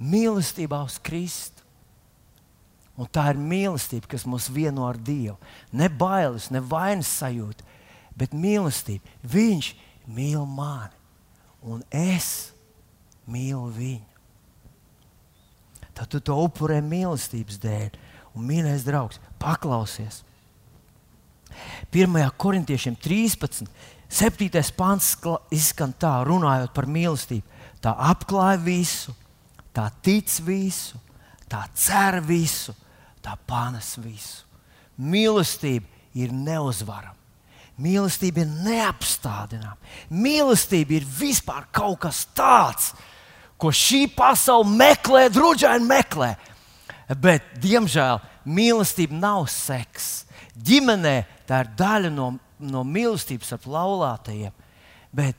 mīlestībā 0.00 0.80
uz 0.88 0.96
Kristu. 1.04 1.60
Un 3.00 3.08
tā 3.08 3.30
ir 3.32 3.38
mīlestība, 3.40 4.10
kas 4.12 4.26
mūs 4.28 4.50
vieno 4.52 4.84
ar 4.88 4.98
Dievu. 5.00 5.38
Ne 5.72 5.88
bailes, 5.88 6.50
ne 6.52 6.60
vainas 6.60 7.08
sajūta, 7.20 7.64
bet 8.18 8.36
mīlestība. 8.36 9.04
Viņš 9.24 9.72
mīl 10.10 10.44
mani, 10.44 10.92
un 11.64 11.80
es 11.92 12.50
mīlu 13.30 13.70
viņu 13.72 14.10
tad 16.00 16.08
tu 16.08 16.20
to 16.24 16.38
upurē 16.46 16.80
mīlestības 16.80 17.58
dēļ. 17.60 17.96
Un, 18.32 18.46
mīļais 18.48 18.86
draugs, 18.86 19.20
paklausies. 19.42 20.22
1. 21.92 22.30
korintiešiem 22.36 22.96
13. 22.96 23.68
7. 24.10 24.50
pāns 24.74 25.14
izskan 25.54 25.94
tā, 25.94 26.16
runājot 26.26 26.74
par 26.74 26.88
mīlestību. 26.90 27.46
Tā 27.80 27.94
apklāja 28.10 28.58
visu, 28.60 29.14
tā 29.72 29.86
tic 30.02 30.28
visu, 30.44 30.98
tā 31.48 31.62
cer 31.74 32.20
visu, 32.24 32.74
tā 33.22 33.36
panes 33.46 33.94
visu. 34.02 34.44
Mīlestība 35.00 35.86
ir 36.18 36.34
neuzvarama. 36.34 37.16
Mīlestība 37.80 38.42
ir 38.42 38.50
neapstādināma. 38.66 39.78
Mīlestība 40.12 40.98
ir 40.98 41.06
vispār 41.06 41.64
kaut 41.72 42.02
kas 42.02 42.26
tāds, 42.36 42.90
ko 43.60 43.70
šī 43.72 44.04
pasaule 44.12 44.68
meklē, 44.68 45.28
drudžaini 45.32 45.88
meklē. 45.88 46.34
Bet, 47.20 47.46
diemžēl, 47.62 48.20
mīlestība 48.44 49.16
nav 49.16 49.46
seks. 49.50 50.26
Ģimenē 50.60 51.22
tā 51.50 51.64
ir 51.64 51.72
daļa 51.78 52.12
no, 52.14 52.30
no 52.62 52.84
mīlestības 52.86 53.56
ar 53.56 53.66
laulātajiem. 53.74 54.54
Bet, 55.10 55.36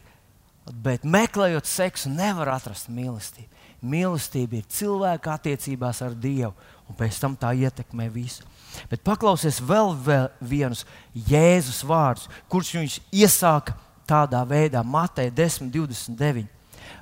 bet 0.84 1.08
meklējot 1.08 1.70
seksu, 1.70 2.12
nevar 2.12 2.52
atrast 2.58 2.92
mīlestību. 2.92 3.48
Mīlestība 3.82 4.60
ir 4.60 4.68
cilvēka 4.70 5.38
attiecībās 5.40 6.04
ar 6.06 6.14
Dievu, 6.14 6.52
un 6.86 6.98
pēc 6.98 7.18
tam 7.24 7.38
tā 7.40 7.54
ietekmē 7.58 8.12
visu. 8.14 8.46
Bet 8.92 9.02
paklausies 9.04 9.58
vēl, 9.64 9.96
vēl 10.06 10.28
vienus 10.44 10.84
Jēzus 11.16 11.82
vārdus, 11.88 12.28
kurš 12.52 12.76
viņš 12.78 12.98
iesāka 13.24 13.76
tādā 14.08 14.44
veidā, 14.48 14.84
Mateja 14.84 15.32
10, 15.34 15.72
29. 15.74 16.46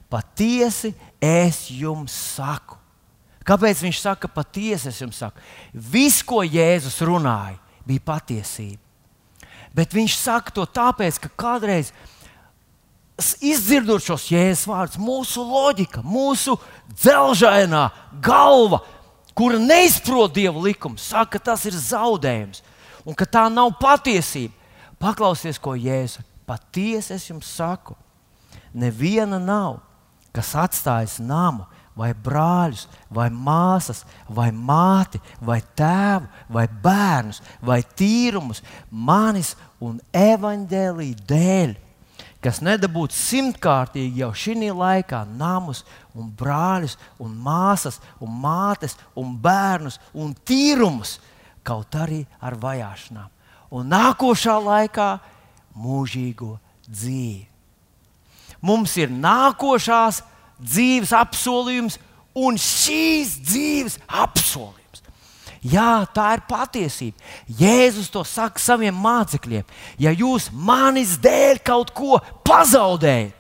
Patiesi 0.10 0.94
es 1.22 1.68
jums 1.70 2.14
saku. 2.14 2.78
Kāpēc 3.46 3.82
viņš 3.82 4.02
saka, 4.02 4.30
patiesi 4.30 4.90
es 4.92 5.02
jums 5.02 5.20
saku? 5.22 5.42
Viss, 5.74 6.24
ko 6.26 6.42
Jēzus 6.46 7.00
runāja, 7.06 7.58
bija 7.86 8.06
patiesība. 8.06 8.89
Bet 9.76 9.94
viņš 9.94 10.16
saka 10.18 10.54
to 10.54 10.66
tāpēc, 10.66 11.20
ka 11.22 11.30
kādreiz 11.40 11.92
izdzirdot 13.44 14.04
šos 14.04 14.30
jēzus 14.32 14.68
vārdus, 14.70 15.00
mūsu 15.02 15.44
loģika, 15.44 16.02
mūsu 16.06 16.56
dzelžainā 16.94 17.90
galva, 18.24 18.82
kura 19.36 19.60
neizprot 19.60 20.34
dievu 20.36 20.64
likumu, 20.66 21.00
saka, 21.00 21.38
ka 21.38 21.52
tas 21.52 21.66
ir 21.68 21.76
zaudējums 21.76 22.64
un 23.06 23.16
ka 23.16 23.28
tā 23.28 23.46
nav 23.52 23.76
patiesība. 23.80 24.56
Paklausieties, 25.00 25.62
ko 25.64 25.78
Jēzus 25.80 26.26
patiesi 26.48 27.14
es 27.16 27.30
jums 27.30 27.48
saku. 27.48 27.96
Neviena 28.76 29.40
nav 29.40 29.78
kas 30.36 30.52
atstājas 30.60 31.18
namu, 31.24 31.66
vai 31.98 32.14
brāļus, 32.14 32.86
vai 33.14 33.28
māsas, 33.34 34.04
vai 34.30 34.50
māti, 34.52 35.20
vai 35.42 35.60
tēvu, 35.76 36.30
vai 36.50 36.66
bērnus, 36.84 37.42
vai 37.62 37.82
tīrumus, 37.84 38.64
manis 38.90 39.56
un 39.84 40.00
evaņģēlīja 40.16 41.26
dēļ, 41.30 41.76
kas 42.44 42.62
nedabūtu 42.64 43.16
simtkārtīgi 43.16 44.22
jau 44.22 44.32
šī 44.32 44.72
laikā 44.72 45.26
namus, 45.28 45.84
un 46.16 46.32
brāļus, 46.32 46.98
un 47.20 47.36
māsas, 47.36 48.00
un 48.20 48.32
mātes, 48.44 48.96
un 49.16 49.36
bērnus, 49.42 50.00
un 50.14 50.34
tīrumus, 50.46 51.20
kaut 51.64 51.96
arī 51.96 52.24
ar 52.42 52.56
vajāšanām. 52.56 53.30
Un 53.76 53.92
nākošā 53.92 54.56
laikā 54.64 55.10
mūžīgo 55.78 56.56
dzīvi. 56.88 57.46
Mums 58.66 58.96
ir 59.00 59.12
nākošās 59.14 60.24
dzīves 60.60 61.14
apsolījums 61.16 61.98
un 62.38 62.60
šīs 62.60 63.38
dzīves 63.48 63.98
apsolījums. 64.08 64.80
Jā, 65.66 66.06
tā 66.16 66.30
ir 66.38 66.44
patiesība. 66.48 67.20
Jēzus 67.60 68.08
to 68.14 68.24
saka 68.24 68.62
saviem 68.64 68.96
mācekļiem. 68.96 69.66
Ja 70.00 70.14
jūs 70.16 70.48
manis 70.54 71.18
dēļ 71.20 71.60
kaut 71.68 71.92
ko 71.96 72.22
pazaudējat, 72.48 73.36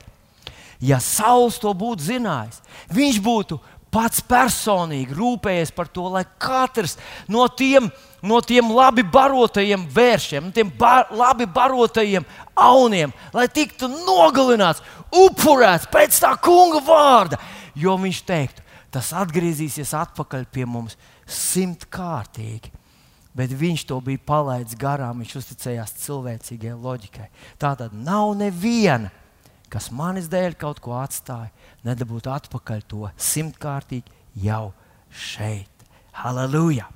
ja 0.84 1.00
Sauls 1.04 1.60
to 1.60 1.72
būtu 1.76 2.10
zinājis, 2.10 2.60
viņš 2.92 3.22
būtu 3.24 3.60
pats 3.94 4.22
personīgi 4.26 5.16
rūpējies 5.18 5.74
par 5.76 5.90
to, 5.92 6.06
lai 6.14 6.24
katrs 6.42 6.98
no 7.32 7.48
tiem, 7.48 7.90
no 8.22 8.40
tiem 8.46 8.72
labi 8.76 9.04
barotajiem 9.04 9.86
vēršiem, 9.94 10.50
no 10.50 10.56
tiem 10.56 10.72
bar, 10.80 11.10
labi 11.12 11.48
barotajiem 11.50 12.26
auniem, 12.56 13.14
lai 13.34 13.48
tiktu 13.52 13.90
nogalināts, 13.92 14.84
upurēts 15.10 15.90
pēc 15.92 16.22
tā 16.22 16.36
kunga 16.44 16.84
vārda. 16.86 17.40
Jo 17.80 17.96
viņš 18.02 18.24
teiktu, 18.28 18.66
tas 18.94 19.14
atgriezīsies 19.16 19.94
atpakaļ 19.98 20.46
pie 20.52 20.66
mums 20.70 20.98
simtkārtīgi. 21.30 22.74
Bet 23.40 23.54
viņš 23.56 23.86
to 23.88 24.00
bija 24.04 24.20
palaidis 24.26 24.76
garām, 24.76 25.22
viņš 25.22 25.36
uzticējās 25.40 25.94
cilvēcīgajai 26.02 26.76
loģikai. 26.82 27.28
Tā 27.62 27.76
tad 27.78 27.94
nav 27.94 28.34
neviena, 28.40 29.14
kas 29.72 29.90
manis 29.96 30.30
dēļ 30.32 30.58
kaut 30.60 30.82
ko 30.84 30.98
atstāja, 31.00 31.52
nedabūtu 31.88 32.32
atpakaļ 32.34 32.86
to 32.90 33.10
simtkārtīgi 33.18 34.18
jau 34.46 34.70
šeit. 35.10 35.70
Halleluja! 36.20 36.90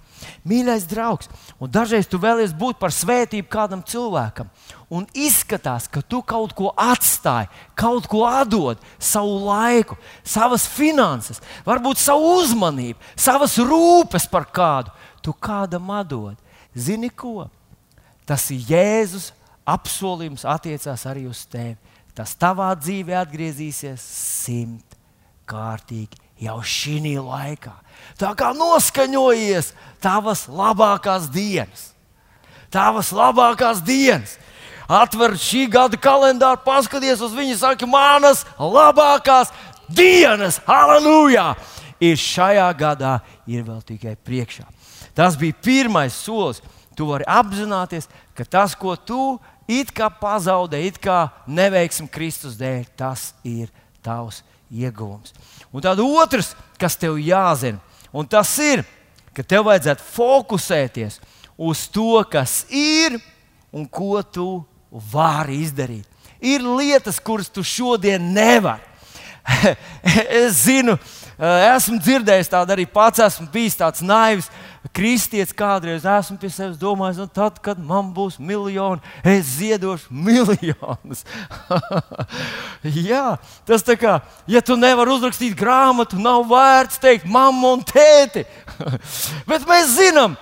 Mīļais 0.48 0.86
draugs, 0.88 1.30
un 1.60 1.72
dažreiz 1.72 2.08
tu 2.08 2.20
vēlies 2.22 2.54
būt 2.56 2.78
par 2.80 2.94
svētību 2.96 3.48
kādam 3.52 3.82
cilvēkam, 3.84 4.50
un 4.94 5.08
izskatās, 5.16 5.90
ka 5.92 6.04
tu 6.06 6.22
kaut 6.24 6.54
ko 6.56 6.72
atstāji, 6.80 7.50
kaut 7.80 8.08
ko 8.12 8.24
atdod, 8.30 8.82
savu 9.00 9.40
laiku, 9.48 9.98
savas 10.24 10.68
finanses, 10.70 11.42
varbūt 11.68 12.02
savu 12.02 12.38
uzmanību, 12.40 13.00
savas 13.16 13.58
rūpes 13.60 14.30
par 14.32 14.48
kādu. 14.52 14.94
Tu 15.24 15.32
kādam 15.40 15.88
atdod. 15.96 16.36
Zini 16.76 17.08
ko? 17.08 17.48
Tas 18.28 18.50
ir 18.52 18.64
Jēzus 18.68 19.32
apsolījums, 19.64 20.44
attiecās 20.44 21.06
arī 21.08 21.30
uz 21.30 21.46
tevi. 21.48 21.78
Tas 22.14 22.36
tavā 22.38 22.70
dzīvē 22.78 23.16
atgriezīsies 23.24 24.04
simtkārtīgi 24.44 26.20
jau 26.44 26.60
šī 26.62 27.16
laikā. 27.18 27.74
Tā 28.20 28.34
kā 28.38 28.52
noskaņojies 28.58 29.74
tavas 30.04 30.46
labākās 30.48 31.30
dienas. 31.34 31.92
Tavas 32.74 33.12
labākās 33.14 33.82
dienas. 33.86 34.38
Atver 34.90 35.38
šī 35.40 35.66
gada 35.72 35.98
kalendāru, 35.98 36.60
paskaties 36.66 37.22
uz 37.24 37.34
viņu, 37.34 37.56
saka, 37.58 37.88
manas 37.88 38.44
labākās 38.60 39.54
dienas, 39.88 40.60
halleluja! 40.68 41.54
Ir 42.04 42.18
šajā 42.20 42.68
gadā, 42.76 43.14
ir 43.48 43.64
vēl 43.64 43.80
tikai 43.88 44.18
priekšā. 44.20 44.66
Tas 45.16 45.38
bija 45.40 45.56
pirmais 45.64 46.14
solis. 46.14 46.60
Tu 46.94 47.08
vari 47.08 47.26
apzināties, 47.26 48.06
ka 48.38 48.46
tas, 48.46 48.76
ko 48.78 48.94
tu 48.94 49.40
it 49.68 49.92
kā 49.96 50.10
pazaudē, 50.10 50.82
it 50.84 51.00
kā 51.02 51.28
neveiksim 51.48 52.08
Kristus 52.12 52.58
dēļ, 52.60 52.86
tas 52.98 53.32
ir 53.44 53.72
tavs 54.04 54.42
iegūms. 54.74 55.34
Un 55.74 55.84
tad 55.86 56.02
otrs, 56.04 56.54
kas 56.82 56.98
tev 57.00 57.18
jāzina, 57.22 57.82
un 58.14 58.28
tas 58.30 58.52
ir, 58.62 58.84
ka 59.34 59.46
tev 59.46 59.68
vajadzētu 59.70 60.06
fokusēties 60.14 61.20
uz 61.58 61.88
to, 61.94 62.22
kas 62.30 62.64
ir 62.70 63.20
un 63.74 63.86
ko 63.90 64.22
tu 64.22 64.48
vari 65.14 65.64
izdarīt. 65.64 66.08
Ir 66.44 66.66
lietas, 66.66 67.22
kuras 67.24 67.50
tu 67.50 67.64
šodien 67.64 68.34
nevari. 68.36 68.84
es 70.44 70.64
zinu, 70.66 70.98
esmu 71.40 71.98
dzirdējis 72.02 72.52
tādu 72.52 72.76
arī 72.76 72.86
pats, 72.90 73.22
esmu 73.24 73.48
bijis 73.54 73.80
tāds 73.80 74.04
naivs 74.06 74.50
kristietis 74.92 75.56
kādreiz 75.56 76.04
esmu 76.06 76.38
pie 76.42 76.50
sevis 76.52 76.78
domājis, 76.82 77.22
un 77.24 77.30
tad, 77.32 77.60
kad 77.64 77.80
man 77.80 78.12
būs 78.16 78.36
miljoni, 78.42 79.02
es 79.24 79.56
ziedošu 79.58 80.12
miljonus. 80.12 81.24
Jā, 83.08 83.38
tas 83.68 83.86
tā 83.86 83.96
kā, 84.00 84.18
ja 84.50 84.62
tu 84.66 84.76
nevari 84.80 85.16
uzrakstīt 85.16 85.56
grāmatu, 85.58 86.20
nav 86.20 86.44
vērts 86.50 87.00
teikt 87.02 87.30
mammu 87.32 87.78
un 87.78 87.86
tēti. 87.88 88.44
Bet 89.50 89.70
mēs 89.70 89.96
zinām, 89.96 90.36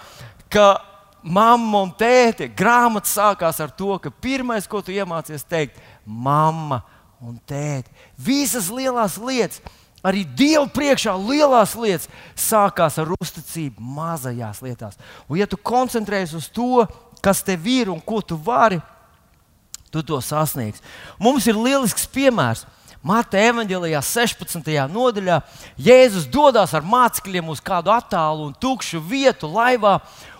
ka 0.51 0.73
mamma 1.21 1.85
un 1.85 1.93
tēti 1.93 2.49
grāmata 2.57 3.11
sākās 3.11 3.61
ar 3.61 3.69
to, 3.77 3.93
ka 4.01 4.09
pirmais, 4.09 4.65
ko 4.67 4.81
tu 4.81 4.93
iemācies 4.95 5.45
teikt, 5.45 5.77
mamma 6.05 6.81
un 7.21 7.37
tēti. 7.45 7.93
Visas 8.17 8.71
lielās 8.73 9.19
lietas 9.21 9.61
Arī 10.02 10.24
Dieva 10.26 10.66
priekšā 10.74 11.14
lielās 11.14 11.76
lietas 11.78 12.10
sākās 12.34 12.97
ar 13.02 13.12
uzticību 13.20 13.84
mazajās 13.97 14.62
lietās. 14.66 14.97
Un, 15.30 15.38
ja 15.38 15.45
tu 15.49 15.60
koncentrējies 15.62 16.34
uz 16.38 16.47
to, 16.49 16.88
kas 17.22 17.43
tev 17.45 17.68
ir 17.70 17.91
un 17.93 18.02
ko 18.02 18.22
tu 18.26 18.38
vari, 18.38 18.80
tu 19.93 20.02
to 20.02 20.18
sasniegsi. 20.24 20.82
Mums 21.22 21.45
ir 21.45 21.60
lielisks 21.60 22.08
piemērs. 22.10 22.66
Marta 23.02 23.39
evanģēlijā 23.41 23.97
16. 24.06 24.68
nodaļā 24.93 25.39
Jēzus 25.82 26.28
dodas 26.30 26.74
ar 26.78 26.86
mācekļiem 26.86 27.47
uz 27.49 27.62
kādu 27.66 27.89
attālu 27.93 28.45
un 28.45 28.54
tukšu 28.54 29.02
vietu 29.02 29.49
laivā, 29.49 29.95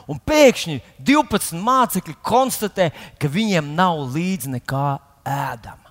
un 0.05 0.20
pēkšņi 0.22 0.78
12 1.01 1.57
mācekļi 1.57 2.18
konstatē, 2.22 2.91
ka 3.18 3.30
viņiem 3.32 3.74
nav 3.78 4.03
līdzi 4.14 4.53
nekā 4.57 4.86
ēdama. 5.26 5.89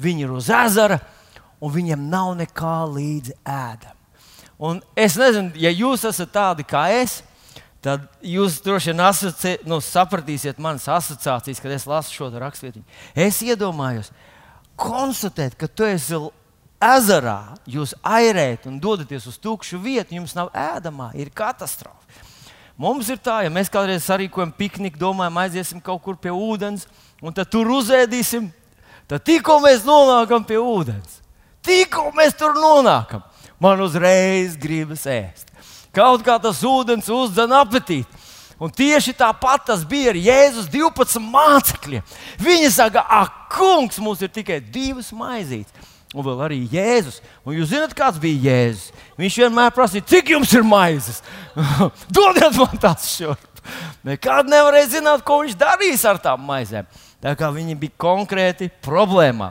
Viņi 0.00 0.24
ir 0.24 0.32
uz 0.36 0.48
ezera, 0.52 1.00
un 1.60 1.72
viņiem 1.72 2.08
nav 2.10 2.34
nekā 2.38 2.78
līdzi 2.92 3.36
ēdam. 3.44 3.94
Un 4.56 4.80
es 4.96 5.16
nezinu, 5.20 5.52
ja 5.60 5.72
jūs 5.72 6.06
esat 6.08 6.32
tādi 6.32 6.64
kā 6.64 6.86
es, 6.96 7.20
tad 7.84 8.06
jūs 8.24 8.58
droši 8.64 8.92
vien 8.92 9.02
asociē, 9.04 9.52
nu, 9.68 9.78
sapratīsiet 9.84 10.60
manas 10.62 10.88
asociācijas, 10.90 11.60
kad 11.62 11.74
es 11.76 11.84
lasu 11.88 12.14
šo 12.14 12.30
raksturvietiņu. 12.32 12.86
Es 13.26 13.42
iedomājos, 13.44 14.10
konstatēt, 14.80 15.58
ka 15.60 15.68
tu 15.68 15.84
esi 15.88 16.18
ezerā, 16.82 17.56
jūs 17.68 17.94
airējat 18.04 18.66
un 18.70 18.80
dodaties 18.80 19.28
uz 19.28 19.36
tukšu 19.40 19.80
vietu, 19.82 20.16
jums 20.16 20.34
nav 20.36 20.50
ēdamā, 20.56 21.12
ir 21.20 21.32
katastrofa. 21.36 22.24
Mums 22.76 23.08
ir 23.08 23.20
tā, 23.24 23.38
ja 23.44 23.52
mēs 23.52 23.70
kādreiz 23.72 24.04
sarīkojam 24.04 24.50
pikniku, 24.56 25.00
domājam, 25.00 25.38
aiziesim 25.40 25.80
kaut 25.80 26.02
kur 26.04 26.16
pie 26.20 26.32
ūdens, 26.32 26.84
un 27.24 27.32
tad 27.32 27.48
tur 27.52 27.70
uzēdīsim, 27.72 28.50
tad 29.08 29.24
tikko 29.24 29.56
mēs 29.64 29.84
nonākam 29.86 30.44
pie 30.44 30.58
ūdens 30.60 31.22
Tikko 31.66 32.12
mēs 32.16 32.36
tur 32.38 32.54
nonākam, 32.56 33.24
man 33.62 33.82
uzreiz 33.82 34.54
gribas 34.60 35.06
ēst. 35.10 35.50
Kaut 35.96 36.22
kā 36.24 36.36
tas 36.42 36.60
ūdens 36.66 37.08
uzdzen 37.10 37.54
apetīti. 37.56 38.24
Un 38.56 38.72
tieši 38.72 39.12
tāpat 39.16 39.66
tas 39.68 39.82
bija 39.84 40.14
ar 40.14 40.16
Jēzus 40.16 40.68
12 40.72 41.20
mācekļiem. 41.20 42.04
Viņi 42.40 42.70
saka, 42.72 43.02
ak, 43.04 43.34
kungs, 43.52 43.98
mums 44.00 44.22
ir 44.24 44.32
tikai 44.32 44.62
divas 44.64 45.10
maizītes. 45.12 45.92
Un 46.16 46.24
vēl 46.24 46.40
arī 46.46 46.62
Jēzus. 46.72 47.18
Un 47.44 47.58
jūs 47.58 47.74
zināt, 47.74 47.92
kāds 47.96 48.20
bija 48.22 48.46
Jēzus? 48.46 48.94
Viņš 49.20 49.36
vienmēr 49.42 49.74
prasīja, 49.76 50.06
cik 50.08 50.32
jums 50.32 50.54
ir 50.56 50.64
maizes? 50.64 51.20
Dodiet 52.16 52.56
man 52.56 52.80
tās 52.80 53.10
šurp. 53.18 53.60
Nekad 54.06 54.48
nevarēja 54.48 54.94
zināt, 54.94 55.24
ko 55.26 55.42
viņš 55.42 55.58
darīs 55.60 56.06
ar 56.08 56.20
tām 56.22 56.44
maizēm. 56.48 56.88
Tā 57.20 57.34
kā 57.36 57.50
viņi 57.52 57.76
bija 57.80 57.96
konkrēti 58.00 58.70
problēmā. 58.84 59.50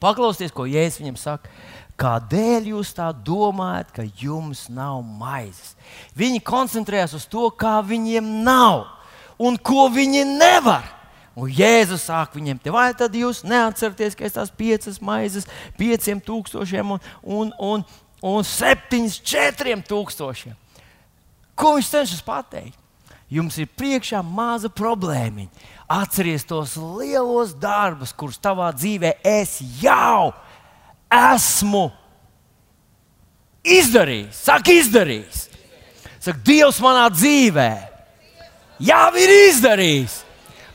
Paklausieties, 0.00 0.54
ko 0.54 0.66
Jēzus 0.68 1.00
viņam 1.02 1.18
saka. 1.20 1.52
Kādēļ 2.00 2.72
jūs 2.72 2.90
tā 2.96 3.12
domājat, 3.14 3.92
ka 3.94 4.04
jums 4.18 4.66
nav 4.72 4.98
maizes? 5.06 5.76
Viņi 6.18 6.42
koncentrējas 6.42 7.14
uz 7.14 7.26
to, 7.30 7.46
kā 7.54 7.78
viņiem 7.86 8.42
nav 8.46 8.88
un 9.38 9.58
ko 9.58 9.86
viņi 9.94 10.24
nevar. 10.32 10.88
Un 11.34 11.50
Jēzus 11.50 12.06
sāk 12.06 12.34
viņiem 12.34 12.60
te, 12.62 12.70
vai 12.70 12.92
tad 12.94 13.14
jūs 13.14 13.42
neatceraties, 13.46 14.14
ka 14.14 14.26
es 14.26 14.36
tās 14.36 14.52
piecas 14.54 15.00
maizes, 15.02 15.48
pieciem 15.78 16.20
tūkstošiem 16.22 16.94
un, 16.94 17.02
un, 17.22 17.50
un, 17.58 17.82
un 18.22 18.46
septiņas, 18.46 19.18
četriem 19.26 19.82
tūkstošiem? 19.86 20.54
Ko 21.58 21.74
viņš 21.74 21.90
cenšas 21.90 22.22
pateikt? 22.26 22.78
Jums 23.30 23.56
ir 23.58 23.70
priekšā 23.74 24.20
maza 24.22 24.70
problēmiņa 24.70 25.73
Atceries 25.88 26.46
tos 26.48 26.76
lielos 26.76 27.52
darbus, 27.60 28.14
kurus 28.16 28.40
tavā 28.40 28.70
dzīvē 28.72 29.18
es 29.20 29.58
jau 29.82 30.32
esmu 31.12 31.90
izdarījis. 33.64 34.40
Saka, 34.46 34.72
izdarījis. 34.72 35.42
Saka, 36.18 36.40
Dievs 36.46 36.80
manā 36.80 37.08
dzīvē 37.12 37.70
jau 38.84 39.08
ir 39.20 39.34
izdarījis 39.50 40.22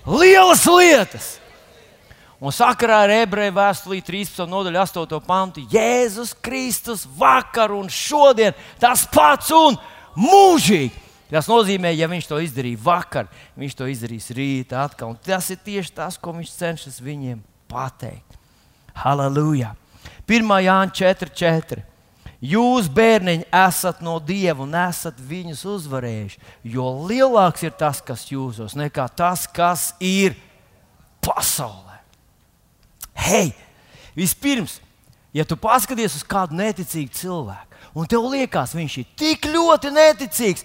lielas 0.06 0.66
lietas. 0.70 1.36
Un 2.40 2.54
sakarā 2.56 3.02
ar 3.04 3.12
ebreju 3.12 3.52
vēstulī 3.58 4.00
13. 4.06 4.46
nodaļu 4.48 4.80
8. 4.80 5.20
pantu 5.28 5.66
Jēzus 5.74 6.32
Kristus 6.40 7.04
vakar 7.20 7.74
un 7.76 7.90
šodien 7.92 8.56
tas 8.80 9.04
pats 9.12 9.52
un 9.52 9.76
mūžīgi. 10.16 11.09
Tas 11.30 11.50
nozīmē, 11.50 11.92
ja 11.94 12.08
viņš 12.10 12.26
to 12.30 12.40
izdarīja 12.42 12.82
vakar, 12.82 13.28
viņš 13.60 13.76
to 13.78 13.90
izdarīs 13.92 14.32
rīt 14.34 14.74
atkal. 14.74 15.14
Un 15.14 15.20
tas 15.22 15.52
ir 15.54 15.60
tieši 15.62 15.94
tas, 16.00 16.18
ko 16.18 16.34
viņš 16.34 16.56
cenšas 16.58 16.98
viņiem 17.06 17.44
pateikt. 17.70 18.40
Halleluja! 19.04 19.76
1. 20.30 20.50
Jāņa 20.66 20.96
4.4. 20.98 21.86
Jūs, 22.40 22.88
bērniņi, 22.96 23.50
esat 23.52 24.00
no 24.00 24.16
Dieva 24.24 24.64
un 24.64 24.76
esat 24.80 25.18
viņus 25.20 25.66
uzvarējuši, 25.68 26.40
jo 26.72 26.86
lielāks 27.10 27.66
ir 27.68 27.74
tas, 27.76 28.00
kas 28.00 28.24
jūsos, 28.32 28.78
nekā 28.80 29.10
tas, 29.12 29.44
kas 29.44 29.90
ir 30.00 30.38
pasaulē. 31.26 31.98
Hei, 33.20 33.52
vispirms, 34.16 34.78
ja 35.36 35.44
tu 35.44 35.60
paskaties 35.60 36.16
uz 36.16 36.24
kādu 36.24 36.56
neticīgu 36.62 37.12
cilvēku, 37.20 37.82
un 38.00 38.08
tev 38.08 38.30
liekas, 38.32 38.78
viņš 38.78 38.96
ir 39.02 39.12
tik 39.20 39.50
ļoti 39.52 39.92
neticīgs, 39.92 40.64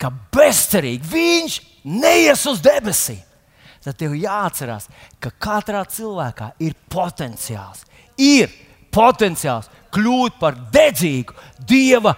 ka 0.00 0.10
bezcerīgi 0.34 1.10
viņš 1.10 1.60
neies 1.84 2.44
uz 2.50 2.60
debesīm, 2.64 3.22
tad 3.84 3.98
tev 4.00 4.14
jāatcerās, 4.16 4.88
ka 5.20 5.32
katrā 5.38 5.84
cilvēkā 5.88 6.54
ir 6.64 6.76
potenciāls. 6.90 7.84
Ir 8.20 8.52
potenciāls 8.94 9.68
kļūt 9.94 10.38
par 10.40 10.56
dedzīgu 10.74 11.34
Dieva 11.64 12.14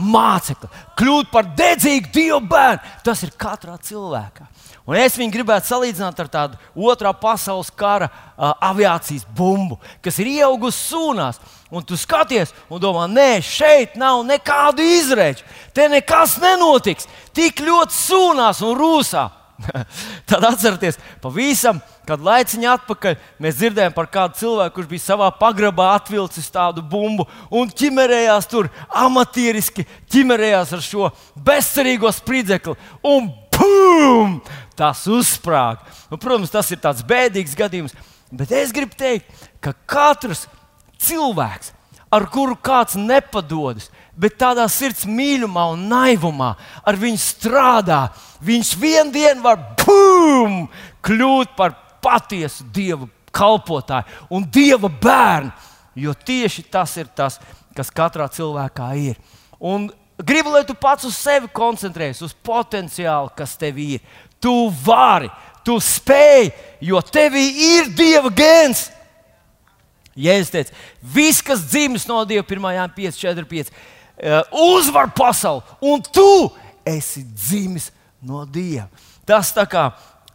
mācekli, 0.00 0.68
kļūt 0.98 1.30
par 1.32 1.52
dedzīgu 1.56 2.10
Dieva 2.14 2.40
bērnu. 2.40 2.96
Tas 3.06 3.22
ir 3.26 3.34
katrā 3.38 3.76
cilvēkā. 3.82 4.48
Un 4.90 4.96
es 4.98 5.14
viņu 5.14 5.30
gribētu 5.34 5.70
salīdzināt 5.70 6.18
ar 6.18 6.28
tādu 6.32 6.86
otrā 6.88 7.12
pasaules 7.14 7.68
kara 7.70 8.08
uh, 8.10 8.50
aviācijas 8.70 9.26
bumbu, 9.36 9.76
kas 10.02 10.18
ir 10.18 10.32
ieaugusi 10.32 10.80
sūnās. 10.88 11.38
Un 11.70 11.84
tu 11.86 11.94
skaties 11.94 12.50
un 12.66 12.80
domā, 12.82 13.04
nē, 13.06 13.38
šeit 13.46 13.94
nav 14.00 14.24
nekādu 14.26 14.82
izrēķu. 14.82 15.46
Te 15.76 15.86
nekas 15.92 16.40
nenotiks. 16.42 17.06
Tik 17.40 17.62
ļoti 17.64 17.96
sūnās 17.96 18.60
un 18.66 18.76
rūsā. 18.76 19.30
Tad 20.28 20.44
atcerieties, 20.44 21.00
pavisam 21.20 21.80
Kad 22.10 22.24
laiciņā 22.26 22.72
atpakaļ 22.74 23.12
mēs 23.38 23.58
dzirdējām 23.60 23.92
par 23.94 24.08
kādu 24.10 24.40
cilvēku, 24.40 24.74
kurš 24.74 24.88
bija 24.90 25.02
savā 25.04 25.28
pagrabā 25.38 25.92
atvilcis 25.94 26.48
tādu 26.50 26.82
bumbu 26.82 27.22
un 27.54 27.70
ķimerējās 27.70 28.48
tur 28.50 28.66
amatieriski, 28.98 29.84
ķimerējās 30.10 30.72
ar 30.74 30.82
šo 30.82 31.12
bezcerīgo 31.46 32.10
spridzekli. 32.16 32.74
Un 33.06 33.30
pum! 33.54 34.40
Tas 34.74 35.04
uzsprāga. 35.06 35.86
Nu, 36.10 36.18
protams, 36.18 36.50
tas 36.50 36.72
ir 36.74 36.80
tāds 36.82 37.06
bēdīgs 37.06 37.54
gadījums, 37.54 37.94
bet 38.34 38.56
es 38.58 38.74
gribu 38.74 38.98
teikt, 38.98 39.30
ka 39.62 39.76
katrs 39.86 40.48
cilvēks, 40.98 41.70
ar 42.10 42.26
kuru 42.32 42.58
kāds 42.58 42.98
nepadodas, 42.98 43.86
bet 44.20 44.36
tādā 44.40 44.66
sirds 44.68 45.06
mīlumā 45.08 45.70
un 45.72 45.86
naivumā 45.88 46.52
ar 46.84 46.98
viņu 47.00 47.20
strādā, 47.22 48.02
viņš 48.44 48.74
vienā 48.80 49.14
dienā 49.14 49.44
var 49.44 49.62
boom, 49.80 50.66
kļūt 51.04 51.56
par 51.56 51.74
patiesu 52.04 52.66
Dieva 52.74 53.08
kalpotāju 53.32 54.28
un 54.36 54.44
Dieva 54.44 54.90
bērnu. 54.90 55.52
Jo 55.98 56.14
tieši 56.14 56.62
tas 56.70 56.92
ir 57.00 57.08
tas, 57.16 57.40
kas 57.76 57.90
katrā 57.92 58.28
cilvēkā 58.30 58.92
ir. 59.00 59.18
Un 59.58 59.88
gribu, 60.22 60.52
lai 60.54 60.62
tu 60.64 60.76
pats 60.78 61.04
uz 61.08 61.16
sevi 61.18 61.50
koncentrējies, 61.52 62.22
uz 62.24 62.36
potenciālu, 62.46 63.32
kas 63.36 63.56
tev 63.58 63.80
ir. 63.82 64.04
Tu 64.40 64.52
vari, 64.84 65.28
tu 65.66 65.76
spēj, 65.82 66.52
jo 66.84 67.00
tevī 67.04 67.42
ir 67.74 67.90
Dieva 67.96 68.30
gēns. 68.32 68.86
Jēzus 70.20 70.52
teica, 70.52 70.76
viss, 71.00 71.42
kas 71.44 71.64
dzimis 71.70 72.06
no 72.08 72.22
Dieva, 72.28 72.44
1. 72.46 72.70
Jānis 72.76 72.96
5, 72.96 73.20
4, 73.20 73.48
5, 73.50 73.74
uzvar 74.52 75.10
pasauli, 75.16 75.64
un 75.80 76.02
tu 76.02 76.50
esi 76.86 77.24
dzimis 77.24 77.90
no 78.22 78.44
Dieva. 78.44 78.88
Tas 79.26 79.52
tā 79.54 79.64
kā 79.70 79.88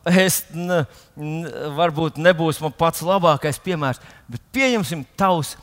es 0.05 0.43
n, 0.53 0.83
n, 1.17 1.45
varbūt 1.77 2.19
nebūs 2.21 2.61
pats 2.77 3.03
labākais 3.05 3.59
piemērs, 3.61 4.01
bet 4.29 4.43
pieņemsim, 4.55 5.03
tavs, 5.17 5.55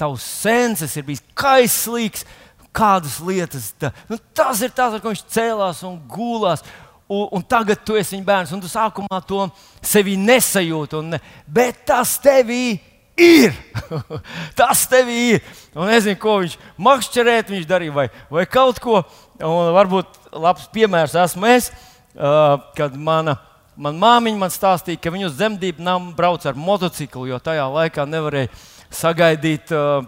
tavs 0.00 0.24
senses 0.42 0.96
ir 0.96 1.06
bijis 1.06 1.24
kaislīgs, 1.38 2.26
kādas 2.72 3.18
lietas. 3.24 3.72
Tā, 3.78 3.92
nu, 4.08 4.18
tas 4.34 4.62
ir 4.64 4.72
tas, 4.72 4.96
ar 4.96 5.02
ko 5.02 5.12
viņš 5.12 5.26
cēlās 5.32 5.84
un 5.88 6.00
gulās. 6.08 6.64
Un, 7.12 7.26
un 7.36 7.42
tagad 7.44 7.82
tu 7.84 7.98
esi 8.00 8.14
viņa 8.16 8.24
bērns, 8.24 8.52
un 8.56 8.62
tu 8.62 8.70
sākumā 8.70 9.18
to 9.28 9.44
sevi 9.84 10.14
nesajūti. 10.16 11.02
Ne, 11.04 11.20
bet 11.44 11.82
tas 11.88 12.14
tevī 12.24 12.78
ir. 13.22 13.54
tas 14.58 14.86
tevī 14.90 15.18
ir. 15.36 15.54
Un 15.76 15.88
nezinu, 15.92 16.18
ko 16.20 16.40
viņš 16.42 16.58
makšķerēt, 16.82 17.54
viņš 17.54 17.70
darīja 17.70 17.96
vai, 17.96 18.08
vai 18.32 18.44
kaut 18.50 18.82
ko. 18.82 19.00
Un 19.42 19.72
varbūt 19.76 20.34
labs 20.34 20.68
piemērs 20.74 21.16
esmu 21.24 21.48
es, 21.54 21.70
uh, 22.16 22.58
kad 22.76 22.98
mana 22.98 23.38
Man 23.72 23.96
māmiņa 23.96 24.36
man 24.36 24.50
stāstīja, 24.52 25.00
ka 25.00 25.10
viņa 25.12 25.30
uz 25.30 25.36
dzemdību 25.38 25.80
namu 25.80 26.10
brauc 26.16 26.44
ar 26.44 26.58
motociklu, 26.60 27.24
jo 27.30 27.38
tajā 27.40 27.64
laikā 27.72 28.04
nevarēja 28.04 28.50
sagaidīt 28.92 29.72
uh, 29.72 30.04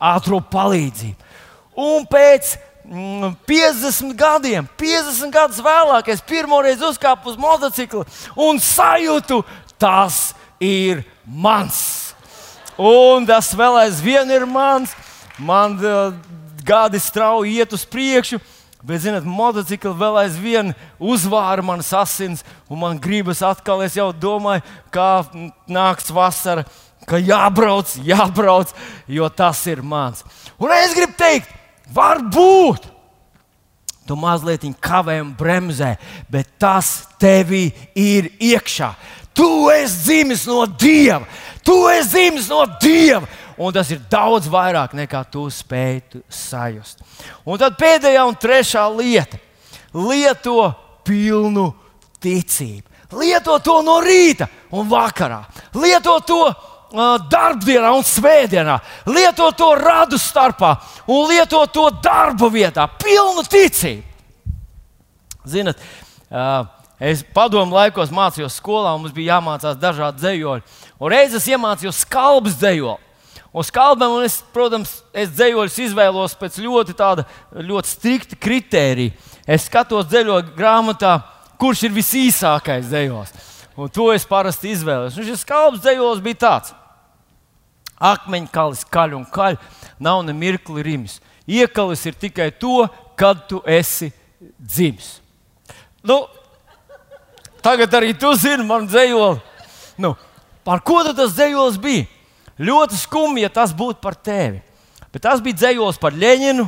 ātrā 0.00 0.40
palīdzību. 0.54 1.28
Un 1.84 2.08
pēc 2.08 2.54
mm, 2.88 3.36
50 3.48 4.16
gadiem, 4.18 4.68
50 4.80 5.34
gadus 5.34 5.60
vēlāk, 5.64 6.08
es 6.14 6.24
pirmoreiz 6.24 6.80
uzkāpu 6.88 7.28
uz 7.28 7.36
motocikla 7.40 8.06
un 8.40 8.56
sajūtu, 8.62 9.42
tas 9.76 10.30
ir 10.56 11.04
mans. 11.26 12.07
Un 12.78 13.26
tas 13.26 13.50
vēl 13.58 13.80
aizvien 13.82 14.30
ir 14.30 14.46
mans. 14.46 14.94
Man 15.38 15.74
uh, 15.82 16.14
gadi 16.64 17.00
strauji 17.02 17.58
iet 17.58 17.74
uz 17.74 17.84
priekšu. 17.88 18.38
Bet, 18.78 19.02
zinot, 19.02 19.24
motocikli 19.26 19.90
vēl 19.98 20.20
aizvien 20.20 20.70
uzvāra 21.02 21.64
manas 21.66 21.90
asins, 21.98 22.44
un 22.70 22.78
man 22.78 23.00
gribas 23.02 23.40
atkal, 23.42 23.82
es 23.82 23.96
jau 23.98 24.12
domāju, 24.14 24.62
kā 24.94 25.24
nāks 25.66 26.12
vasara, 26.14 26.62
ka 27.08 27.18
jābrauc, 27.18 27.96
jābrauc, 28.06 28.70
jo 29.10 29.26
tas 29.34 29.64
ir 29.66 29.82
mans. 29.82 30.22
Un 30.62 30.70
es 30.76 30.94
gribu 30.94 31.18
teikt, 31.18 31.50
varbūt 31.90 32.86
tu 34.08 34.16
mazliet 34.16 34.64
kavē 34.80 35.18
un 35.20 35.34
bremzē, 35.36 35.96
bet 36.30 36.54
tas 36.62 37.08
tevī 37.20 37.68
ir 37.98 38.30
iekšā. 38.38 38.94
Tu 39.38 39.50
esi 39.70 40.00
dzimis 40.02 40.48
no 40.50 40.64
Dieva, 40.66 41.22
tu 41.62 41.84
esi 41.92 42.10
dzimis 42.10 42.48
no 42.50 42.64
Dieva 42.82 43.28
un 43.58 43.74
tas 43.74 43.90
ir 43.90 44.00
daudz 44.10 44.46
vairāk 44.50 44.94
nekā 44.96 45.24
tu 45.32 45.48
spēj 45.50 46.20
sajust. 46.30 47.02
Un 47.46 47.58
tad 47.58 47.76
pēdējā 47.78 48.22
un 48.28 48.38
trešā 48.38 48.86
lieta- 48.94 49.38
lieto 50.08 50.74
pilnu 51.04 51.72
ticību. 52.22 52.86
Lieto 53.18 53.58
to 53.58 53.82
no 53.82 54.00
rīta 54.04 54.48
un 54.70 54.88
vakarā. 54.88 55.44
Lieto 55.74 56.18
to 56.20 56.42
uh, 56.44 57.18
darbdienā 57.18 57.94
un 57.96 58.04
svētdienā. 58.04 58.78
Lieto 59.06 59.50
to 59.56 59.74
radu 59.74 60.18
starpā 60.20 60.76
un 61.06 61.28
lieto 61.28 61.66
to 61.72 61.90
darba 62.02 62.50
vietā. 62.52 62.86
Pilnu 62.86 63.42
ticību. 63.42 64.04
Zinat, 65.48 65.78
uh, 66.30 66.66
es 67.00 67.24
padomu 67.34 67.76
laikos 67.76 68.12
mācījos 68.14 68.58
skolā, 68.58 68.94
un 68.94 69.04
mums 69.04 69.14
bija 69.14 69.36
jāmācās 69.36 69.78
dažādi 69.78 70.22
dzējoļi. 70.22 70.64
Un 70.98 71.12
reizes 71.12 71.46
iemācījos 71.50 72.02
skalbas 72.04 72.58
dzējoli. 72.58 73.04
Un 73.58 73.64
skaldam, 73.64 74.18
un 74.18 74.26
es, 74.26 74.42
protams, 74.52 74.98
es 75.16 75.30
dzējoļus 75.32 75.78
izvēlos 75.86 76.34
pēc 76.38 76.58
ļoti, 76.60 76.94
tāda, 76.98 77.24
ļoti 77.54 77.90
strikta 77.90 78.36
kritērija. 78.36 79.14
Es 79.48 79.64
skatos 79.70 80.10
dzējoļu 80.10 80.52
grāmatā, 80.58 81.14
kurš 81.58 81.86
ir 81.88 81.94
visīsākais 81.96 82.90
dzējos. 82.90 83.32
Un 83.78 83.90
to 83.94 84.10
es 84.12 84.26
parasti 84.28 84.74
izvēlos. 84.74 85.16
Un 85.16 85.26
šis 85.26 85.46
skaldus 85.46 85.84
dzējos 85.84 86.20
bija 86.22 86.42
tāds. 86.44 86.74
Akmeņkalis, 87.98 88.84
kaļ 88.92 89.16
un 89.16 89.24
kaļ, 89.32 89.56
nav 90.02 90.20
ne 90.26 90.34
mirkli 90.36 90.84
rims. 90.86 91.18
Iekalis 91.48 92.04
ir 92.06 92.18
tikai 92.20 92.50
to, 92.60 92.84
kad 93.18 93.46
tu 93.50 93.62
esi 93.66 94.12
dzimis. 94.58 95.16
Nu, 96.06 96.26
tagad 97.68 97.92
arī 97.98 98.14
tu 98.16 98.30
zini, 98.38 98.64
man 98.64 98.86
dzējoli. 98.88 99.40
Nu, 100.00 100.14
par 100.64 100.80
ko 100.86 101.02
tas 101.10 101.34
dzējols 101.36 101.76
bija? 101.82 102.06
Ļoti 102.58 102.96
skumji, 102.98 103.44
ja 103.44 103.52
tas 103.52 103.74
būtu 103.76 104.00
par 104.02 104.16
tevi. 104.16 104.62
Bet 105.12 105.22
tas 105.26 105.42
bija 105.44 105.58
dzējos 105.60 106.00
par 106.00 106.16
Leņinu. 106.16 106.66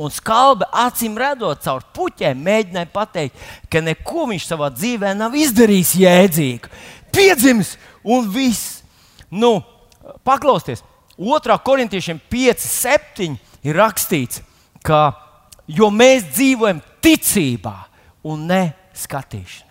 Un 0.00 0.12
skalbe 0.14 0.64
acīm 0.72 1.18
redzot, 1.18 1.60
caur 1.64 1.82
puķiem 1.92 2.38
mēģināja 2.40 2.88
pateikt, 2.94 3.42
ka 3.68 3.82
neko 3.84 4.30
viņš 4.30 4.46
savā 4.48 4.70
dzīvē 4.72 5.12
nav 5.18 5.34
izdarījis 5.36 5.92
jēdzīgu. 6.00 6.70
Piedzimis 7.12 7.74
un 8.06 8.30
viss. 8.32 8.78
Nu, 9.28 9.58
paklausieties, 10.24 10.80
2. 11.20 11.58
korintiešiem 11.66 12.22
5, 12.32 12.64
7 12.64 13.36
ir 13.66 13.76
rakstīts, 13.76 14.40
ka 14.86 15.10
jo 15.68 15.90
mēs 15.92 16.30
dzīvojam 16.32 16.80
ticībā 17.04 17.76
un 18.24 18.46
ne 18.48 18.62
skatīšanā. 19.00 19.68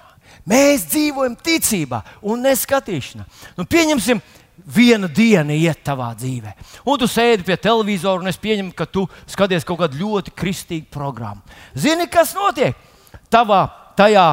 Mēs 0.49 0.87
dzīvojam 0.89 1.35
ticībā 1.43 2.01
un 2.25 2.43
neskatīšanā. 2.47 3.25
Nu, 3.57 3.65
pieņemsim, 3.69 4.21
viena 4.65 5.07
diena 5.07 5.55
iet 5.55 5.81
tavā 5.85 6.11
dzīvē. 6.17 6.53
Un 6.85 6.99
tu 6.99 7.07
sēdi 7.09 7.45
pie 7.47 7.57
televizora, 7.61 8.21
un 8.21 8.31
es 8.31 8.39
pieņemu, 8.41 8.73
ka 8.77 8.87
tu 8.89 9.05
skaties 9.29 9.67
kaut 9.67 9.81
kādu 9.83 9.99
ļoti 10.01 10.33
kristīgu 10.37 10.89
programmu. 10.93 11.43
Zini, 11.77 12.07
kas 12.11 12.33
notiek? 12.37 12.77
Tavā 13.29 13.65
tajā 13.99 14.27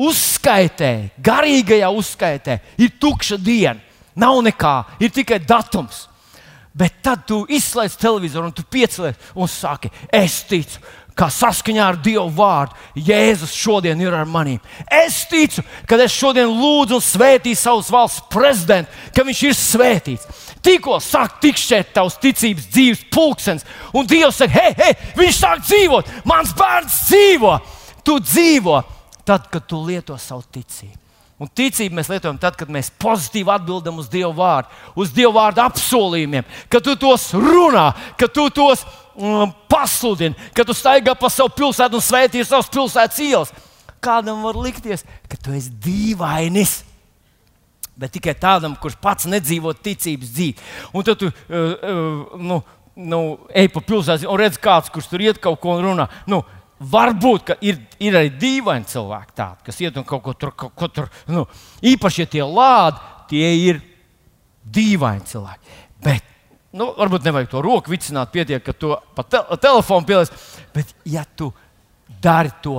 uzskaitē, 0.00 0.92
garīgajā 1.22 1.90
uzskaitē, 1.92 2.60
ir 2.80 2.94
tukša 3.00 3.40
diena. 3.40 3.80
Nav 4.20 4.40
nekā, 4.44 4.74
ir 5.00 5.12
tikai 5.14 5.38
datums. 5.40 6.06
Bet 6.70 7.00
tad 7.02 7.24
tu 7.26 7.42
izslēdz 7.50 7.96
televizoru 7.98 8.46
un 8.46 8.54
tu 8.54 8.62
piecelies 8.62 9.18
un 9.34 9.48
saki, 9.50 9.90
es 10.14 10.42
ticu, 10.46 10.78
kā 11.20 11.28
saskaņā 11.32 11.84
ar 11.84 11.98
Dievu 12.00 12.30
vārdu, 12.32 12.76
Jēzus 12.96 13.52
šodien 13.56 14.00
ir 14.00 14.14
ar 14.16 14.28
maniem. 14.28 14.60
Es 14.88 15.22
ticu, 15.28 15.64
ka 15.88 15.98
es 16.00 16.14
šodien 16.16 16.48
lūdzu 16.48 16.96
un 16.96 17.04
svētīju 17.04 17.58
savus 17.60 17.90
valsts 17.92 18.24
prezidentu, 18.32 18.92
ka 19.16 19.24
viņš 19.26 19.42
ir 19.50 19.58
svētīts. 19.58 20.46
Tikko 20.64 20.96
sāk 21.04 21.36
tikšķēt 21.44 21.92
tavs 21.96 22.16
ticības 22.20 22.70
dzīves 22.72 23.04
pulkstenis, 23.12 23.66
un 23.96 24.08
Dievs 24.08 24.40
saka, 24.40 24.56
hei, 24.56 24.72
hei, 24.80 24.96
viņš 25.20 25.42
sāk 25.42 25.62
dzīvot, 25.66 26.16
mans 26.28 26.56
bērns 26.56 27.02
dzīvo. 27.10 27.52
Tu 28.04 28.16
dzīvo 28.24 28.80
tad, 29.28 29.50
kad 29.52 29.68
tu 29.68 29.82
lieto 29.84 30.16
savu 30.20 30.44
ticību. 30.52 30.96
Un 31.40 31.48
ticību 31.56 31.96
mēs 31.96 32.10
lietojam 32.12 32.36
tad, 32.40 32.56
kad 32.60 32.68
mēs 32.68 32.90
pozitīvi 33.00 33.48
atbildam 33.48 34.00
uz 34.02 34.10
Dieva 34.12 34.32
vārdu, 34.36 34.74
uz 35.00 35.12
Dieva 35.16 35.32
vārdu 35.38 35.62
apsolījumiem, 35.64 36.44
kad 36.68 36.84
tu 36.84 36.92
tos 37.00 37.30
runā, 37.32 37.86
kad 38.20 38.34
tu 38.36 38.44
tos 38.52 38.84
pasludini, 39.70 40.36
kad 40.56 40.68
tu 40.68 40.76
staigā 40.76 41.14
pa 41.18 41.30
savu 41.32 41.52
pilsētu 41.56 41.98
un 41.98 42.04
svētī 42.04 42.44
savas 42.46 42.70
pilsētas 42.72 43.20
ielas. 43.24 43.52
Kādam 44.00 44.44
var 44.46 44.56
likties, 44.56 45.04
ka 45.28 45.36
tu 45.36 45.52
esi 45.56 45.72
dīvainis. 45.84 46.80
Bet 48.00 48.14
tikai 48.16 48.32
tādam, 48.40 48.78
kurš 48.80 48.96
pats 49.02 49.28
nedzīvo 49.28 49.74
ticības 49.76 50.30
dzīvi. 50.32 50.68
Un 50.96 51.04
tad 51.04 51.20
tu 51.20 51.28
uh, 51.28 51.34
uh, 51.52 52.38
nu, 52.40 52.62
nu, 52.96 53.20
ej 53.52 53.68
pa 53.74 53.82
pilsētu 53.84 54.30
un 54.30 54.40
redz, 54.40 54.56
kāds, 54.62 54.88
kurš 54.92 55.10
tur 55.10 55.26
iet 55.26 55.42
kaut 55.42 55.60
ko 55.60 55.76
un 55.76 55.84
runā. 55.90 56.08
Nu, 56.30 56.42
Varbūt, 56.80 57.42
ka 57.44 57.54
ir, 57.60 57.76
ir 58.00 58.14
arī 58.16 58.30
dīvaini 58.40 58.88
cilvēki 58.88 59.34
tādi, 59.36 59.66
kas 59.66 59.80
iet 59.84 59.98
un 60.00 60.04
kaut 60.08 60.22
ko 60.24 60.32
tur, 60.32 60.54
kaut 60.56 60.72
ko 60.72 60.86
tur 60.88 61.10
nu, 61.28 61.42
īpaši, 61.84 62.22
ja 62.22 62.30
tie 62.32 62.40
lādi, 62.40 63.02
tie 63.28 63.50
ir 63.66 63.82
dīvaini 64.64 65.28
cilvēki. 65.28 65.74
Bet 66.00 66.29
Nu, 66.70 66.92
varbūt 66.94 67.26
nevajag 67.26 67.50
to 67.50 67.62
roku 67.66 67.90
vicināt, 67.90 68.30
pietiek, 68.30 68.62
ka 68.62 68.72
to 68.72 68.94
pa 69.16 69.24
te 69.26 69.40
telefonu 69.58 70.06
pielies. 70.06 70.30
Bet, 70.74 70.94
ja 71.04 71.24
tu 71.24 71.50
dari 72.22 72.52
to 72.62 72.78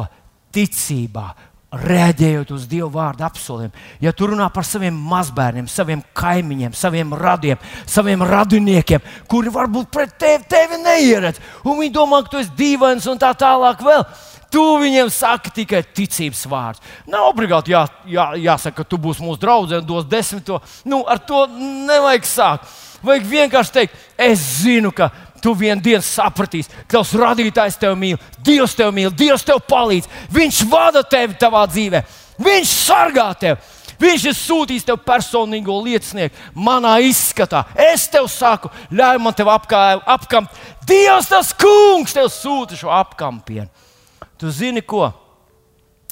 ticībā, 0.55 1.25
Rēģējot 1.71 2.49
uz 2.51 2.65
Dieva 2.67 2.89
vārdu 2.91 3.23
apsoliem, 3.23 3.69
ja 4.03 4.11
tu 4.11 4.27
runā 4.27 4.49
par 4.51 4.65
saviem 4.67 4.91
mazbērniem, 5.07 5.69
saviem 5.71 6.01
kaimiņiem, 6.19 6.73
saviem 6.75 7.13
radiem, 7.15 7.61
saviem 7.87 8.25
radiniekiem, 8.27 8.99
kuri 9.31 9.53
varbūt 9.55 9.87
pret 9.87 10.11
tevi, 10.19 10.43
tevi 10.51 10.81
neieredz, 10.83 11.39
un 11.63 11.79
viņi 11.79 11.93
domā, 11.95 12.19
ka 12.25 12.33
tu 12.33 12.41
esi 12.41 12.51
dīvains 12.59 13.07
un 13.07 13.23
tā 13.23 13.31
tālāk, 13.39 13.85
vēl. 13.87 14.03
Tu 14.51 14.65
viņiem 14.81 15.07
saki 15.15 15.53
tikai 15.61 15.79
ticības 15.95 16.43
vārds. 16.51 16.83
Nav 17.07 17.29
obligāti 17.29 17.71
jā, 17.71 17.85
jā, 18.03 18.25
jāsaka, 18.49 18.81
ka 18.81 18.89
tu 18.91 18.99
būsi 18.99 19.23
mūsu 19.23 19.39
draugs 19.39 19.71
un 19.77 19.87
dos 19.87 20.03
desmito. 20.11 20.59
Nu, 20.83 21.05
ar 21.07 21.23
to 21.23 21.45
nevajag 21.55 22.27
sākt. 22.27 22.73
Vajag 23.03 23.27
vienkārši 23.27 23.75
teikt, 23.75 23.99
es 24.17 24.41
zinu, 24.61 24.91
ka 24.93 25.09
tu 25.41 25.55
vienā 25.57 25.81
dienā 25.81 26.03
sapratīsi, 26.05 26.69
ka 26.85 26.99
tavs 26.99 27.13
radītājs 27.17 27.79
tevi 27.81 27.97
mīl, 27.97 28.23
Dievs 28.45 28.75
tevi 28.77 28.93
mīl, 28.99 29.13
Dievs 29.17 29.45
tev 29.47 29.61
palīdz. 29.69 30.09
Viņš 30.33 30.63
vada 30.69 31.03
tevi 31.03 31.37
savā 31.41 31.65
dzīvē, 31.69 32.03
Viņš 32.41 32.73
sargā 32.87 33.27
tevi. 33.37 33.77
Viņš 34.01 34.23
ir 34.25 34.33
sūtījis 34.33 34.85
tev 34.87 34.97
personīgo 35.05 35.75
liecinieku, 35.85 36.33
manā 36.57 36.95
izskatā. 37.05 37.67
Es 37.77 38.07
tev 38.09 38.25
saku, 38.33 38.71
ļauj 38.89 39.19
man 39.21 39.35
te 39.37 39.45
apkampt. 39.45 40.55
Dievs, 40.89 41.29
tas 41.29 41.51
kungs, 41.53 42.15
tev 42.17 42.31
sūta 42.33 42.77
šo 42.79 42.89
apkampienu. 42.89 43.69
Tu 44.41 44.49
zini, 44.49 44.81
ko? 44.81 45.11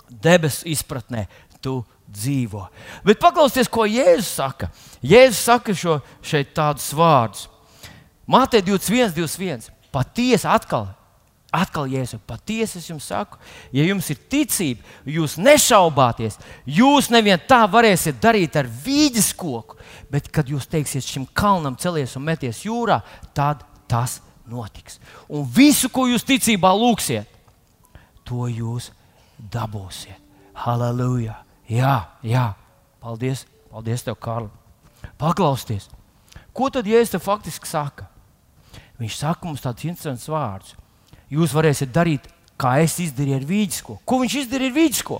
Debesu 0.09 0.67
izpratnē 0.69 1.25
tu 1.61 1.79
dzīvo. 2.05 2.67
Bet 3.05 3.21
paklausieties, 3.21 3.69
ko 3.69 3.87
Jēzus 3.89 4.35
saka. 4.37 4.69
Jēzus 5.05 5.41
saka 5.47 5.75
šo, 5.75 5.99
šeit 6.25 6.51
tādus 6.55 6.89
vārdus. 6.95 7.47
Mātei 8.29 8.61
21, 8.61 9.13
21. 9.15 9.69
Patiesi 9.89 10.45
atkal, 10.45 10.85
atkal 11.55 11.87
Jēzus, 11.89 12.21
patiesi 12.29 12.77
es 12.77 12.89
jums 12.91 13.07
saku, 13.09 13.39
ja 13.73 13.87
jums 13.87 14.09
ir 14.13 14.19
ticība, 14.29 14.85
jūs 15.09 15.39
nešaubāties, 15.41 16.37
jūs 16.67 17.09
nevien 17.09 17.41
tā 17.49 17.63
varēsiet 17.71 18.19
darīt 18.21 18.59
ar 18.59 18.69
vīģes 18.69 19.31
koku, 19.39 19.79
bet 20.13 20.29
kad 20.29 20.51
jūs 20.51 20.69
teiksiet 20.69 21.07
šim 21.07 21.25
kalnam 21.33 21.79
celies 21.79 22.13
un 22.19 22.27
meties 22.27 22.61
jūrā, 22.67 22.99
tad 23.33 23.65
tas 23.89 24.19
notiks. 24.49 24.99
Un 25.25 25.47
visu, 25.49 25.89
ko 25.89 26.05
jūs 26.11 26.27
ticībā 26.27 26.69
lūgsiet, 26.77 27.25
to 28.27 28.45
jūs 28.51 28.91
dabūsiet. 29.39 30.19
Halleluja! 30.59 31.39
Jā, 31.69 31.95
jā, 32.25 32.49
paldies, 33.01 33.45
paldies 33.71 34.05
tev, 34.05 34.17
Kārli. 34.21 34.58
Paklausieties, 35.19 35.89
ko 36.55 36.69
tad 36.71 36.87
Jēzus 36.87 37.19
faktiski 37.23 37.67
saka? 37.67 38.07
Viņš 38.99 39.17
saka 39.19 39.47
mums 39.47 39.63
tādus 39.63 39.87
interesantus 39.87 40.29
vārdus. 40.31 40.75
Jūs 41.31 41.53
varēsiet 41.55 41.91
darīt, 41.95 42.25
kā 42.59 42.77
es 42.83 42.97
izdarīju 43.03 43.39
ar 43.39 43.47
vīģisko. 43.47 43.97
Ko 44.07 44.19
viņš 44.23 44.37
izdarīja 44.41 44.71
ar 44.71 44.77
vīģisko? 44.77 45.19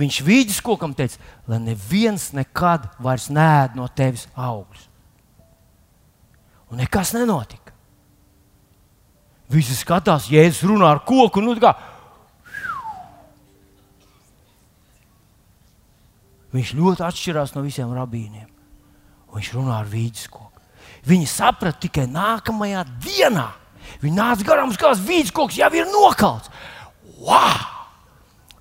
Viņš 0.00 0.20
vīģiskokam 0.26 0.94
teica, 0.96 1.18
lai 1.50 1.58
neviens 1.64 2.30
nekad 2.36 2.86
vairs 3.02 3.28
nēd 3.32 3.76
no 3.78 3.88
tevis 3.88 4.26
augļus. 4.36 4.86
Un 6.70 6.80
nekas 6.84 7.14
nenotika. 7.16 7.74
Visi 9.50 9.74
skatās, 9.74 10.28
Jēzus 10.30 10.68
runā 10.70 10.92
ar 10.92 11.02
koku. 11.06 11.42
Nu, 11.42 11.56
kā, 11.58 11.74
Viņš 16.50 16.72
ļoti 16.74 17.04
atšķirās 17.06 17.54
no 17.54 17.62
visiem 17.62 17.92
rabīniem. 17.94 18.49
Viņš 19.34 19.50
runā 19.56 19.80
ar 19.80 19.90
vīģisko. 19.90 20.46
Viņi 21.08 21.28
saprata 21.30 21.80
tikai 21.86 22.06
nākamajā 22.10 22.84
dienā. 23.02 23.48
Viņi 24.02 24.16
nāca 24.16 24.46
garām 24.46 24.72
uz 24.72 24.78
kādas 24.80 25.02
vīdes 25.04 25.32
koks, 25.34 25.58
jau 25.58 25.70
ir 25.74 25.88
nokalts. 25.90 26.50
Wow! 27.20 27.78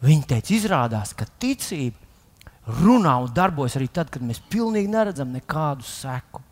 Viņi 0.03 0.27
teica, 0.29 0.53
izrādās, 0.55 1.11
ka 1.17 1.27
ticība 1.41 1.97
runā 2.79 3.17
un 3.23 3.33
darbojas 3.35 3.75
arī 3.79 3.89
tad, 3.91 4.11
kad 4.13 4.23
mēs 4.23 4.39
pilnīgi 4.51 4.91
neredzam 4.91 5.33
nekādu 5.35 5.83
seku. 5.87 6.43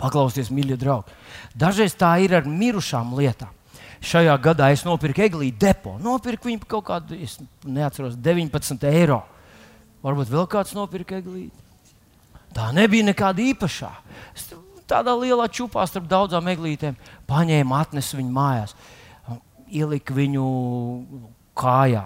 Paklausieties, 0.00 0.52
mīļie 0.52 0.76
draugi. 0.80 1.16
Dažreiz 1.56 1.96
tā 1.98 2.14
ir 2.24 2.34
ar 2.36 2.48
mirušām 2.48 3.14
lietām. 3.18 3.52
Šajā 4.00 4.32
gadā 4.40 4.70
es 4.72 4.84
nopirku 4.86 5.26
eglīti 5.26 5.60
depo. 5.60 5.98
Nopirku 6.00 6.48
viņu 6.48 6.62
par 6.62 6.70
kaut 6.72 6.86
kādu, 6.88 7.18
es 7.20 7.36
neatceros, 7.68 8.16
19 8.16 8.86
eiro. 8.88 9.20
Varbūt 10.04 10.32
vēl 10.32 10.48
kāds 10.48 10.72
nopirka 10.76 11.18
eglīti. 11.20 11.69
Tā 12.54 12.70
nebija 12.74 13.06
nekāda 13.06 13.44
īpašā. 13.52 13.90
Es 14.34 14.48
tādā 14.90 15.14
lielā 15.18 15.46
čūpā 15.52 15.84
starp 15.86 16.08
daudzām 16.10 16.48
eglītēm 16.50 16.98
paņēmu, 17.30 17.76
atnesu 17.78 18.18
viņu 18.18 18.34
mājās, 18.34 18.74
ieliku 19.70 20.16
viņu 20.16 20.46
kājā. 21.58 22.04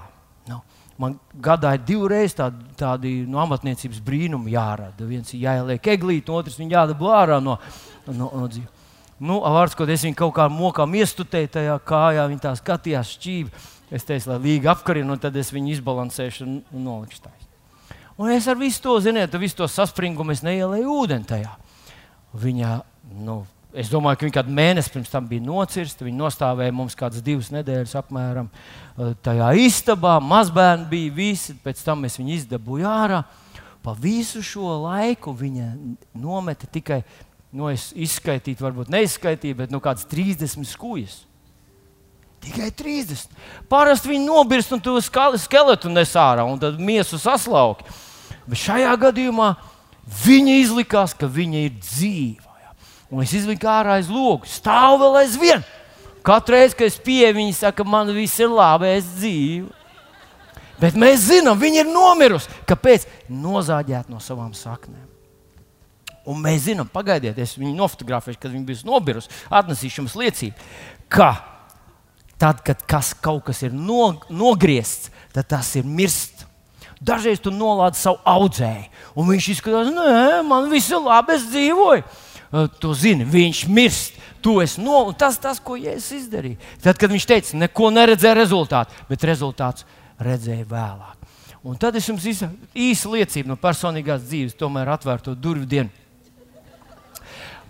Nu, 0.50 0.60
man 1.00 1.16
gadā 1.40 1.74
ir 1.78 1.84
divreiz 1.88 2.36
tādi, 2.36 2.66
tādi 2.78 3.14
no 3.28 3.40
amatniecības 3.44 4.02
brīnumi 4.04 4.52
jārada. 4.54 5.08
Viens 5.08 5.32
ir 5.32 5.46
jāieliek 5.46 5.92
eglīte, 5.96 6.32
otrs 6.34 6.60
viņa 6.60 6.80
jādabū 6.80 7.12
ārā 7.12 7.40
no, 7.42 7.56
no, 8.10 8.28
no 8.28 8.48
dzīves. 8.48 8.82
Nu, 9.24 9.38
vārds, 9.40 9.76
ko 9.78 9.86
es 9.88 10.02
viņu 10.04 10.18
kaut 10.18 10.34
kā 10.36 10.48
mokām 10.50 10.96
iestutēju 10.98 11.52
tajā 11.54 11.78
kājā, 11.86 12.26
viņa 12.28 12.44
tā 12.48 12.52
skatījās 12.58 13.14
šķīvi. 13.14 13.64
Es 13.94 14.04
teicu, 14.04 14.32
lai 14.32 14.40
līga 14.42 14.72
apkarina, 14.74 15.14
un 15.14 15.22
tad 15.22 15.36
es 15.38 15.52
viņu 15.54 15.76
izbalansēšu 15.76 16.44
un 16.48 16.60
nolikšu 16.82 17.22
tā. 17.22 17.30
Un 18.16 18.30
es 18.30 18.46
ar 18.46 18.54
visu 18.54 18.78
to, 18.82 18.94
ziniet, 19.02 19.32
visu 19.42 19.58
to 19.58 19.66
saspringumu 19.66 20.36
neielēju 20.46 20.98
ūdeni 21.02 21.26
tajā. 21.26 21.50
Viņa, 22.38 22.70
nu, 23.26 23.40
es 23.74 23.90
domāju, 23.90 24.20
ka 24.20 24.28
viņa 24.28 24.36
kādu 24.36 24.54
mēnesi 24.54 24.92
pirms 24.94 25.10
tam 25.10 25.26
bija 25.26 25.42
nocirsta. 25.42 26.06
Viņa 26.06 26.20
nostāvēja 26.20 26.74
mums 26.74 26.94
kādas 26.98 27.24
divas 27.26 27.50
nedēļas 27.54 27.96
apmēram 27.98 28.50
eh, 28.50 29.16
tajā 29.24 29.50
istabā. 29.64 30.20
Mazbērni 30.22 30.86
bija 30.92 31.16
visi, 31.16 31.56
pēc 31.64 31.82
tam 31.86 32.06
es 32.06 32.18
viņu 32.20 32.36
izdabūju 32.38 32.86
ārā. 32.90 33.24
Pa 33.84 33.96
visu 33.98 34.44
šo 34.46 34.78
laiku 34.86 35.34
viņa 35.36 35.72
nometa 36.16 36.70
tikai, 36.70 37.02
nu, 37.52 37.66
es 37.68 37.90
izskaitīju, 37.98 38.62
varbūt 38.62 38.94
neizskaitīju, 38.94 39.58
bet 39.58 39.74
nu, 39.74 39.82
kādas 39.82 40.06
30 40.08 40.70
skūjas. 40.70 41.24
Tikai 42.44 42.70
30. 42.76 43.30
Parasti 43.70 44.10
viņi 44.10 44.26
nobirst 44.28 44.72
un 44.76 44.82
to 44.84 44.98
skeletu 45.00 45.90
nes 45.90 46.10
ārā 46.18 46.44
un 46.46 46.60
tad 46.60 46.80
miesu 46.80 47.18
saslauki. 47.20 47.86
Bet 48.48 48.60
šajā 48.60 48.92
gadījumā 49.06 49.54
viņa 50.24 50.58
izlikās, 50.62 51.14
ka 51.16 51.28
viņa 51.30 51.62
ir 51.68 51.78
dzīva. 51.78 52.58
Ja? 52.60 52.74
Un 53.10 53.24
es 53.24 53.32
izliku 53.36 53.70
ārā 53.70 53.98
aiz 53.98 54.10
logu, 54.12 54.48
stāv 54.50 54.98
vēl 55.02 55.22
aizvien. 55.22 55.64
Katru 56.24 56.56
reizi, 56.56 56.76
kad 56.76 56.88
es 56.88 57.00
pieeju, 57.04 57.36
viņa 57.36 57.56
saka, 57.58 57.84
man 57.84 58.12
viss 58.16 58.40
ir 58.40 58.52
labi, 58.52 58.94
es 58.96 59.08
dzīvoju. 59.18 59.72
Bet 60.80 60.96
mēs 60.98 61.28
zinām, 61.28 61.58
viņa 61.60 61.84
ir 61.84 61.90
nomirusi. 61.90 62.50
Kāpēc? 62.68 63.06
Nozāģēta 63.30 64.10
no 64.12 64.20
savām 64.22 64.52
saknēm. 64.56 65.06
Un 66.28 66.40
mēs 66.40 66.64
zinām, 66.66 66.88
pagaidiet, 66.88 67.38
es 67.40 67.52
viņu 67.58 67.74
nofotografēšu, 67.76 68.40
kad 68.40 68.52
viņa 68.52 68.66
bija 68.66 68.88
nobijusi. 68.88 69.30
Atnesīšu 69.52 70.00
jums 70.00 70.16
liecību, 70.18 70.68
ka 71.12 71.30
tad, 72.40 72.62
kad 72.64 72.80
kas, 72.88 73.12
kaut 73.20 73.44
kas 73.46 73.60
ir 73.66 73.76
no, 73.76 74.14
nogriezts, 74.32 75.12
tad 75.36 75.50
tas 75.52 75.74
ir 75.78 75.86
mirst. 75.86 76.46
Dažreiz 77.02 77.40
tu 77.42 77.50
nolādēji 77.54 78.02
savu 78.02 78.20
audzēju, 78.28 78.84
un 79.18 79.30
viņš 79.32 79.48
izskatās, 79.56 79.90
nē, 79.94 80.42
man 80.46 80.70
viss 80.72 80.92
ir 80.92 81.02
labi, 81.02 81.34
es 81.36 81.48
dzīvoju. 81.50 82.04
Tu 82.80 82.92
zini, 82.94 83.26
viņš 83.26 83.64
mirst. 83.66 84.20
Tu 84.44 84.52
esi 84.60 84.82
no, 84.84 85.00
tas, 85.16 85.38
tas, 85.40 85.56
ko 85.56 85.74
Jēzus 85.80 86.20
izdarīja. 86.20 86.60
Tad, 86.84 86.98
kad 87.00 87.10
viņš 87.10 87.26
teica, 87.26 87.56
neko 87.62 87.88
neredzēja 87.96 88.36
rezultātu, 88.36 88.92
bet 89.08 89.24
rezultāts 89.24 89.86
redzēja 90.20 90.66
vēlāk. 90.68 91.24
Un 91.64 91.78
tad 91.80 91.96
es 91.96 92.04
jums 92.10 92.26
īsi 92.28 93.08
liecību 93.08 93.48
no 93.48 93.56
personīgās 93.56 94.26
dzīves, 94.26 94.58
tomēr 94.60 94.90
atvērto 94.92 95.32
durvju 95.32 95.64
dienu. 95.64 95.88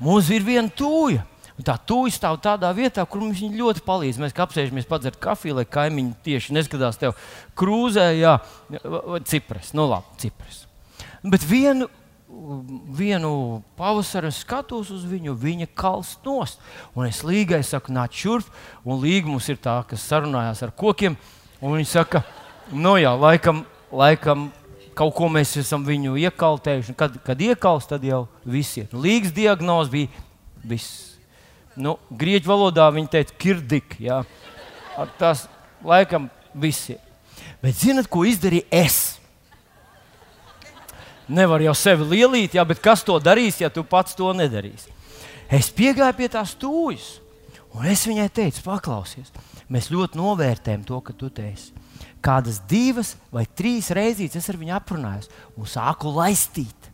Mums 0.03 0.33
ir 0.35 0.43
viena 0.43 0.67
tūja. 0.67 1.23
Un 1.55 1.67
tā 1.67 1.77
tūja 1.79 2.17
stāv 2.17 2.41
tādā 2.43 2.73
vietā, 2.75 3.05
kur 3.07 3.23
mums 3.23 3.39
ļoti 3.39 3.85
palīdz. 3.87 4.19
Mēs 4.19 4.33
apsēžamies 4.43 4.89
padzert 4.91 5.21
kafiju, 5.23 5.61
lai 5.61 5.67
kaimiņi 5.71 6.17
tieši 6.27 6.57
neskatās 6.57 6.99
tev 6.99 7.15
krūzē, 7.59 8.09
jā, 8.19 8.41
vai 8.83 9.21
cipras. 9.23 9.71
Nu, 9.77 9.87
labi, 9.87 10.19
cipras. 10.25 10.65
Bet 11.23 11.47
vienu, 11.47 11.87
vienu 12.91 13.63
pavasaru 13.79 14.33
skatos 14.35 14.91
uz 14.91 15.07
viņu, 15.07 15.37
viņa 15.39 15.71
kalst 15.79 16.27
nost. 16.27 16.59
Un 16.99 17.07
es 17.07 17.23
līgai 17.23 17.63
saku, 17.63 17.95
nāc 17.95 18.19
šurp, 18.19 18.51
un 18.83 18.99
līga 19.05 19.31
mums 19.31 19.47
ir 19.49 19.63
tā, 19.63 19.79
kas 19.87 20.09
sarunājās 20.11 20.65
ar 20.67 20.75
kokiem. 20.75 21.15
Un 21.63 21.79
viņi 21.79 21.91
saka, 21.95 22.25
nu 22.75 22.99
jā, 22.99 23.15
laikam, 23.15 23.63
laikam 23.95 24.49
kaut 24.99 25.15
ko 25.15 25.31
mēs 25.31 25.55
esam 25.63 25.87
viņu 25.87 26.19
iekaltējuši. 26.27 26.99
Kad, 26.99 27.23
kad 27.23 27.41
iekals, 27.47 27.87
tad 27.91 28.03
jau 28.07 28.25
viss 28.43 28.75
ir. 28.83 28.91
Līgas 28.91 29.35
diagnoze 29.39 29.95
bija 29.95 30.25
viss. 30.67 31.14
Nu, 31.77 31.97
grieķu 32.11 32.51
valodā 32.51 32.87
viņi 32.95 33.11
teica, 33.11 33.37
kirdik. 33.41 33.97
Jā. 34.03 34.23
Tas 35.19 35.47
laikam 35.85 36.29
viss 36.55 36.93
ir. 36.95 37.01
Bet 37.63 37.77
zinat, 37.81 38.09
ko 38.11 38.23
izdarīju 38.29 38.69
es? 38.75 39.19
Nevar 41.29 41.63
jau 41.65 41.73
sevi 41.79 42.05
lielīt, 42.11 42.55
jā, 42.59 42.65
bet 42.69 42.83
kas 42.85 43.03
to 43.07 43.17
darīs, 43.23 43.63
ja 43.63 43.71
tu 43.73 43.83
pats 43.89 44.17
to 44.17 44.29
nedarīsi? 44.37 44.93
Es 45.49 45.71
piegāju 45.73 46.19
pie 46.19 46.29
tās 46.33 46.53
stūjas, 46.53 47.07
un 47.73 47.89
es 47.89 48.05
viņai 48.09 48.29
teicu, 48.33 48.61
paklausies, 48.67 49.33
mēs 49.73 49.89
ļoti 49.93 50.21
novērtējam 50.21 50.85
to, 50.85 51.01
ka 51.01 51.17
tu 51.17 51.31
te 51.33 51.49
esi 51.49 51.73
kādas 52.25 52.61
divas 52.69 53.15
vai 53.33 53.45
trīs 53.45 53.91
reizes 53.95 54.37
es 54.39 54.49
ar 54.49 54.59
viņu 54.61 54.75
aprunājos 54.79 55.31
un 55.61 55.69
sāku 55.69 56.13
laistīt. 56.15 56.91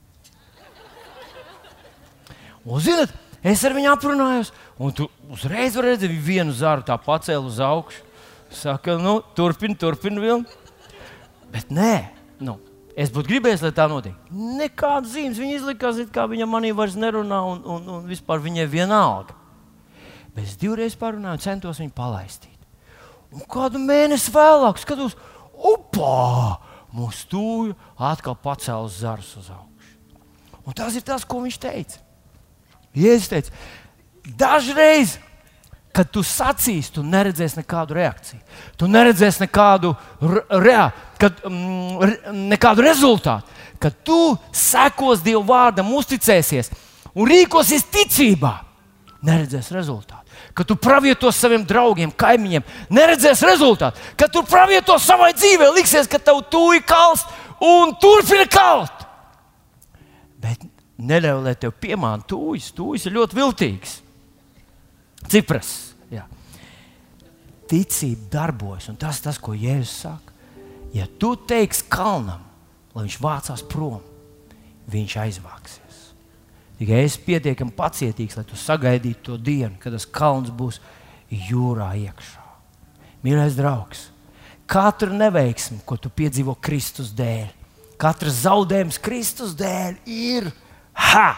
Un, 2.60 2.80
zinot, 2.82 3.12
es 3.42 3.64
ar 3.64 3.74
viņu 3.76 3.90
aprunājos, 3.92 4.52
un 4.80 4.94
tu 4.96 5.08
uzreiz 5.32 5.76
redzēji, 5.76 6.12
viņa 6.12 6.26
vienu 6.26 6.56
zāru 6.56 6.86
tā 6.86 6.96
pacēla 7.00 7.46
uz 7.48 7.60
augšu. 7.64 8.06
Saka, 8.50 8.96
nu, 8.98 9.20
turpini, 9.38 9.76
turpini 9.78 10.18
vilni. 10.18 10.58
Bet 11.54 11.70
nē, 11.74 11.94
nu, 12.42 12.56
es 12.98 13.12
būtu 13.14 13.30
gribējis, 13.30 13.62
lai 13.62 13.70
tā 13.74 13.86
notiek. 13.90 14.16
Nekādas 14.30 15.12
zīmes 15.14 15.38
viņa 15.38 15.58
izlikās, 15.60 16.00
kā 16.14 16.26
viņa 16.30 16.48
manī 16.50 16.72
vairs 16.74 16.98
nerunā, 16.98 17.40
un, 17.46 17.62
un, 17.62 17.86
un 17.94 18.08
vispār 18.10 18.42
viņai 18.42 18.66
vienalga. 18.70 19.36
Bet 20.34 20.46
es 20.46 20.58
divreiz 20.58 20.98
parunāju 20.98 21.38
un 21.38 21.44
centos 21.44 21.80
viņu 21.82 21.94
palaistīt. 21.94 22.58
Un 23.30 23.46
kādu 23.50 23.78
mēnesi 23.82 24.34
vēlāk 24.34 24.82
skatos, 24.82 25.14
upā, 25.54 26.58
mūsu 26.94 27.24
stūju 27.24 27.76
atkal 28.10 28.34
pacēlus 28.42 28.98
zarus 29.04 29.32
uz 29.38 29.50
augšu. 29.54 29.94
Un 30.66 30.76
tas 30.76 30.94
ir 30.98 31.06
tas, 31.06 31.26
ko 31.26 31.42
viņš 31.44 31.58
teica. 31.62 32.02
Jēzus 32.96 33.30
teica, 33.30 33.50
dažreiz, 34.38 35.16
kad 35.94 36.10
tu 36.10 36.22
sacīsi, 36.26 36.92
tu 36.94 37.04
neredzēsi 37.06 37.60
nekādu 37.60 37.96
reakciju. 37.98 38.40
Tu 38.78 38.88
neredzēsi 38.90 39.44
nekādu, 39.44 39.92
rea, 40.62 40.90
kad, 41.18 41.42
mm, 41.46 42.46
nekādu 42.50 42.86
rezultātu. 42.86 43.58
Kad 43.80 43.96
tu 44.04 44.36
sekos 44.52 45.22
Dieva 45.24 45.42
vārdam, 45.46 45.90
uzticēsies 45.96 46.70
un 47.14 47.30
rīkosies 47.30 47.86
ticībā, 47.90 48.54
neredzēsi 49.24 49.74
rezultātu 49.74 50.20
ka 50.54 50.64
tu 50.64 50.76
pravieto 50.76 51.30
saviem 51.32 51.64
draugiem, 51.66 52.12
kaimiņiem, 52.12 52.64
neredzēs 52.92 53.42
rezultātu, 53.46 54.00
ka 54.18 54.28
tu 54.28 54.42
pravieto 54.46 54.96
savai 55.00 55.32
dzīvē, 55.36 55.70
liksies, 55.76 56.08
ka 56.10 56.18
tev 56.18 56.42
tūlīt 56.50 56.86
kalst 56.88 57.28
un 57.64 57.94
turpina 58.00 58.46
kalt. 58.50 58.99
Neļauj, 61.00 61.42
lai 61.44 61.54
tev 61.56 61.74
piemāna 61.80 62.26
tūjas. 62.28 62.70
Tūjas 62.76 63.06
ir 63.08 63.16
ļoti 63.16 63.38
viltīgas. 63.38 63.94
Cipras. 65.30 65.70
Jā. 66.12 66.26
Ticība 67.70 68.28
darbojas, 68.32 68.90
un 68.92 68.98
tas 69.00 69.20
tas, 69.24 69.38
ko 69.40 69.54
Jēzus 69.56 69.94
saka. 70.04 70.34
Ja 70.96 71.06
tu 71.06 71.36
teiksi 71.38 71.86
kalnam, 71.90 72.42
lai 72.94 73.06
viņš 73.06 73.18
vācās 73.22 73.62
prom, 73.70 74.00
viņš 74.90 75.16
aizvāksies. 75.22 75.98
Tikai 76.80 77.02
es 77.04 77.18
pietiekami 77.20 77.76
pacietīgs, 77.76 78.38
lai 78.38 78.46
tu 78.48 78.56
sagaidītu 78.58 79.22
to 79.28 79.36
dienu, 79.36 79.76
kad 79.78 79.94
tas 79.94 80.08
kalns 80.08 80.50
būs 80.50 80.80
jūrā 81.30 81.92
iekšā. 82.00 82.46
Mīļais 83.20 83.58
draugs, 83.58 84.06
katra 84.70 85.12
neveiksme, 85.12 85.82
ko 85.84 85.98
tu 86.00 86.08
piedzīvo 86.08 86.56
Kristus 86.64 87.12
dēļ, 87.14 87.50
katrs 88.00 88.42
zaudējums 88.46 88.98
Kristus 89.04 89.52
dēļ 89.58 90.00
ir. 90.08 90.50
Ha! 91.00 91.28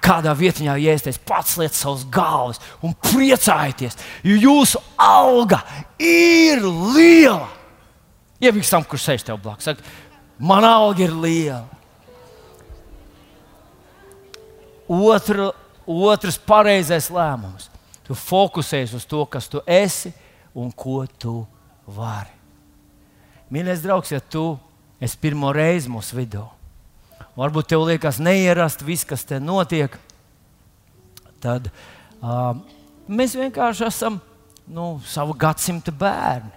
Kādā 0.00 0.32
vietā 0.32 0.78
iesties, 0.80 1.18
pats 1.20 1.58
liet 1.60 1.76
savus 1.76 2.06
galvas 2.08 2.60
un 2.80 2.94
priecājieties, 3.04 3.98
jo 4.24 4.38
jūsu 4.40 4.80
alga 4.96 5.58
ir 6.00 6.62
liela. 6.64 7.50
Ieviks 8.40 8.72
tam, 8.72 8.86
kurš 8.88 9.04
sēž 9.04 9.26
tev 9.28 9.42
blakus, 9.44 9.68
saka, 9.68 9.84
man 10.40 10.64
alga 10.64 11.04
ir 11.04 11.12
liela. 11.12 11.66
Otra, 14.90 15.50
otrs 15.86 16.40
pareizais 16.48 17.10
lēmums. 17.12 17.68
Tu 18.08 18.16
fokusējies 18.16 18.96
uz 18.96 19.04
to, 19.06 19.20
kas 19.30 19.46
tu 19.52 19.60
esi 19.68 20.10
un 20.56 20.72
ko 20.72 21.04
tu 21.20 21.44
vari. 21.86 22.32
Mīļais 23.52 23.84
draugs, 23.84 24.10
ja 24.10 24.18
tu 24.18 24.56
esi 25.02 25.20
pirmo 25.20 25.52
reizi 25.54 25.92
mūsu 25.92 26.16
vidū, 26.18 26.42
varbūt 27.38 27.70
tev 27.70 27.84
liekas 27.88 28.18
neierasti 28.22 28.86
viss, 28.86 29.06
kas 29.08 29.26
te 29.28 29.38
notiek, 29.42 29.94
tad 31.42 31.70
uh, 31.70 32.54
mēs 33.10 33.36
vienkārši 33.38 33.86
esam 33.88 34.20
nu, 34.70 34.96
savu 35.06 35.34
gadsimta 35.38 35.92
bērni. 35.94 36.56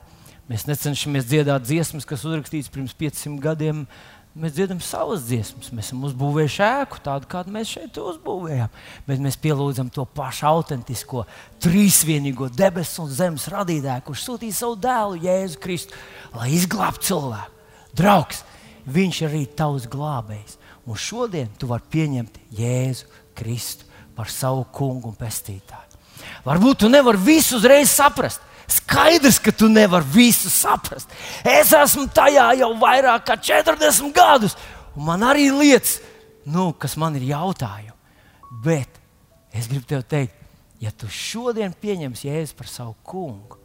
Mēs 0.52 0.68
necenšamies 0.68 1.26
dziedāt 1.26 1.64
dziesmas, 1.66 2.06
kas 2.06 2.26
uzrakstītas 2.28 2.72
pirms 2.74 2.94
500 3.00 3.40
gadiem. 3.42 3.86
Mēs 4.34 4.56
dziedam 4.56 4.80
savas 4.82 5.28
dziesmas, 5.28 5.70
mēs 5.70 5.92
esam 5.92 6.02
uzbūvējuši 6.08 6.64
ēku 6.66 6.98
tādu, 7.06 7.28
kādu 7.30 7.54
mēs 7.54 7.70
šeit 7.76 8.00
uzbūvējām. 8.02 8.72
Bet 9.06 9.22
mēs 9.22 9.38
pielūdzam 9.38 9.92
to 9.94 10.08
pašu 10.10 10.48
autentisko, 10.50 11.28
trīsvienīgo 11.62 12.50
debesu 12.50 13.06
un 13.06 13.14
zemes 13.14 13.46
radītāju, 13.54 14.06
kurš 14.08 14.26
sūtīja 14.26 14.58
savu 14.58 14.80
dēlu, 14.82 15.22
Jēzu 15.22 15.62
Kristu, 15.62 16.02
lai 16.34 16.50
izglābtu 16.58 17.12
cilvēku. 17.12 17.62
Draugs, 17.94 18.42
viņš 18.90 19.22
ir 19.22 19.30
arī 19.30 19.44
tavs 19.54 19.86
glābējs. 19.94 20.58
Un 20.86 21.00
šodien 21.00 21.52
tu 21.60 21.70
vari 21.70 21.86
pieņemt 21.94 22.40
Jēzu 22.58 23.08
Kristu 23.38 23.88
par 24.16 24.30
savu 24.32 24.66
kungu 24.76 25.12
un 25.12 25.18
pestītāju. 25.18 26.00
Varbūt 26.44 26.84
tu 26.84 26.90
nevari 26.92 27.22
visu 27.24 27.58
uzreiz 27.58 27.92
saprast. 27.92 28.44
Skaidrs, 28.70 29.40
ka 29.44 29.52
tu 29.52 29.68
nevari 29.72 30.08
visu 30.14 30.52
saprast. 30.52 31.12
Es 31.44 31.74
esmu 31.76 32.08
tajā 32.16 32.50
jau 32.62 32.72
vairāk 32.80 33.26
kā 33.28 33.38
40 33.40 34.14
gadus, 34.16 34.56
un 34.96 35.08
man 35.08 35.24
arī 35.28 35.50
lietas, 35.52 35.98
nu, 36.46 36.72
kas 36.76 36.96
man 37.00 37.18
ir 37.20 37.28
jautājumi. 37.32 37.96
Bet 38.64 39.00
es 39.54 39.68
gribu 39.72 39.88
tev 39.90 40.06
teikt, 40.08 40.36
ja 40.84 40.92
tu 40.96 41.10
šodien 41.12 41.76
pieņemsi 41.76 42.30
Jēzu 42.30 42.58
par 42.60 42.72
savu 42.72 42.96
kungu, 43.04 43.60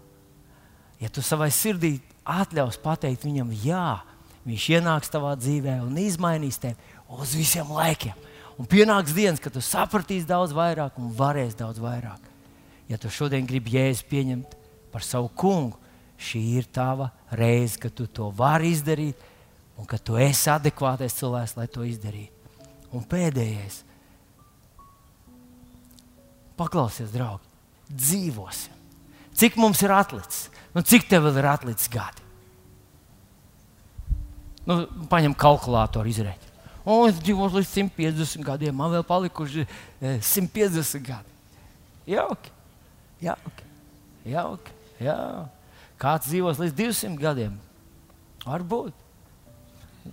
ja 1.03 1.11
tu 1.11 1.23
savai 1.23 1.51
sirdī 1.55 1.97
atļaus 2.29 2.79
pateikt 2.83 3.27
viņam, 3.27 3.55
jā, 3.65 4.01
viņš 4.49 4.69
ienāks 4.79 5.13
tavā 5.13 5.35
dzīvē 5.39 5.79
un 5.85 5.99
izmainīs 6.03 6.61
tevi 6.63 6.98
uz 7.09 7.35
visiem 7.37 7.71
laikiem. 7.73 8.17
Un 8.59 8.67
pienāks 8.67 9.15
dienas, 9.15 9.41
kad 9.41 9.55
tu 9.55 9.63
sapratīsi 9.63 10.27
daudz 10.29 10.53
vairāk 10.57 10.99
un 10.99 11.13
varēsi 11.15 11.61
daudz 11.61 11.79
vairāk. 11.81 12.25
Ja 12.91 12.99
tu 12.99 13.11
šodien 13.13 13.47
gribi 13.47 13.77
Jēzu 13.77 14.07
pieņemt 14.11 14.57
par 14.93 15.05
savu 15.07 15.31
kungu, 15.39 15.79
šī 16.19 16.41
ir 16.59 16.67
tava 16.75 17.13
reize, 17.31 17.79
kad 17.79 17.95
tu 17.95 18.09
to 18.11 18.33
vari 18.35 18.73
izdarīt, 18.75 19.21
un 19.79 19.87
ka 19.87 20.01
tu 20.03 20.19
esi 20.19 20.51
adekvātais 20.51 21.15
cilvēks, 21.21 21.55
lai 21.59 21.69
to 21.71 21.85
izdarītu. 21.87 22.35
Un 22.97 23.05
pēdējais, 23.07 23.83
paklausies, 26.59 27.13
draugi, 27.15 27.47
dzīvosim. 27.93 28.75
Cik 29.39 29.59
mums 29.61 29.85
ir 29.85 29.95
atlicis? 29.95 30.49
Nu, 30.75 30.83
cik 30.83 31.07
tev 31.07 31.29
vēl 31.29 31.39
ir 31.39 31.47
atlicis 31.53 31.93
gadi? 31.93 32.25
Nu, 34.67 34.83
paņem 35.09 35.37
kalkulātoru, 35.39 36.11
izrēķinu. 36.11 36.48
O, 36.89 37.03
es 37.05 37.19
dzīvoju 37.21 37.59
līdz 37.59 37.69
150 37.75 38.47
gadiem, 38.47 38.77
man 38.77 38.95
vēl 38.95 39.05
palikuši 39.05 39.67
150 40.01 40.97
e, 40.97 41.03
gadi. 41.05 41.35
Jauki, 42.09 42.53
jauki, 43.21 43.67
jauki. 44.33 44.77
Jā. 45.05 45.19
Kāds 46.01 46.31
dzīvos 46.31 46.63
līdz 46.63 46.77
200 46.79 47.21
gadiem? 47.21 47.59
Varbūt. 48.47 49.05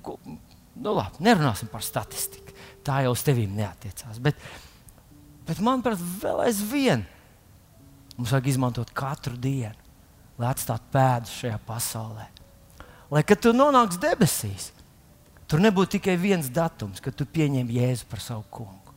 Nu, 0.03 0.91
labi, 0.91 1.23
nerunāsim 1.23 1.71
par 1.71 1.85
statistiku. 1.85 2.51
Tā 2.85 2.99
jau 3.05 3.15
uz 3.15 3.23
tevīm 3.25 3.55
neatiecās. 3.55 4.19
Bet, 4.21 4.41
bet 5.47 5.63
manuprāt, 5.63 6.01
vēl 6.21 6.43
aizvien 6.49 7.05
mums 8.17 8.31
vajag 8.35 8.51
izmantot 8.51 8.91
katru 8.95 9.39
dienu, 9.39 9.75
lai 10.39 10.51
atstātu 10.51 10.91
pēdas 10.91 11.33
šajā 11.39 11.57
pasaulē. 11.67 12.27
Lai, 13.13 13.23
kad 13.27 13.39
tu 13.39 13.53
nonāksi 13.55 14.01
debesīs, 14.01 14.71
Tur 15.45 15.61
nebūtu 15.61 15.97
tikai 15.99 16.15
viens 16.17 16.47
datums, 16.49 17.01
kad 17.03 17.13
tu 17.17 17.27
pieņem 17.29 17.69
Jēzu 17.69 18.07
par 18.09 18.21
savu 18.23 18.43
kungu. 18.49 18.93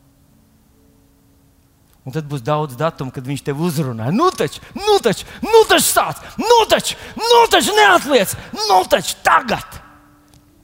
Un 2.07 2.15
tad 2.15 2.25
būs 2.29 2.41
daudz 2.41 2.77
datumu, 2.79 3.13
kad 3.13 3.27
viņš 3.27 3.43
tev 3.45 3.59
uzrunā. 3.61 4.07
Nu, 4.15 4.31
taču, 4.33 4.63
nu, 4.73 4.95
taču, 5.03 5.27
nu, 5.43 5.59
taču 5.69 5.85
sāc, 5.85 6.23
nu, 6.41 6.61
taču, 6.71 6.95
nu, 7.19 7.41
taču 7.53 7.75
neatliec, 7.77 8.33
nu, 8.55 8.79
taču 8.89 9.19
tagad. 9.25 9.77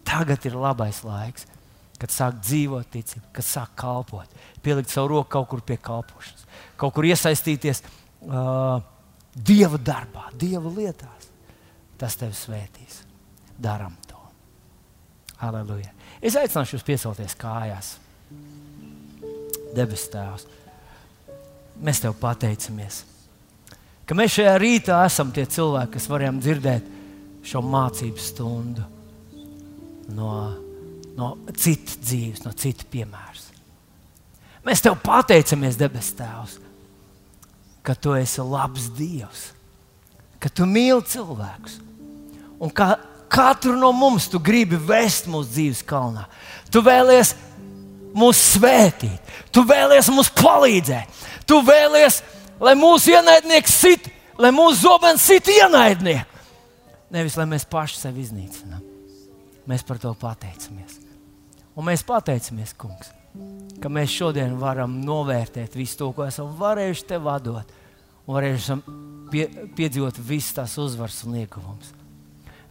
Tagad 0.08 0.48
ir 0.48 0.56
labais 0.58 1.04
laiks, 1.06 1.46
kad 2.02 2.14
sāk 2.14 2.40
dzīvot 2.42 2.90
ticību, 2.96 3.28
kad 3.36 3.46
sāk 3.46 3.76
kalpot, 3.78 4.32
pielikt 4.66 4.94
savu 4.94 5.12
roku 5.14 5.36
kaut 5.36 5.52
kur 5.52 5.62
pie 5.66 5.78
kalpošanas, 5.82 6.48
kaut 6.82 6.96
kur 6.96 7.06
iesaistīties 7.12 7.84
uh, 7.86 8.80
Dieva 9.36 9.78
darbā, 9.78 10.30
Dieva 10.40 10.72
lietās. 10.72 11.30
Tas 12.00 12.16
tevi 12.20 12.36
svētīs. 12.36 13.04
Darām 13.60 13.94
Aleluja. 15.44 15.92
Es 16.24 16.38
aicināšu 16.40 16.78
jūs 16.78 16.86
piecelties 16.88 17.36
kājās. 17.40 17.96
Debes 19.76 20.06
Tēvs, 20.08 20.46
mēs 21.84 22.00
Tev 22.00 22.16
pateicamies, 22.22 23.02
ka 24.08 24.16
mēs 24.16 24.38
šajā 24.38 24.54
rītā 24.62 25.02
esam 25.04 25.34
tie 25.36 25.44
cilvēki, 25.44 25.98
kas 25.98 26.08
varējām 26.08 26.40
dzirdēt 26.40 26.88
šo 27.46 27.60
mācību 27.66 28.24
stundu 28.24 28.86
no, 30.16 30.32
no 31.20 31.34
citas 31.52 32.00
dzīves, 32.00 32.46
no 32.48 32.56
citas 32.56 32.88
piemēra. 32.88 33.36
Mēs 34.66 34.82
Tev 34.82 34.96
pateicamies, 35.04 35.78
Debes 35.78 36.08
Tēvs, 36.18 36.56
ka 37.86 37.94
Tu 37.94 38.16
esi 38.18 38.42
labs 38.42 38.88
Dievs, 38.98 39.44
ka 40.42 40.50
Tu 40.50 40.66
mīli 40.66 41.04
cilvēkus 41.06 41.78
un 42.58 42.72
ka 42.74 42.96
Katru 43.36 43.76
no 43.76 43.92
mums 43.92 44.30
tu 44.32 44.40
gribi 44.40 44.78
vest 44.80 45.28
mūsu 45.28 45.52
dzīves 45.52 45.82
kalnā. 45.88 46.24
Tu 46.72 46.80
vēlies 46.84 47.34
mūs 48.16 48.40
svētīt, 48.56 49.34
tu 49.52 49.66
vēlies 49.68 50.08
mums 50.14 50.32
palīdzēt, 50.38 51.24
tu 51.48 51.60
vēlies, 51.68 52.22
lai 52.64 52.76
mūsu 52.80 53.12
ienaidnieks 53.12 53.76
sit, 53.76 54.08
lai 54.40 54.54
mūsu 54.56 54.86
zobens 54.86 55.26
sit 55.28 55.52
ienaidnieku. 55.52 56.32
Nevis 57.12 57.36
lai 57.38 57.46
mēs 57.50 57.68
paši 57.70 58.00
sevi 58.00 58.24
iznīcinām. 58.24 58.82
Mēs 59.70 59.84
par 59.86 60.00
to 60.02 60.14
pateicamies. 60.20 61.00
Un 61.76 61.88
mēs 61.90 62.06
pateicamies, 62.08 62.72
Kungs, 62.80 63.12
ka 63.84 63.92
mēs 63.92 64.14
šodien 64.14 64.56
varam 64.62 64.96
novērtēt 65.04 65.76
visu 65.76 66.00
to, 66.00 66.10
ko 66.16 66.26
esam 66.28 66.54
varējuši 66.60 67.08
te 67.10 67.20
vadot, 67.20 67.76
un 68.26 68.38
varējuši 68.38 68.80
pie, 69.34 69.46
piedzīvot 69.76 70.22
visas 70.24 70.56
tās 70.62 70.78
uzvaras 70.82 71.20
un 71.28 71.36
ieguvumus. 71.42 71.92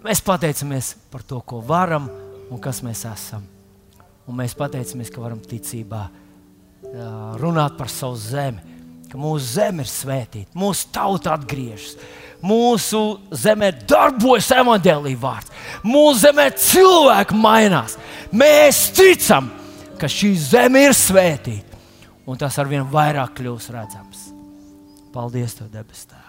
Mēs 0.05 0.21
pateicamies 0.21 0.95
par 1.09 1.23
to, 1.25 1.39
ko 1.41 1.63
varam 1.65 2.11
un 2.53 2.61
kas 2.61 2.83
mēs 2.85 3.07
esam. 3.09 3.45
Un 4.29 4.37
mēs 4.37 4.53
pateicamies, 4.57 5.11
ka 5.13 5.23
varam 5.23 5.41
ticībā 5.41 6.03
runāt 7.41 7.79
par 7.79 7.89
savu 7.93 8.19
zemi, 8.21 8.61
ka 9.11 9.19
mūsu 9.21 9.47
zeme 9.57 9.85
ir 9.85 9.91
svētīta, 9.91 10.53
mūsu 10.59 10.91
tauta 10.93 11.33
atgriežas. 11.35 11.97
Mūsu 12.45 12.99
zemē 13.33 13.71
darbojas 13.89 14.51
evanģēlīja 14.53 15.21
vārds. 15.23 15.53
Mūsu 15.87 16.27
zemē 16.27 16.51
cilvēki 16.61 17.39
mainās. 17.41 17.95
Mēs 18.37 18.91
ticam, 18.93 19.49
ka 19.97 20.11
šī 20.13 20.35
zeme 20.51 20.83
ir 20.91 20.93
svētīta, 20.99 21.81
un 22.29 22.37
tas 22.41 22.61
arvien 22.61 22.85
vairāk 22.93 23.39
kļūs 23.41 23.71
redzams. 23.73 24.29
Paldies, 25.15 25.57
Tev, 25.57 25.73
debes 25.73 26.05
Tēvs! 26.05 26.24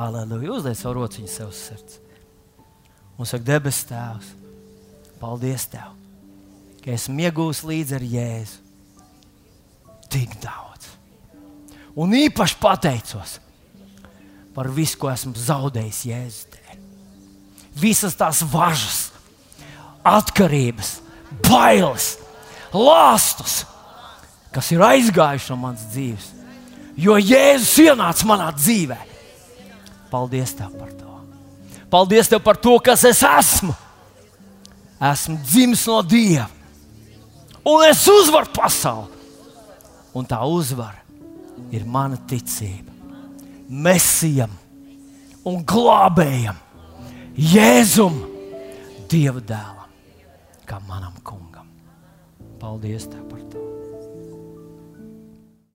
Aleluja! 0.00 0.54
Uzliek 0.54 0.78
savu 0.78 1.02
rociņu 1.02 1.28
sev 1.28 1.50
uz 1.50 1.58
sirds. 1.60 1.98
Un 3.20 3.28
saka, 3.28 3.44
debes 3.44 3.82
Tēvs, 3.84 4.30
paldies 5.20 5.66
Tev, 5.68 5.92
ka 6.80 6.94
esmu 6.94 7.26
iegūmis 7.26 7.60
līdzi 7.68 7.96
ar 7.98 8.06
Jēzu. 8.14 8.62
Tik 10.10 10.38
daudz. 10.40 10.88
Un 12.00 12.14
īpaši 12.16 12.56
pateicos 12.62 13.36
par 14.56 14.70
visu, 14.72 14.96
ko 14.98 15.10
esmu 15.12 15.34
zaudējis 15.36 16.00
Jēzus 16.08 16.48
dēļ. 16.54 16.80
Visas 17.80 18.16
tās 18.18 18.40
važas, 18.50 19.02
atkarības, 20.06 20.96
bailes, 21.44 22.14
lāstus, 22.72 23.60
kas 24.54 24.72
ir 24.72 24.82
aizgājuši 24.88 25.52
no 25.52 25.60
manas 25.60 25.84
dzīves. 25.92 26.32
Jo 26.96 27.20
Jēzus 27.20 27.76
ienāca 27.84 28.32
manā 28.32 28.50
dzīvēm 28.56 29.09
Paldies 30.10 30.54
Tev 30.58 30.74
par 30.78 30.90
to. 30.98 31.10
Paldies 31.90 32.28
Tev 32.30 32.42
par 32.44 32.58
to, 32.60 32.76
kas 32.82 33.04
es 33.08 33.22
esmu. 33.26 33.74
Esmu 35.00 35.38
dzimis 35.46 35.86
no 35.88 36.00
Dieva. 36.02 36.48
Un 37.64 37.84
es 37.86 38.02
uzvaru 38.08 38.50
pasauli. 38.56 39.18
Un 40.16 40.26
tā 40.26 40.40
uzvara 40.42 40.98
ir 41.70 41.84
mana 41.86 42.18
ticība. 42.28 42.90
Mēsijam 43.70 44.50
un 45.46 45.62
glābējam, 45.64 46.58
Jēzum, 47.38 48.18
Dieva 49.10 49.42
dēlam, 49.42 49.90
kā 50.66 50.82
manam 50.88 51.14
kungam. 51.22 51.70
Paldies 52.60 53.08
Tev 53.10 53.28
par 53.30 53.44
to! 53.52 53.69